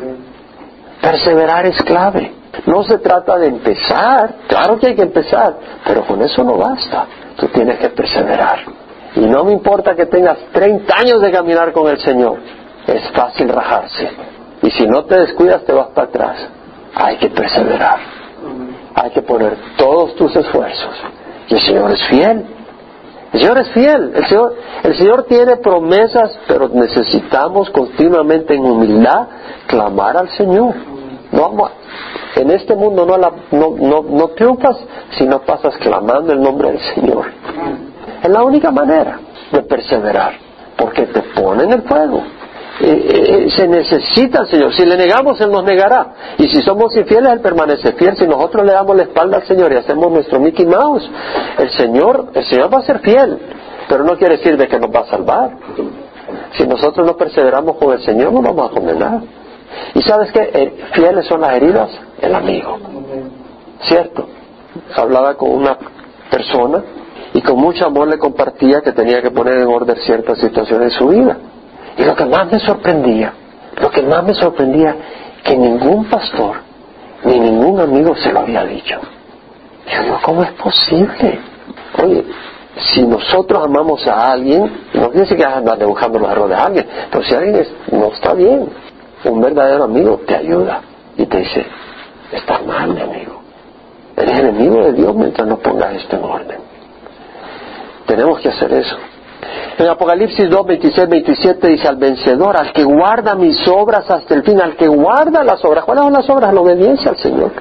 Perseverar 1.02 1.66
es 1.66 1.82
clave. 1.84 2.32
No 2.66 2.84
se 2.84 3.00
trata 3.00 3.38
de 3.38 3.48
empezar, 3.48 4.36
claro 4.48 4.80
que 4.80 4.88
hay 4.88 4.96
que 4.96 5.02
empezar, 5.02 5.58
pero 5.86 6.06
con 6.06 6.22
eso 6.22 6.44
no 6.44 6.58
basta. 6.58 7.06
Tú 7.36 7.48
tienes 7.50 7.78
que 7.80 7.90
perseverar. 7.90 8.85
Y 9.16 9.22
no 9.22 9.44
me 9.46 9.54
importa 9.54 9.96
que 9.96 10.06
tengas 10.08 10.38
30 10.52 10.94
años 10.96 11.22
de 11.22 11.32
caminar 11.32 11.72
con 11.72 11.88
el 11.88 11.98
Señor. 12.00 12.38
Es 12.88 13.10
fácil 13.12 13.50
rajarse. 13.50 14.10
Y 14.62 14.72
si 14.72 14.86
no 14.88 15.06
te 15.06 15.20
descuidas 15.20 15.64
te 15.64 15.74
vas 15.74 15.88
para 15.88 16.08
atrás. 16.08 16.50
Hay 16.94 17.18
que 17.18 17.30
perseverar. 17.30 18.00
Hay 18.94 19.12
que 19.12 19.22
poner 19.22 19.58
todos 19.78 20.16
tus 20.16 20.36
esfuerzos. 20.36 20.96
Y 21.48 21.56
el 21.56 21.62
Señor 21.62 21.92
es 21.92 22.04
fiel. 22.08 22.46
El 23.34 23.40
Señor 23.40 23.58
es 23.58 23.70
fiel. 23.72 24.12
El 24.16 24.26
Señor, 24.28 24.56
el 24.84 24.98
Señor 24.98 25.24
tiene 25.24 25.58
promesas, 25.58 26.40
pero 26.48 26.70
necesitamos 26.70 27.70
continuamente 27.70 28.54
en 28.56 28.66
humildad 28.66 29.28
clamar 29.68 30.18
al 30.18 30.30
Señor. 30.30 30.74
No, 31.32 31.54
en 32.36 32.52
este 32.52 32.76
mundo 32.76 33.06
no, 33.06 33.18
la, 33.18 33.32
no, 33.52 33.76
no, 33.78 34.04
no 34.04 34.28
triunfas 34.30 34.78
si 35.18 35.26
no 35.26 35.40
pasas 35.42 35.76
clamando 35.78 36.34
el 36.34 36.42
nombre 36.42 36.72
del 36.72 36.80
Señor. 36.94 37.26
Es 38.24 38.30
la 38.30 38.44
única 38.44 38.72
manera 38.72 39.20
de 39.52 39.62
perseverar, 39.64 40.34
porque 40.78 41.04
te 41.08 41.22
pone 41.22 41.64
en 41.64 41.74
el 41.74 41.82
fuego. 41.84 42.24
se 42.80 43.68
necesita 43.68 44.40
al 44.40 44.48
Señor. 44.48 44.74
Si 44.74 44.86
le 44.86 44.98
negamos, 44.98 45.40
Él 45.40 45.52
nos 45.52 45.64
negará. 45.64 46.36
Y 46.38 46.50
si 46.50 46.62
somos 46.62 46.96
infieles, 46.96 47.32
Él 47.32 47.40
permanece 47.40 47.94
fiel. 47.94 48.16
Si 48.18 48.28
nosotros 48.28 48.66
le 48.66 48.74
damos 48.74 48.96
la 48.96 49.04
espalda 49.04 49.38
al 49.38 49.48
Señor 49.48 49.72
y 49.72 49.78
hacemos 49.78 50.12
nuestro 50.12 50.40
Mickey 50.40 50.66
Mouse, 50.66 51.10
el 51.58 51.70
Señor, 51.72 52.32
el 52.34 52.46
Señor 52.46 52.74
va 52.74 52.80
a 52.80 52.84
ser 52.84 53.00
fiel. 53.00 53.40
Pero 53.88 54.04
no 54.04 54.18
quiere 54.18 54.38
decir 54.38 54.58
de 54.58 54.68
que 54.68 54.80
nos 54.80 54.90
va 54.90 55.02
a 55.02 55.06
salvar. 55.06 55.52
Si 56.58 56.66
nosotros 56.66 57.06
no 57.06 57.16
perseveramos 57.16 57.78
con 57.78 57.94
el 57.94 58.02
Señor, 58.04 58.34
no 58.34 58.42
vamos 58.42 58.72
a 58.72 58.74
condenar. 58.74 59.22
¿Y 59.94 60.02
sabes 60.02 60.32
qué? 60.32 60.50
Eh, 60.54 60.86
fieles 60.94 61.26
son 61.28 61.42
las 61.42 61.54
heridas, 61.54 61.90
el 62.22 62.34
amigo. 62.34 62.78
¿Cierto? 63.84 64.28
Hablaba 64.96 65.36
con 65.36 65.52
una 65.52 65.78
persona 66.30 66.84
con 67.46 67.58
mucho 67.58 67.86
amor 67.86 68.08
le 68.08 68.18
compartía 68.18 68.82
que 68.82 68.92
tenía 68.92 69.22
que 69.22 69.32
poner 69.32 69.60
en 69.60 69.68
orden 69.68 69.96
ciertas 69.98 70.40
situaciones 70.40 70.94
en 70.94 71.00
su 71.00 71.08
vida. 71.08 71.38
Y 71.98 72.04
lo 72.04 72.16
que 72.16 72.26
más 72.26 72.52
me 72.52 72.60
sorprendía, 72.60 73.34
lo 73.82 73.90
que 73.90 74.02
más 74.02 74.24
me 74.24 74.34
sorprendía, 74.34 74.96
que 75.44 75.56
ningún 75.56 76.06
pastor 76.06 76.58
ni 77.24 77.40
ningún 77.40 77.80
amigo 77.80 78.16
se 78.16 78.32
lo 78.32 78.40
había 78.40 78.64
dicho. 78.66 79.00
Yo 79.92 80.04
digo, 80.04 80.20
¿cómo 80.24 80.44
es 80.44 80.52
posible? 80.52 81.40
Oye, 82.04 82.26
si 82.94 83.06
nosotros 83.06 83.64
amamos 83.64 84.06
a 84.08 84.34
alguien, 84.34 84.64
no 84.94 85.10
quiere 85.10 85.22
decir 85.22 85.38
que 85.38 85.46
andar 85.46 85.84
buscando 85.86 86.20
los 86.20 86.30
errores 86.30 86.58
de 86.58 86.64
alguien, 86.64 86.88
pero 87.10 87.24
si 87.24 87.34
alguien 87.34 87.68
no 87.92 88.08
está 88.08 88.34
bien, 88.34 88.70
un 89.24 89.42
verdadero 89.42 89.86
amigo 89.86 90.22
te 90.28 90.36
ayuda 90.36 90.82
y 91.18 91.26
te 91.26 91.38
dice, 91.38 91.66
está 92.32 92.60
mal 92.60 92.94
mi 92.94 93.02
amigo. 93.02 93.42
Eres 94.18 94.40
enemigo 94.40 94.84
de 94.84 94.94
Dios 94.94 95.16
mientras 95.16 95.48
no 95.48 95.58
pongas 95.58 95.96
esto 95.96 96.18
en 96.18 96.24
orden. 96.24 96.65
Tenemos 98.06 98.40
que 98.40 98.50
hacer 98.50 98.74
eso. 98.74 98.98
En 99.78 99.88
Apocalipsis 99.88 100.50
2, 100.50 100.66
26, 100.66 101.10
27 101.10 101.68
dice 101.68 101.88
al 101.88 101.98
vencedor, 101.98 102.56
al 102.56 102.72
que 102.72 102.84
guarda 102.84 103.36
mis 103.36 103.68
obras 103.68 104.10
hasta 104.10 104.34
el 104.34 104.44
fin, 104.44 104.62
al 104.62 104.76
que 104.76 104.88
guarda 104.88 105.44
las 105.44 105.64
obras. 105.66 105.84
¿Cuáles 105.84 106.04
son 106.04 106.14
las 106.14 106.30
obras? 106.30 106.54
La 106.54 106.62
obediencia 106.62 107.12
al 107.12 107.18
Señor. 107.18 107.52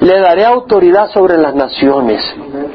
Le 0.00 0.20
daré 0.20 0.44
autoridad 0.44 1.08
sobre 1.10 1.38
las 1.38 1.54
naciones. 1.54 2.20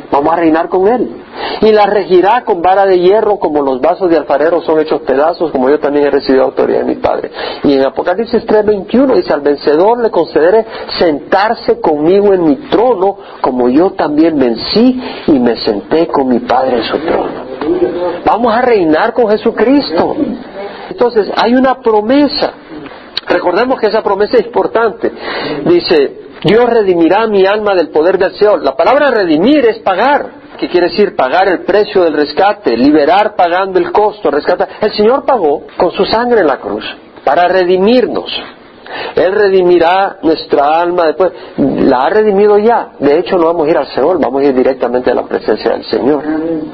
Vamos 0.09 0.33
a 0.33 0.37
reinar 0.37 0.69
con 0.69 0.87
Él. 0.87 1.20
Y 1.62 1.71
la 1.71 1.86
regirá 1.86 2.43
con 2.43 2.62
vara 2.62 2.86
de 2.86 2.99
hierro 2.99 3.38
como 3.38 3.62
los 3.62 3.80
vasos 3.82 4.10
de 4.10 4.17
alfarero 4.17 4.62
son 4.62 4.80
hechos 4.80 5.01
pedazos, 5.01 5.51
como 5.51 5.69
yo 5.69 5.80
también 5.80 6.08
he 6.08 6.12
recibido 6.12 6.43
autoridad 6.43 6.80
de 6.80 6.86
mi 6.86 6.95
Padre. 6.95 7.32
Y 7.63 7.73
en 7.73 7.86
Apocalipsis 7.86 8.45
3, 8.45 8.65
21 8.65 9.15
dice, 9.15 9.34
al 9.34 9.41
vencedor 9.41 10.01
le 10.01 10.10
concederé 10.10 10.65
sentarse 10.97 11.80
conmigo 11.80 12.34
en 12.34 12.43
mi 12.43 12.56
trono, 12.69 13.17
como 13.41 13.69
yo 13.69 13.91
también 13.91 14.38
vencí 14.38 15.01
y 15.27 15.39
me 15.39 15.58
senté 15.58 16.08
con 16.08 16.27
mi 16.27 16.39
Padre 16.39 16.77
en 16.77 16.84
su 16.84 16.97
trono. 16.99 17.51
Vamos 18.25 18.54
a 18.54 18.62
reinar 18.62 19.13
con 19.13 19.30
Jesucristo. 19.30 20.15
Entonces, 20.89 21.32
hay 21.36 21.54
una 21.54 21.80
promesa. 21.80 22.54
Recordemos 23.27 23.80
que 23.80 23.88
esa 23.88 24.01
promesa 24.01 24.38
es 24.38 24.45
importante. 24.45 25.12
Dice, 25.65 26.21
Dios 26.43 26.69
redimirá 26.69 27.27
mi 27.27 27.45
alma 27.45 27.75
del 27.75 27.89
poder 27.89 28.17
del 28.17 28.34
Señor. 28.36 28.63
La 28.63 28.75
palabra 28.75 29.12
redimir 29.12 29.65
es 29.65 29.80
pagar. 29.80 30.40
¿Qué 30.62 30.69
quiere 30.69 30.89
decir? 30.89 31.15
Pagar 31.15 31.47
el 31.47 31.62
precio 31.62 32.04
del 32.04 32.13
rescate, 32.13 32.78
liberar 32.78 33.36
pagando 33.36 33.80
el 33.80 33.91
costo, 33.91 34.30
rescatar. 34.30 34.69
El 34.80 34.93
Señor 34.93 35.26
pagó 35.26 35.63
con 35.76 35.89
su 35.89 36.06
sangre 36.06 36.41
en 36.41 36.45
la 36.45 36.58
cruz 36.58 36.86
para 37.26 37.47
redimirnos. 37.47 38.32
Él 39.15 39.34
redimirá 39.34 40.17
nuestra 40.21 40.80
alma 40.80 41.08
después. 41.08 41.32
La 41.58 42.01
ha 42.01 42.09
redimido 42.12 42.59
ya. 42.59 42.91
De 42.99 43.18
hecho, 43.18 43.39
no 43.39 43.47
vamos 43.47 43.66
a 43.66 43.72
ir 43.72 43.78
al 43.78 43.88
Señor, 43.88 44.20
vamos 44.20 44.39
a 44.43 44.45
ir 44.45 44.53
directamente 44.53 45.09
a 45.09 45.16
la 45.16 45.24
presencia 45.24 45.72
del 45.72 45.84
Señor. 45.86 46.24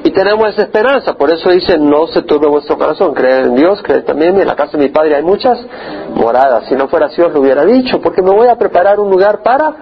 Y 0.03 0.11
tenemos 0.11 0.49
esa 0.49 0.63
esperanza. 0.63 1.13
Por 1.13 1.31
eso 1.31 1.49
dice, 1.49 1.77
no 1.77 2.07
se 2.07 2.23
turbe 2.23 2.49
vuestro 2.49 2.77
corazón. 2.77 3.13
Creed 3.13 3.45
en 3.45 3.55
Dios, 3.55 3.81
creed 3.83 4.03
también 4.03 4.31
en 4.31 4.35
mí. 4.35 4.41
En 4.41 4.47
la 4.47 4.55
casa 4.57 4.77
de 4.77 4.83
mi 4.83 4.89
Padre 4.89 5.15
hay 5.15 5.23
muchas 5.23 5.65
moradas. 6.13 6.65
Si 6.67 6.75
no 6.75 6.89
fuera 6.89 7.05
así, 7.05 7.21
os 7.21 7.31
lo 7.31 7.39
hubiera 7.39 7.63
dicho. 7.63 8.01
Porque 8.01 8.21
me 8.21 8.31
voy 8.31 8.49
a 8.49 8.57
preparar 8.57 8.99
un 8.99 9.09
lugar 9.09 9.41
para 9.43 9.75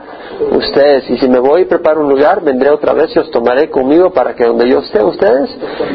ustedes. 0.52 1.10
Y 1.10 1.18
si 1.18 1.28
me 1.28 1.40
voy 1.40 1.64
a 1.64 1.68
preparar 1.68 2.00
un 2.00 2.10
lugar, 2.10 2.44
vendré 2.44 2.70
otra 2.70 2.94
vez 2.94 3.16
y 3.16 3.20
os 3.20 3.32
tomaré 3.32 3.70
conmigo 3.70 4.12
para 4.12 4.36
que 4.36 4.46
donde 4.46 4.70
yo 4.70 4.80
esté, 4.80 5.04
ustedes 5.04 5.50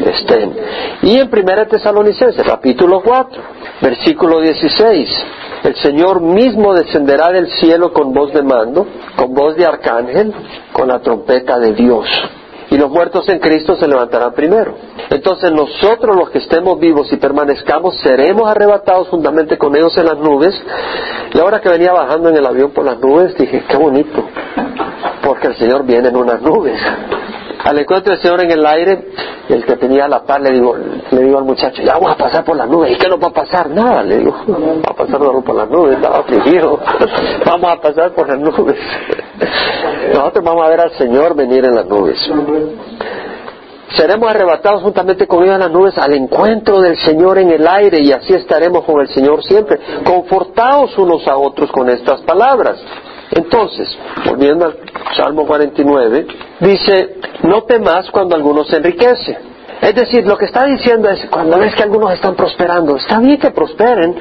estén. 0.05 0.53
Y 1.03 1.17
en 1.17 1.29
1 1.31 1.67
Tesalonicenses, 1.67 2.43
capítulo 2.45 3.01
4, 3.01 3.41
versículo 3.81 4.39
16. 4.41 5.09
El 5.63 5.75
Señor 5.75 6.21
mismo 6.21 6.73
descenderá 6.73 7.31
del 7.31 7.47
cielo 7.59 7.93
con 7.93 8.13
voz 8.13 8.33
de 8.33 8.41
mando, 8.41 8.87
con 9.15 9.33
voz 9.33 9.55
de 9.55 9.65
arcángel, 9.65 10.33
con 10.73 10.87
la 10.87 10.99
trompeta 10.99 11.59
de 11.59 11.73
Dios. 11.73 12.07
Y 12.71 12.77
los 12.77 12.89
muertos 12.89 13.29
en 13.29 13.37
Cristo 13.39 13.75
se 13.75 13.87
levantarán 13.87 14.33
primero. 14.33 14.73
Entonces 15.09 15.51
nosotros 15.51 16.15
los 16.15 16.31
que 16.31 16.39
estemos 16.39 16.79
vivos 16.79 17.11
y 17.13 17.17
permanezcamos 17.17 17.99
seremos 17.99 18.49
arrebatados 18.49 19.09
juntamente 19.09 19.57
con 19.57 19.75
ellos 19.75 19.95
en 19.97 20.05
las 20.05 20.17
nubes. 20.17 20.59
La 21.33 21.43
hora 21.43 21.61
que 21.61 21.69
venía 21.69 21.91
bajando 21.91 22.29
en 22.29 22.37
el 22.37 22.45
avión 22.45 22.71
por 22.71 22.85
las 22.85 22.97
nubes 22.99 23.37
dije, 23.37 23.63
qué 23.67 23.77
bonito 23.77 24.23
porque 25.21 25.47
el 25.47 25.55
Señor 25.55 25.85
viene 25.85 26.09
en 26.09 26.15
unas 26.15 26.41
nubes. 26.41 26.79
Al 27.63 27.77
encuentro 27.77 28.13
del 28.13 28.21
Señor 28.21 28.41
en 28.41 28.51
el 28.51 28.65
aire, 28.65 29.07
el 29.49 29.63
que 29.65 29.75
tenía 29.77 30.07
la 30.07 30.23
paz 30.23 30.41
le 30.41 30.51
digo, 30.51 30.75
le 30.75 31.21
digo 31.21 31.37
al 31.37 31.45
muchacho, 31.45 31.81
ya 31.83 31.93
vamos 31.93 32.11
a 32.11 32.17
pasar 32.17 32.43
por 32.43 32.57
las 32.57 32.67
nubes. 32.67 32.91
¿Y 32.91 32.95
qué 32.97 33.07
nos 33.07 33.21
va 33.21 33.27
a 33.27 33.33
pasar? 33.33 33.69
Nada, 33.69 34.03
le 34.03 34.17
digo, 34.17 34.35
vamos 34.47 34.87
a 34.87 34.93
pasar 34.93 35.19
por 35.19 35.55
las 35.55 35.69
nubes, 35.69 35.95
estaba 35.95 36.17
afligido. 36.17 36.79
vamos 37.45 37.71
a 37.71 37.81
pasar 37.81 38.11
por 38.11 38.27
las 38.27 38.39
nubes. 38.39 38.77
Nosotros 40.09 40.43
vamos 40.43 40.65
a 40.65 40.69
ver 40.69 40.81
al 40.81 40.91
Señor 40.97 41.35
venir 41.35 41.63
en 41.65 41.75
las 41.75 41.85
nubes. 41.85 42.17
Seremos 43.95 44.29
arrebatados 44.29 44.81
juntamente 44.83 45.27
con 45.27 45.43
ellos 45.43 45.55
en 45.55 45.59
las 45.59 45.71
nubes 45.71 45.97
al 45.97 46.13
encuentro 46.13 46.79
del 46.79 46.97
Señor 46.97 47.37
en 47.37 47.51
el 47.51 47.67
aire 47.67 47.99
y 47.99 48.11
así 48.11 48.33
estaremos 48.33 48.85
con 48.85 49.01
el 49.01 49.09
Señor 49.09 49.43
siempre, 49.43 49.79
confortados 50.05 50.97
unos 50.97 51.27
a 51.27 51.37
otros 51.37 51.71
con 51.71 51.89
estas 51.89 52.21
palabras. 52.21 52.79
Entonces, 53.31 53.87
volviendo 54.25 54.65
al 54.65 54.77
Salmo 55.15 55.45
49, 55.45 56.27
dice, 56.61 57.15
no 57.43 57.63
temas 57.63 58.09
cuando 58.11 58.35
alguno 58.35 58.63
se 58.63 58.77
enriquece. 58.77 59.50
Es 59.81 59.95
decir, 59.95 60.27
lo 60.27 60.37
que 60.37 60.45
está 60.45 60.65
diciendo 60.65 61.09
es, 61.09 61.25
cuando 61.31 61.57
ves 61.57 61.73
que 61.73 61.81
algunos 61.81 62.13
están 62.13 62.35
prosperando, 62.35 62.97
está 62.97 63.19
bien 63.19 63.39
que 63.39 63.49
prosperen, 63.49 64.15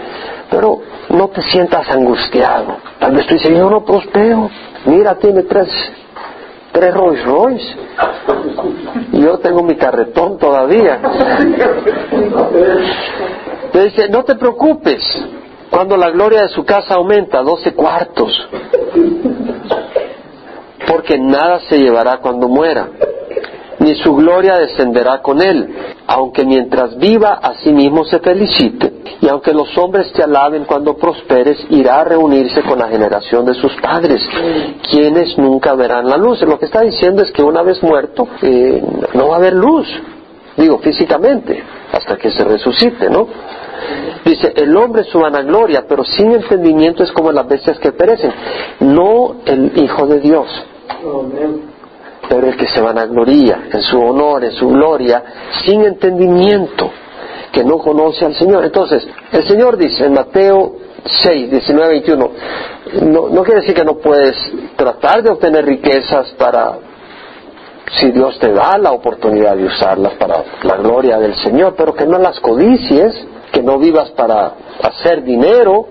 pero 0.51 0.81
no 1.11 1.29
te 1.29 1.43
sientas 1.43 1.89
angustiado. 1.91 2.79
Tal 2.99 3.13
vez 3.13 3.27
tú 3.27 3.35
dices, 3.35 3.51
yo 3.51 3.69
no 3.69 3.85
prospero. 3.85 4.49
Mira, 4.87 5.17
tiene 5.17 5.43
tres, 5.43 5.69
tres 6.73 6.95
Rolls 6.95 7.25
Royce. 7.25 7.77
Y 9.13 9.21
yo 9.21 9.39
tengo 9.39 9.63
mi 9.63 9.77
carretón 9.77 10.39
todavía. 10.39 10.99
Te 13.71 13.85
dice, 13.85 14.09
no 14.09 14.25
te 14.25 14.37
preocupes, 14.37 15.03
cuando 15.69 15.99
la 15.99 16.09
gloria 16.09 16.43
de 16.43 16.49
su 16.49 16.65
casa 16.65 16.95
aumenta, 16.95 17.43
doce 17.43 17.75
cuartos. 17.75 18.49
Porque 20.87 21.19
nada 21.19 21.61
se 21.69 21.79
llevará 21.79 22.17
cuando 22.17 22.49
muera, 22.49 22.89
ni 23.81 23.95
su 23.97 24.15
gloria 24.15 24.59
descenderá 24.59 25.21
con 25.23 25.41
él, 25.43 25.75
aunque 26.07 26.45
mientras 26.45 26.97
viva 26.99 27.41
a 27.43 27.55
sí 27.55 27.73
mismo 27.73 28.05
se 28.05 28.21
felicite, 28.21 28.93
y 29.23 29.29
aunque 29.29 29.53
los 29.53 29.77
hombres 29.79 30.13
te 30.13 30.23
alaben 30.23 30.65
cuando 30.65 30.97
prosperes, 30.97 31.59
irá 31.71 32.01
a 32.01 32.05
reunirse 32.05 32.63
con 32.63 32.79
la 32.79 32.89
generación 32.89 33.47
de 33.47 33.55
sus 33.55 33.75
padres, 33.77 34.21
quienes 34.91 35.37
nunca 35.39 35.75
verán 35.75 36.09
la 36.09 36.17
luz. 36.17 36.43
Lo 36.43 36.59
que 36.59 36.67
está 36.67 36.83
diciendo 36.83 37.23
es 37.23 37.33
que 37.33 37.43
una 37.43 37.63
vez 37.63 37.83
muerto, 37.83 38.29
eh, 38.43 38.83
no 39.15 39.29
va 39.29 39.35
a 39.35 39.39
haber 39.39 39.55
luz, 39.55 39.87
digo 40.57 40.79
físicamente, 40.79 41.63
hasta 41.93 42.17
que 42.17 42.31
se 42.31 42.45
resucite, 42.45 43.09
¿no? 43.09 43.29
Dice, 44.25 44.53
el 44.57 44.77
hombre 44.77 45.03
es 45.03 45.09
su 45.09 45.19
vanagloria, 45.19 45.87
pero 45.89 46.05
sin 46.05 46.33
entendimiento 46.33 47.03
es 47.03 47.11
como 47.13 47.33
las 47.33 47.49
bestias 47.49 47.79
que 47.79 47.93
perecen. 47.93 48.31
No 48.81 49.37
el 49.47 49.73
Hijo 49.77 50.07
de 50.07 50.21
Dios, 50.21 50.49
pero 52.31 52.47
el 52.47 52.57
que 52.57 52.69
se 52.69 52.81
vanagloria 52.81 53.65
en 53.73 53.83
su 53.83 54.01
honor, 54.01 54.45
en 54.45 54.53
su 54.53 54.69
gloria, 54.69 55.21
sin 55.65 55.83
entendimiento, 55.83 56.89
que 57.51 57.65
no 57.65 57.79
conoce 57.79 58.25
al 58.25 58.37
Señor. 58.37 58.65
Entonces, 58.65 59.05
el 59.33 59.49
Señor 59.49 59.77
dice 59.77 60.05
en 60.05 60.13
Mateo 60.13 60.77
6, 61.23 61.51
19, 61.51 61.89
21, 61.89 62.31
no, 63.03 63.29
no 63.31 63.43
quiere 63.43 63.63
decir 63.63 63.75
que 63.75 63.85
no 63.85 63.97
puedes 63.97 64.37
tratar 64.77 65.25
de 65.25 65.31
obtener 65.31 65.65
riquezas 65.65 66.31
para 66.39 66.79
si 67.99 68.13
Dios 68.13 68.39
te 68.39 68.53
da 68.53 68.79
la 68.79 68.93
oportunidad 68.93 69.57
de 69.57 69.65
usarlas 69.65 70.13
para 70.13 70.45
la 70.63 70.77
gloria 70.77 71.19
del 71.19 71.35
Señor, 71.35 71.75
pero 71.77 71.95
que 71.95 72.07
no 72.07 72.17
las 72.21 72.39
codicies, 72.39 73.27
que 73.51 73.61
no 73.61 73.77
vivas 73.77 74.11
para 74.11 74.55
hacer 74.81 75.25
dinero, 75.25 75.89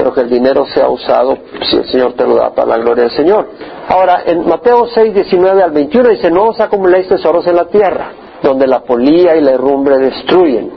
pero 0.00 0.14
que 0.14 0.22
el 0.22 0.30
dinero 0.30 0.64
sea 0.72 0.88
usado 0.88 1.36
si 1.68 1.76
el 1.76 1.84
Señor 1.90 2.14
te 2.14 2.26
lo 2.26 2.34
da 2.36 2.54
para 2.54 2.68
la 2.68 2.78
gloria 2.78 3.04
del 3.04 3.12
Señor. 3.12 3.50
Ahora, 3.86 4.22
en 4.24 4.48
Mateo 4.48 4.86
6, 4.86 5.12
19 5.12 5.62
al 5.62 5.72
21 5.72 6.08
dice, 6.08 6.30
no 6.30 6.44
os 6.44 6.58
acumuléis 6.58 7.06
tesoros 7.06 7.46
en 7.46 7.56
la 7.56 7.66
tierra, 7.66 8.10
donde 8.42 8.66
la 8.66 8.80
polía 8.80 9.36
y 9.36 9.42
la 9.42 9.50
herrumbre 9.50 9.98
destruyen, 9.98 10.70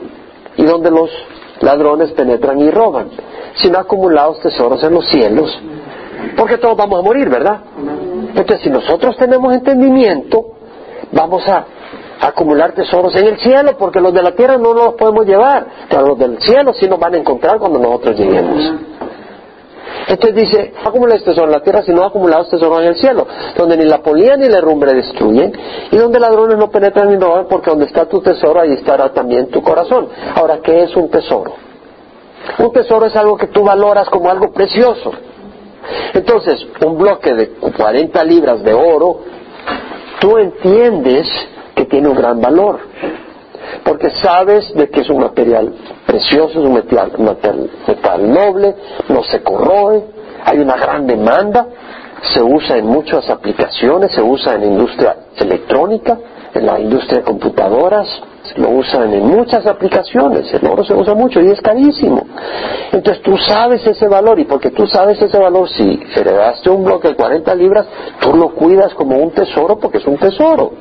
y 0.58 0.64
donde 0.64 0.90
los 0.90 1.08
ladrones 1.62 2.12
penetran 2.12 2.60
y 2.60 2.70
roban, 2.70 3.08
sino 3.54 3.78
acumulados 3.78 4.40
tesoros 4.40 4.84
en 4.84 4.92
los 4.92 5.08
cielos, 5.08 5.58
porque 6.36 6.58
todos 6.58 6.76
vamos 6.76 6.98
a 7.00 7.02
morir, 7.02 7.30
¿verdad? 7.30 7.60
Entonces, 8.28 8.60
si 8.60 8.68
nosotros 8.68 9.16
tenemos 9.16 9.54
entendimiento, 9.54 10.48
vamos 11.12 11.48
a 11.48 11.64
acumular 12.20 12.72
tesoros 12.72 13.16
en 13.16 13.26
el 13.26 13.38
cielo, 13.38 13.74
porque 13.78 14.00
los 14.00 14.12
de 14.12 14.22
la 14.22 14.32
tierra 14.32 14.58
no 14.58 14.74
los 14.74 14.94
podemos 14.94 15.24
llevar, 15.24 15.66
pero 15.88 16.08
los 16.08 16.18
del 16.18 16.38
cielo 16.40 16.74
sí 16.74 16.86
nos 16.86 16.98
van 16.98 17.14
a 17.14 17.16
encontrar 17.16 17.58
cuando 17.58 17.78
nosotros 17.78 18.18
lleguemos. 18.18 18.74
Entonces 20.06 20.34
dice, 20.34 20.72
no 20.82 20.88
acumules 20.90 21.24
tesoros 21.24 21.48
en 21.48 21.52
la 21.52 21.62
tierra, 21.62 21.82
sino 21.82 22.04
acumulados 22.04 22.50
tesoros 22.50 22.82
en 22.82 22.88
el 22.88 22.96
cielo, 22.96 23.26
donde 23.56 23.76
ni 23.76 23.84
la 23.84 23.98
polía 23.98 24.36
ni 24.36 24.48
la 24.48 24.58
herrumbre 24.58 24.92
destruyen, 24.92 25.52
y 25.90 25.96
donde 25.96 26.20
ladrones 26.20 26.58
no 26.58 26.70
penetran 26.70 27.08
ni 27.08 27.16
roban, 27.16 27.46
porque 27.48 27.70
donde 27.70 27.86
está 27.86 28.06
tu 28.06 28.20
tesoro, 28.20 28.60
ahí 28.60 28.72
estará 28.72 29.12
también 29.12 29.48
tu 29.48 29.62
corazón. 29.62 30.08
Ahora, 30.34 30.58
¿qué 30.62 30.82
es 30.82 30.94
un 30.96 31.08
tesoro? 31.08 31.54
Un 32.58 32.72
tesoro 32.72 33.06
es 33.06 33.16
algo 33.16 33.36
que 33.36 33.46
tú 33.46 33.64
valoras 33.64 34.08
como 34.10 34.28
algo 34.28 34.52
precioso. 34.52 35.12
Entonces, 36.12 36.66
un 36.84 36.98
bloque 36.98 37.34
de 37.34 37.48
40 37.50 38.24
libras 38.24 38.62
de 38.62 38.72
oro, 38.72 39.20
tú 40.20 40.38
entiendes 40.38 41.26
que 41.74 41.86
tiene 41.86 42.08
un 42.08 42.16
gran 42.16 42.40
valor, 42.40 42.80
porque 43.82 44.10
sabes 44.10 44.72
de 44.74 44.88
que 44.88 45.00
es 45.00 45.10
un 45.10 45.20
material 45.20 45.72
precioso, 46.06 46.60
es 46.60 46.66
un 46.66 46.74
metal, 46.74 47.12
metal 47.18 48.32
noble, 48.32 48.74
no 49.08 49.22
se 49.24 49.42
corroe, 49.42 50.04
hay 50.44 50.58
una 50.58 50.76
gran 50.76 51.06
demanda, 51.06 51.66
se 52.32 52.42
usa 52.42 52.76
en 52.76 52.86
muchas 52.86 53.28
aplicaciones, 53.28 54.12
se 54.12 54.22
usa 54.22 54.54
en 54.54 54.60
la 54.60 54.66
industria 54.66 55.16
electrónica, 55.36 56.18
en 56.54 56.66
la 56.66 56.78
industria 56.78 57.18
de 57.18 57.24
computadoras, 57.24 58.06
lo 58.56 58.70
usan 58.70 59.12
en 59.12 59.26
muchas 59.26 59.66
aplicaciones, 59.66 60.52
el 60.52 60.66
oro 60.66 60.84
se 60.84 60.94
usa 60.94 61.14
mucho 61.14 61.40
y 61.40 61.50
es 61.50 61.60
carísimo. 61.60 62.26
Entonces 62.92 63.22
tú 63.22 63.36
sabes 63.38 63.84
ese 63.86 64.06
valor 64.06 64.38
y 64.38 64.44
porque 64.44 64.70
tú 64.70 64.86
sabes 64.86 65.20
ese 65.20 65.38
valor, 65.38 65.68
si 65.68 66.00
heredaste 66.14 66.70
un 66.70 66.84
bloque 66.84 67.08
de 67.08 67.16
40 67.16 67.54
libras, 67.54 67.86
tú 68.20 68.34
lo 68.36 68.50
cuidas 68.50 68.94
como 68.94 69.16
un 69.16 69.32
tesoro 69.32 69.78
porque 69.78 69.98
es 69.98 70.06
un 70.06 70.18
tesoro. 70.18 70.72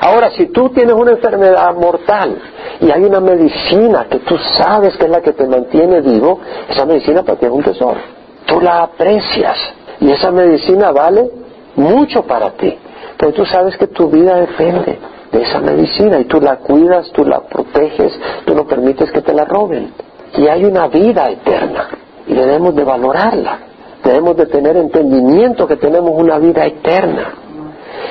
Ahora, 0.00 0.30
si 0.30 0.46
tú 0.46 0.70
tienes 0.70 0.94
una 0.94 1.12
enfermedad 1.12 1.74
mortal 1.74 2.36
y 2.80 2.90
hay 2.90 3.04
una 3.04 3.20
medicina 3.20 4.06
que 4.10 4.18
tú 4.20 4.36
sabes 4.38 4.96
que 4.96 5.04
es 5.04 5.10
la 5.10 5.20
que 5.20 5.32
te 5.32 5.46
mantiene 5.46 6.00
vivo, 6.00 6.40
esa 6.68 6.84
medicina 6.84 7.22
para 7.22 7.38
ti 7.38 7.46
es 7.46 7.52
un 7.52 7.62
tesoro. 7.62 7.98
Tú 8.46 8.60
la 8.60 8.82
aprecias 8.82 9.56
y 10.00 10.10
esa 10.10 10.30
medicina 10.30 10.92
vale 10.92 11.30
mucho 11.76 12.22
para 12.22 12.50
ti, 12.50 12.76
pero 13.16 13.32
tú 13.32 13.44
sabes 13.46 13.76
que 13.76 13.88
tu 13.88 14.08
vida 14.08 14.36
depende 14.36 14.98
de 15.32 15.42
esa 15.42 15.60
medicina 15.60 16.18
y 16.18 16.24
tú 16.24 16.40
la 16.40 16.56
cuidas, 16.56 17.10
tú 17.12 17.24
la 17.24 17.40
proteges, 17.40 18.18
tú 18.44 18.54
no 18.54 18.66
permites 18.66 19.10
que 19.10 19.22
te 19.22 19.34
la 19.34 19.44
roben. 19.44 19.92
Y 20.34 20.46
hay 20.48 20.64
una 20.64 20.88
vida 20.88 21.30
eterna 21.30 21.88
y 22.26 22.34
debemos 22.34 22.74
de 22.74 22.84
valorarla, 22.84 23.58
debemos 24.04 24.36
de 24.36 24.46
tener 24.46 24.76
entendimiento 24.76 25.66
que 25.66 25.76
tenemos 25.76 26.12
una 26.14 26.38
vida 26.38 26.64
eterna 26.66 27.45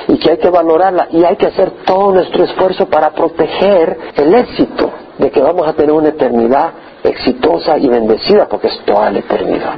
y 0.08 0.18
que 0.18 0.32
hay 0.32 0.38
que 0.38 0.50
valorarla 0.50 1.08
y 1.10 1.24
hay 1.24 1.36
que 1.36 1.46
hacer 1.46 1.70
todo 1.84 2.12
nuestro 2.12 2.44
esfuerzo 2.44 2.86
para 2.86 3.10
proteger 3.10 3.98
el 4.16 4.34
éxito 4.34 4.90
de 5.18 5.30
que 5.30 5.40
vamos 5.40 5.66
a 5.66 5.72
tener 5.72 5.92
una 5.92 6.08
eternidad 6.08 6.72
exitosa 7.02 7.78
y 7.78 7.88
bendecida 7.88 8.46
porque 8.48 8.68
es 8.68 8.80
toda 8.84 9.10
la 9.10 9.18
eternidad. 9.18 9.74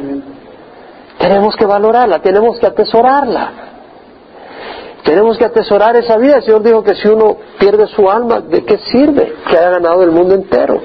Tenemos 1.19 1.57
que 1.57 1.67
valorarla, 1.67 2.21
tenemos 2.21 2.59
que 2.59 2.67
atesorarla. 2.67 3.51
Tenemos 5.03 5.39
que 5.39 5.45
atesorar 5.45 5.97
esa 5.97 6.19
vida. 6.19 6.37
El 6.37 6.43
Señor 6.43 6.63
dijo 6.63 6.83
que 6.83 6.95
si 6.95 7.09
uno 7.09 7.37
pierde 7.59 7.87
su 7.87 8.11
alma, 8.11 8.41
¿de 8.41 8.65
qué 8.65 8.79
sirve 8.79 9.35
que 9.49 9.57
haya 9.57 9.71
ganado 9.71 10.03
el 10.03 10.11
mundo 10.11 10.35
entero? 10.35 10.81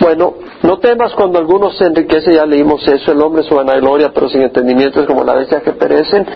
Bueno, 0.00 0.34
no 0.64 0.78
temas 0.78 1.12
cuando 1.12 1.38
alguno 1.38 1.70
se 1.72 1.84
enriquece, 1.84 2.32
ya 2.32 2.46
leímos 2.46 2.88
eso, 2.88 3.12
el 3.12 3.20
hombre 3.20 3.42
es 3.42 3.48
su 3.48 3.54
vanagloria, 3.54 4.12
pero 4.14 4.30
sin 4.30 4.40
entendimiento 4.40 4.98
es 4.98 5.06
como 5.06 5.22
la 5.22 5.34
bestia 5.34 5.60
que 5.60 5.72
perecen. 5.72 6.26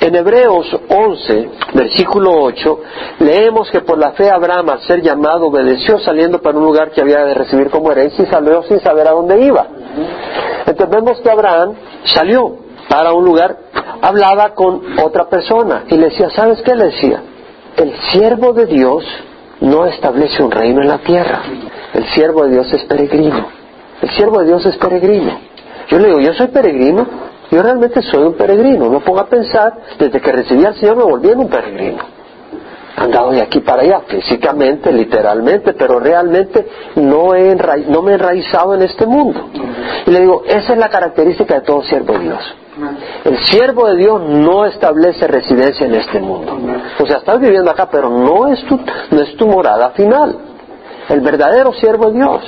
En 0.00 0.12
Hebreos 0.16 0.66
11, 0.88 1.50
versículo 1.72 2.32
8, 2.32 2.80
leemos 3.20 3.70
que 3.70 3.82
por 3.82 3.96
la 3.96 4.10
fe 4.10 4.28
Abraham, 4.28 4.70
al 4.70 4.80
ser 4.80 5.02
llamado, 5.02 5.46
obedeció 5.46 6.00
saliendo 6.00 6.42
para 6.42 6.58
un 6.58 6.64
lugar 6.64 6.90
que 6.90 7.00
había 7.00 7.24
de 7.24 7.32
recibir 7.32 7.70
como 7.70 7.92
herencia 7.92 8.24
y 8.24 8.26
salió 8.26 8.64
sin 8.64 8.80
saber 8.80 9.06
a 9.06 9.12
dónde 9.12 9.40
iba. 9.40 9.68
Entonces 10.66 10.90
vemos 10.90 11.20
que 11.20 11.30
Abraham 11.30 11.74
salió 12.06 12.56
para 12.88 13.12
un 13.12 13.24
lugar, 13.24 13.56
hablaba 14.02 14.52
con 14.54 14.98
otra 15.00 15.28
persona 15.28 15.84
y 15.86 15.96
le 15.96 16.06
decía, 16.06 16.28
¿sabes 16.30 16.60
qué 16.62 16.74
le 16.74 16.86
decía? 16.86 17.22
El 17.76 17.94
siervo 18.10 18.52
de 18.52 18.66
Dios 18.66 19.04
no 19.60 19.86
establece 19.86 20.42
un 20.42 20.50
reino 20.50 20.82
en 20.82 20.88
la 20.88 20.98
tierra. 20.98 21.42
El 21.94 22.04
siervo 22.08 22.44
de 22.44 22.50
Dios 22.50 22.72
es 22.72 22.84
peregrino. 22.84 23.46
El 24.02 24.10
siervo 24.10 24.40
de 24.40 24.46
Dios 24.46 24.66
es 24.66 24.76
peregrino. 24.76 25.38
Yo 25.88 25.98
le 25.98 26.08
digo, 26.08 26.20
yo 26.20 26.34
soy 26.34 26.48
peregrino. 26.48 27.06
Yo 27.50 27.62
realmente 27.62 28.02
soy 28.02 28.24
un 28.24 28.34
peregrino. 28.34 28.88
No 28.90 29.00
ponga 29.00 29.22
a 29.22 29.26
pensar, 29.26 29.74
desde 29.98 30.20
que 30.20 30.32
recibí 30.32 30.64
al 30.64 30.74
Señor 30.74 30.96
me 30.96 31.04
volví 31.04 31.30
en 31.30 31.38
un 31.38 31.48
peregrino. 31.48 32.02
Andado 32.96 33.30
de 33.30 33.42
aquí 33.42 33.60
para 33.60 33.82
allá, 33.82 34.00
físicamente, 34.06 34.92
literalmente, 34.92 35.72
pero 35.72 35.98
realmente 35.98 36.66
no, 36.96 37.32
no 37.88 38.02
me 38.02 38.12
he 38.12 38.14
enraizado 38.14 38.74
en 38.74 38.82
este 38.82 39.06
mundo. 39.06 39.50
Y 40.06 40.10
le 40.10 40.20
digo, 40.20 40.42
esa 40.46 40.72
es 40.72 40.78
la 40.78 40.88
característica 40.88 41.54
de 41.54 41.60
todo 41.62 41.82
siervo 41.82 42.12
de 42.14 42.18
Dios. 42.20 42.54
El 43.24 43.38
siervo 43.38 43.86
de 43.88 43.96
Dios 43.96 44.20
no 44.20 44.66
establece 44.66 45.26
residencia 45.26 45.86
en 45.86 45.94
este 45.94 46.18
mundo. 46.20 46.56
O 46.98 47.06
sea, 47.06 47.18
estás 47.18 47.40
viviendo 47.40 47.70
acá, 47.70 47.88
pero 47.90 48.10
no 48.10 48.48
es 48.48 48.64
tu, 48.64 48.78
no 49.10 49.20
es 49.20 49.36
tu 49.36 49.46
morada 49.46 49.90
final. 49.90 50.53
El 51.08 51.20
verdadero 51.20 51.72
siervo 51.74 52.10
de 52.10 52.14
Dios. 52.14 52.42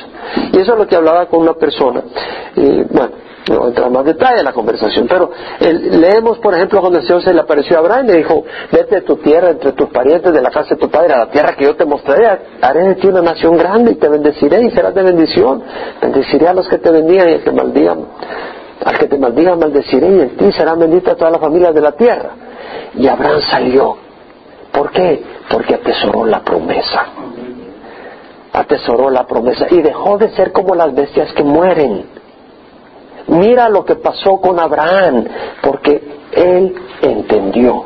Y 0.53 0.61
eso 0.61 0.73
es 0.73 0.79
lo 0.79 0.87
que 0.87 0.97
hablaba 0.97 1.27
con 1.27 1.41
una 1.41 1.55
persona. 1.55 2.03
bueno, 2.55 3.11
no 3.49 3.59
voy 3.59 3.67
a 3.67 3.69
entrar 3.69 3.91
más 3.91 4.05
detalle 4.05 4.41
en 4.41 4.45
la 4.45 4.53
conversación, 4.53 5.07
pero 5.09 5.31
leemos, 5.61 6.39
por 6.39 6.55
ejemplo, 6.55 6.81
cuando 6.81 6.99
el 6.99 7.07
Señor 7.07 7.23
se 7.23 7.33
le 7.33 7.41
apareció 7.41 7.77
a 7.77 7.81
Abraham 7.81 8.07
y 8.07 8.09
le 8.09 8.19
dijo, 8.19 8.45
vete 8.73 8.97
de 8.97 9.01
tu 9.03 9.17
tierra, 9.17 9.51
entre 9.51 9.73
tus 9.73 9.89
parientes, 9.91 10.33
de 10.33 10.43
la 10.43 10.51
casa 10.51 10.75
de 10.75 10.81
tu 10.81 10.91
padre, 10.91 11.15
a 11.15 11.19
la 11.19 11.31
tierra 11.31 11.55
que 11.55 11.65
yo 11.65 11.77
te 11.77 11.85
mostraré, 11.85 12.27
haré 12.61 12.89
de 12.89 12.95
ti 12.97 13.07
una 13.07 13.23
nación 13.23 13.57
grande 13.57 13.93
y 13.93 13.95
te 13.97 14.09
bendeciré 14.09 14.65
y 14.65 14.71
serás 14.71 14.95
de 14.95 15.03
bendición. 15.03 15.63
Bendeciré 16.03 16.49
a 16.49 16.55
los 16.55 16.69
que 16.69 16.79
te 16.79 16.91
bendigan 16.91 17.29
y 17.29 17.33
al 17.35 17.43
que 17.43 17.53
maldigan, 17.53 18.07
al 18.85 18.99
que 18.99 19.07
te 19.07 19.17
maldigan 19.17 19.59
maldeciré 19.61 20.09
y 20.09 20.21
en 20.21 20.37
ti 20.37 20.53
serán 20.53 20.81
benditas 20.81 21.17
todas 21.17 21.33
las 21.33 21.41
familias 21.41 21.73
de 21.73 21.81
la 21.81 21.93
tierra. 21.93 22.31
Y 22.97 23.07
Abraham 23.07 23.41
salió. 23.43 23.97
¿Por 24.73 24.91
qué? 24.91 25.23
Porque 25.49 25.75
atesoró 25.75 26.27
la 26.27 26.41
promesa. 26.41 27.07
Atesoró 28.57 29.11
la 29.11 29.27
promesa 29.27 29.67
y 29.71 29.83
dejó 29.83 30.19
de 30.19 30.31
ser 30.31 30.51
como 30.51 30.75
las 30.75 30.95
bestias 30.95 31.33
que 31.35 31.45
mueren 31.45 32.17
Mira 33.29 33.69
lo 33.69 33.85
que 33.85 33.97
pasó 33.97 34.41
con 34.41 34.61
Abraham, 34.61 35.25
porque 35.61 36.01
él 36.33 36.75
entendió, 37.03 37.85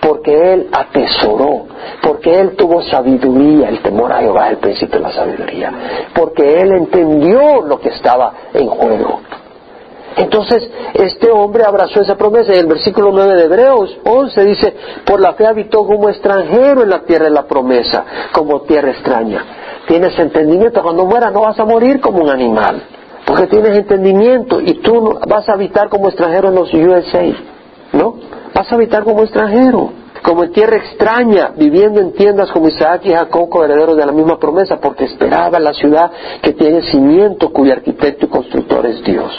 porque 0.00 0.54
él 0.54 0.68
atesoró, 0.72 1.66
porque 2.00 2.40
él 2.40 2.56
tuvo 2.56 2.82
sabiduría, 2.82 3.68
el 3.68 3.82
temor 3.82 4.12
a 4.12 4.20
Jehová 4.20 4.48
el 4.48 4.58
principio 4.58 4.98
de 4.98 5.02
la 5.02 5.12
sabiduría, 5.12 5.72
porque 6.14 6.60
él 6.60 6.72
entendió 6.72 7.60
lo 7.62 7.78
que 7.80 7.90
estaba 7.90 8.32
en 8.54 8.66
juego. 8.66 9.20
Entonces, 10.16 10.70
este 10.94 11.30
hombre 11.30 11.64
abrazó 11.64 12.00
esa 12.00 12.16
promesa 12.16 12.54
y 12.54 12.58
el 12.58 12.66
versículo 12.66 13.10
9 13.12 13.34
de 13.34 13.44
Hebreos 13.44 13.98
11 14.04 14.44
dice, 14.44 14.74
por 15.06 15.20
la 15.20 15.34
fe 15.34 15.46
habitó 15.46 15.86
como 15.86 16.08
extranjero 16.08 16.82
en 16.82 16.90
la 16.90 17.00
tierra 17.00 17.26
de 17.26 17.30
la 17.30 17.44
promesa, 17.44 18.04
como 18.32 18.62
tierra 18.62 18.90
extraña. 18.90 19.61
Tienes 19.86 20.18
entendimiento, 20.18 20.82
cuando 20.82 21.04
muera 21.04 21.30
no 21.30 21.42
vas 21.42 21.58
a 21.58 21.64
morir 21.64 22.00
como 22.00 22.22
un 22.22 22.30
animal 22.30 22.82
porque 23.26 23.46
tienes 23.46 23.76
entendimiento 23.76 24.60
y 24.60 24.74
tú 24.74 25.18
vas 25.26 25.48
a 25.48 25.52
habitar 25.52 25.88
como 25.88 26.08
extranjero 26.08 26.48
en 26.48 26.54
los 26.54 26.72
USA, 26.74 27.24
¿no? 27.92 28.16
Vas 28.54 28.70
a 28.70 28.74
habitar 28.74 29.04
como 29.04 29.22
extranjero, 29.22 29.92
como 30.22 30.44
en 30.44 30.52
tierra 30.52 30.76
extraña, 30.76 31.52
viviendo 31.56 32.00
en 32.00 32.12
tiendas 32.12 32.50
como 32.50 32.68
Isaac 32.68 33.02
y 33.04 33.12
Jacob, 33.12 33.48
herederos 33.64 33.96
de 33.96 34.06
la 34.06 34.12
misma 34.12 34.38
promesa, 34.38 34.78
porque 34.80 35.04
esperaba 35.04 35.58
la 35.58 35.72
ciudad 35.72 36.10
que 36.42 36.52
tiene 36.52 36.82
cimiento, 36.82 37.50
cuyo 37.50 37.72
arquitecto 37.72 38.26
y 38.26 38.28
constructor 38.28 38.84
es 38.86 39.02
Dios. 39.02 39.32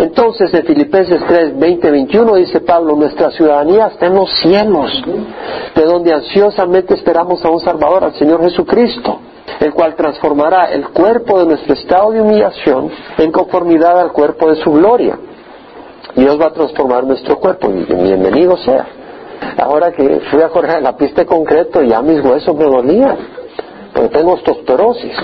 Entonces, 0.00 0.52
en 0.54 0.64
Filipenses 0.64 1.20
3, 1.28 1.58
20, 1.58 1.90
21 1.90 2.34
dice 2.36 2.60
Pablo, 2.60 2.96
nuestra 2.96 3.30
ciudadanía 3.30 3.88
está 3.88 4.06
en 4.06 4.14
los 4.14 4.30
cielos, 4.40 4.90
de 5.74 5.84
donde 5.84 6.14
ansiosamente 6.14 6.94
esperamos 6.94 7.44
a 7.44 7.50
un 7.50 7.60
Salvador, 7.60 8.04
al 8.04 8.14
Señor 8.14 8.42
Jesucristo 8.42 9.20
el 9.58 9.74
cual 9.74 9.94
transformará 9.94 10.72
el 10.72 10.88
cuerpo 10.88 11.38
de 11.40 11.46
nuestro 11.46 11.74
estado 11.74 12.12
de 12.12 12.20
humillación 12.20 12.90
en 13.18 13.30
conformidad 13.30 14.00
al 14.00 14.12
cuerpo 14.12 14.48
de 14.48 14.56
su 14.62 14.72
gloria. 14.72 15.18
Dios 16.14 16.40
va 16.40 16.46
a 16.46 16.52
transformar 16.52 17.04
nuestro 17.04 17.38
cuerpo 17.38 17.70
y 17.70 17.84
bienvenido 17.94 18.56
sea. 18.56 18.86
Ahora 19.58 19.92
que 19.92 20.20
fui 20.30 20.42
a 20.42 20.48
correr 20.48 20.82
la 20.82 20.96
pista 20.96 21.22
de 21.22 21.26
concreto, 21.26 21.82
ya 21.82 22.00
mis 22.02 22.24
huesos 22.24 22.54
me 22.56 22.64
dolían, 22.64 23.16
porque 23.92 24.08
tengo 24.08 24.32
osteoporosis. 24.32 25.16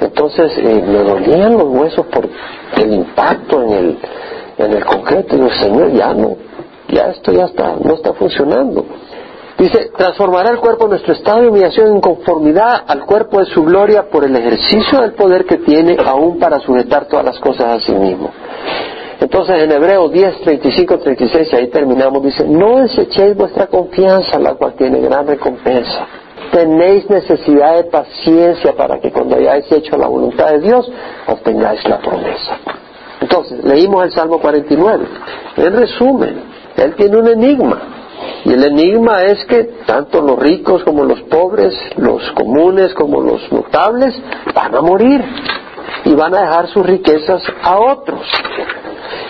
Entonces 0.00 0.52
eh, 0.58 0.84
me 0.86 1.02
dolían 1.02 1.54
los 1.54 1.68
huesos 1.68 2.06
por 2.06 2.28
el 2.76 2.92
impacto 2.92 3.62
en 3.62 3.72
el, 3.72 3.98
en 4.58 4.72
el 4.72 4.84
concreto. 4.84 5.36
Y 5.36 5.40
yo, 5.40 5.50
Señor, 5.50 5.92
ya 5.92 6.12
no, 6.14 6.36
ya 6.88 7.10
esto 7.10 7.32
ya 7.32 7.44
está, 7.44 7.76
no 7.82 7.94
está 7.94 8.12
funcionando. 8.12 8.84
Dice, 9.58 9.90
transformará 9.96 10.50
el 10.50 10.58
cuerpo 10.58 10.86
nuestro 10.86 11.14
estado 11.14 11.40
de 11.40 11.48
humillación 11.48 11.94
en 11.94 12.00
conformidad 12.00 12.84
al 12.86 13.06
cuerpo 13.06 13.40
de 13.40 13.46
su 13.46 13.64
gloria 13.64 14.10
por 14.10 14.24
el 14.24 14.36
ejercicio 14.36 15.00
del 15.00 15.14
poder 15.14 15.46
que 15.46 15.56
tiene 15.58 15.96
aún 16.04 16.38
para 16.38 16.60
sujetar 16.60 17.06
todas 17.06 17.24
las 17.24 17.38
cosas 17.40 17.82
a 17.82 17.86
sí 17.86 17.92
mismo. 17.92 18.30
Entonces 19.18 19.62
en 19.62 19.72
Hebreo 19.72 20.10
10, 20.10 20.42
35, 20.42 20.98
36, 20.98 21.54
ahí 21.54 21.68
terminamos, 21.68 22.22
dice, 22.22 22.46
no 22.46 22.80
desechéis 22.80 23.34
vuestra 23.34 23.66
confianza, 23.66 24.38
la 24.38 24.54
cual 24.54 24.74
tiene 24.74 25.00
gran 25.00 25.26
recompensa. 25.26 26.06
Tenéis 26.52 27.08
necesidad 27.10 27.76
de 27.76 27.84
paciencia 27.84 28.74
para 28.74 29.00
que 29.00 29.10
cuando 29.10 29.36
hayáis 29.36 29.70
hecho 29.72 29.96
la 29.96 30.06
voluntad 30.06 30.50
de 30.50 30.60
Dios, 30.60 30.90
obtengáis 31.26 31.86
la 31.88 31.98
promesa. 31.98 32.58
Entonces, 33.20 33.64
leímos 33.64 34.04
el 34.04 34.12
Salmo 34.12 34.38
49. 34.38 35.06
En 35.56 35.76
resumen, 35.76 36.42
él 36.76 36.94
tiene 36.94 37.16
un 37.16 37.28
enigma. 37.28 37.82
Y 38.44 38.52
el 38.52 38.62
enigma 38.64 39.22
es 39.22 39.44
que 39.46 39.64
tanto 39.86 40.22
los 40.22 40.38
ricos 40.38 40.84
como 40.84 41.04
los 41.04 41.20
pobres, 41.22 41.74
los 41.96 42.22
comunes 42.32 42.94
como 42.94 43.20
los 43.20 43.50
notables, 43.50 44.14
van 44.54 44.74
a 44.74 44.80
morir 44.80 45.24
y 46.04 46.14
van 46.14 46.34
a 46.34 46.42
dejar 46.42 46.68
sus 46.68 46.86
riquezas 46.86 47.42
a 47.62 47.78
otros. 47.78 48.20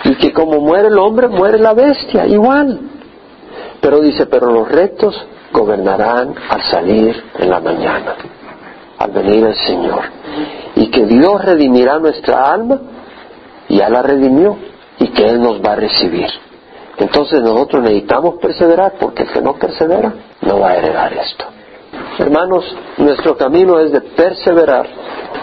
Y 0.03 0.15
que 0.15 0.31
como 0.31 0.59
muere 0.59 0.89
el 0.89 0.99
hombre, 0.99 1.27
muere 1.27 1.57
la 1.57 1.73
bestia, 1.73 2.27
igual. 2.27 2.79
Pero 3.81 3.99
dice, 4.01 4.25
pero 4.27 4.51
los 4.51 4.69
rectos 4.69 5.15
gobernarán 5.51 6.35
al 6.49 6.61
salir 6.63 7.23
en 7.37 7.49
la 7.49 7.59
mañana, 7.59 8.15
al 8.97 9.11
venir 9.11 9.45
el 9.45 9.55
Señor. 9.55 10.01
Y 10.75 10.89
que 10.91 11.05
Dios 11.05 11.43
redimirá 11.43 11.99
nuestra 11.99 12.51
alma, 12.51 12.79
ya 13.69 13.89
la 13.89 14.01
redimió, 14.01 14.57
y 14.99 15.07
que 15.09 15.29
Él 15.29 15.41
nos 15.41 15.61
va 15.61 15.73
a 15.73 15.75
recibir. 15.75 16.29
Entonces 16.97 17.41
nosotros 17.41 17.83
necesitamos 17.83 18.35
perseverar 18.41 18.93
porque 18.99 19.23
el 19.23 19.29
que 19.29 19.41
no 19.41 19.53
persevera 19.53 20.13
no 20.41 20.59
va 20.59 20.69
a 20.69 20.77
heredar 20.77 21.13
esto. 21.13 21.45
Hermanos, 22.17 22.65
nuestro 22.97 23.37
camino 23.37 23.79
es 23.79 23.91
de 23.91 24.01
perseverar. 24.01 24.87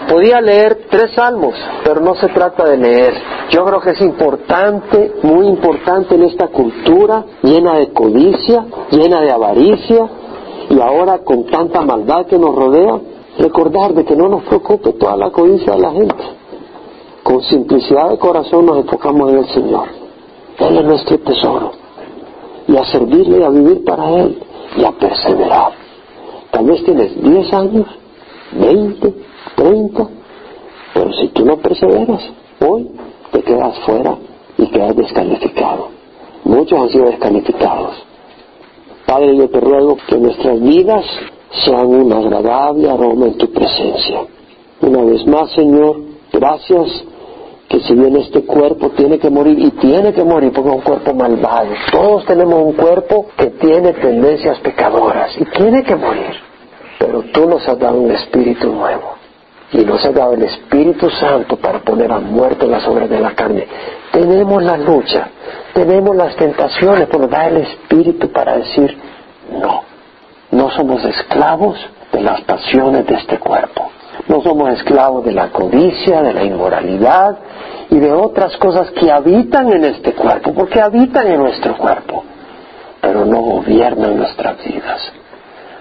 Podía 0.09 0.41
leer 0.41 0.87
tres 0.91 1.13
salmos, 1.15 1.55
pero 1.85 2.01
no 2.01 2.15
se 2.17 2.29
trata 2.29 2.69
de 2.69 2.77
leer. 2.77 3.15
Yo 3.51 3.65
creo 3.65 3.81
que 3.81 3.91
es 3.91 4.01
importante, 4.01 5.15
muy 5.23 5.47
importante 5.47 6.15
en 6.15 6.25
esta 6.25 6.49
cultura 6.49 7.25
llena 7.43 7.79
de 7.79 7.93
codicia, 7.93 8.65
llena 8.91 9.21
de 9.21 9.31
avaricia 9.31 10.09
y 10.71 10.81
ahora 10.81 11.19
con 11.19 11.47
tanta 11.47 11.81
maldad 11.83 12.27
que 12.27 12.39
nos 12.39 12.55
rodea, 12.55 12.99
recordar 13.39 13.95
de 13.95 14.05
que 14.05 14.17
no 14.17 14.29
nos 14.29 14.43
preocupe 14.45 14.93
toda 14.95 15.17
la 15.17 15.31
codicia 15.31 15.75
de 15.75 15.81
la 15.81 15.93
gente. 15.93 16.25
Con 17.23 17.41
simplicidad 17.43 18.11
de 18.11 18.19
corazón 18.19 18.67
nos 18.67 18.79
enfocamos 18.79 19.31
en 19.31 19.39
el 19.39 19.47
Señor 19.49 20.05
él 20.59 20.79
es 20.79 20.85
nuestro 20.85 21.19
tesoro. 21.19 21.73
Y 22.69 22.77
a 22.77 22.85
servirle 22.87 23.41
y 23.41 23.43
a 23.43 23.49
vivir 23.49 23.85
para 23.85 24.11
Él 24.11 24.39
y 24.77 24.85
a 24.85 24.93
perseverar. 24.93 25.84
Tal 26.55 26.67
vez 26.67 26.85
tienes 26.85 27.21
10 27.21 27.53
años, 27.53 27.87
20, 28.53 29.15
30, 29.57 30.09
pero 30.95 31.13
si 31.15 31.29
tú 31.31 31.45
no 31.45 31.57
perseveras, 31.57 32.23
hoy 32.65 32.91
te 33.33 33.43
quedas 33.43 33.77
fuera 33.81 34.17
y 34.57 34.69
quedas 34.69 34.95
descalificado. 34.95 35.89
Muchos 36.45 36.79
han 36.79 36.89
sido 36.91 37.07
descalificados. 37.07 37.97
Padre, 39.05 39.37
yo 39.37 39.51
te 39.51 39.59
ruego 39.59 39.97
que 40.07 40.17
nuestras 40.17 40.61
vidas 40.61 41.05
sean 41.65 41.87
un 41.87 42.13
agradable 42.13 42.89
aroma 42.89 43.27
en 43.27 43.37
tu 43.37 43.51
presencia. 43.51 44.21
Una 44.81 45.03
vez 45.03 45.27
más, 45.27 45.51
Señor, 45.55 46.03
gracias 46.33 47.05
que 47.75 47.81
si 47.81 47.95
bien 47.95 48.15
este 48.15 48.45
cuerpo 48.45 48.91
tiene 48.91 49.19
que 49.19 49.29
morir 49.29 49.59
y 49.59 49.73
tiene 49.73 50.13
que 50.13 50.23
morir 50.23 50.53
porque 50.53 50.71
es 50.71 50.77
un 50.77 50.83
cuerpo 50.83 51.13
malvado, 51.13 51.71
todos 51.91 52.25
tenemos 52.25 52.55
un 52.55 52.75
cuerpo 52.75 53.27
que 53.37 53.47
tiene 53.47 53.93
tendencias 53.95 54.61
pecadoras 54.61 55.33
y 55.37 55.45
tiene 55.47 55.83
que 55.83 55.97
morir, 55.97 56.37
pero 57.01 57.23
tú 57.33 57.49
nos 57.49 57.69
has 57.69 57.77
dado 57.77 57.99
un 57.99 58.13
espíritu 58.13 58.73
nuevo 58.73 59.15
y 59.73 59.79
nos 59.79 60.05
has 60.05 60.15
dado 60.15 60.35
el 60.35 60.45
Espíritu 60.45 61.11
Santo 61.11 61.57
para 61.57 61.81
poner 61.81 62.13
a 62.13 62.21
muerte 62.21 62.65
las 62.65 62.87
obras 62.87 63.11
de 63.11 63.19
la 63.19 63.35
carne. 63.35 63.67
Tenemos 64.13 64.63
la 64.63 64.77
lucha, 64.77 65.31
tenemos 65.73 66.15
las 66.15 66.37
tentaciones, 66.37 67.09
pero 67.11 67.27
da 67.27 67.49
el 67.49 67.57
Espíritu 67.57 68.31
para 68.31 68.57
decir 68.57 68.97
no. 69.51 69.83
No 70.53 70.71
somos 70.71 71.05
esclavos 71.05 71.77
de 72.13 72.21
las 72.21 72.41
pasiones 72.43 73.05
de 73.05 73.17
este 73.17 73.37
cuerpo. 73.41 73.91
No 74.29 74.41
somos 74.41 74.71
esclavos 74.71 75.25
de 75.25 75.33
la 75.33 75.51
codicia, 75.51 76.23
de 76.23 76.33
la 76.33 76.45
inmoralidad 76.45 77.39
y 77.91 77.99
de 77.99 78.13
otras 78.13 78.57
cosas 78.57 78.91
que 78.93 79.11
habitan 79.11 79.71
en 79.73 79.85
este 79.85 80.13
cuerpo, 80.15 80.55
porque 80.55 80.81
habitan 80.81 81.27
en 81.27 81.39
nuestro 81.39 81.77
cuerpo, 81.77 82.25
pero 83.01 83.25
no 83.27 83.41
gobiernan 83.43 84.17
nuestras 84.17 84.65
vidas, 84.65 85.13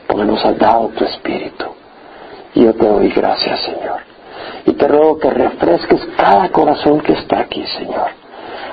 porque 0.07 0.25
nos 0.25 0.43
has 0.45 0.57
dado 0.57 0.89
tu 0.89 1.05
espíritu. 1.05 1.65
Y 2.53 2.65
yo 2.65 2.73
te 2.73 2.85
doy 2.85 3.09
gracias, 3.09 3.61
Señor. 3.61 4.01
Y 4.65 4.73
te 4.73 4.87
ruego 4.87 5.19
que 5.19 5.29
refresques 5.29 6.01
cada 6.17 6.49
corazón 6.49 6.99
que 6.99 7.13
está 7.13 7.39
aquí, 7.39 7.65
Señor. 7.77 8.09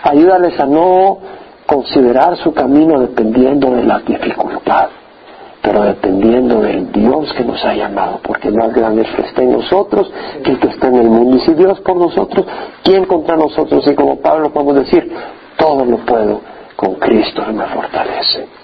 Ayúdales 0.02 0.58
a 0.58 0.66
no 0.66 1.18
considerar 1.66 2.36
su 2.38 2.52
camino 2.52 2.98
dependiendo 2.98 3.70
de 3.70 3.84
la 3.84 4.00
dificultad 4.00 4.88
pero 5.62 5.82
dependiendo 5.82 6.60
del 6.60 6.90
Dios 6.92 7.32
que 7.34 7.44
nos 7.44 7.62
ha 7.64 7.74
llamado, 7.74 8.20
porque 8.22 8.50
más 8.50 8.72
grande 8.72 9.02
es 9.02 9.10
que 9.14 9.22
está 9.22 9.42
en 9.42 9.52
nosotros 9.52 10.10
que 10.42 10.52
el 10.52 10.58
que 10.58 10.68
está 10.68 10.88
en 10.88 10.96
el 10.96 11.08
mundo. 11.08 11.36
Y 11.36 11.40
si 11.40 11.54
Dios 11.54 11.80
por 11.80 11.96
nosotros, 11.96 12.46
¿quién 12.82 13.04
contra 13.04 13.36
nosotros? 13.36 13.86
Y 13.86 13.94
como 13.94 14.20
Pablo 14.20 14.50
podemos 14.52 14.76
decir, 14.76 15.12
todo 15.56 15.84
lo 15.84 15.98
puedo 15.98 16.40
con 16.76 16.94
Cristo 16.94 17.44
que 17.44 17.52
me 17.52 17.66
fortalece. 17.66 18.59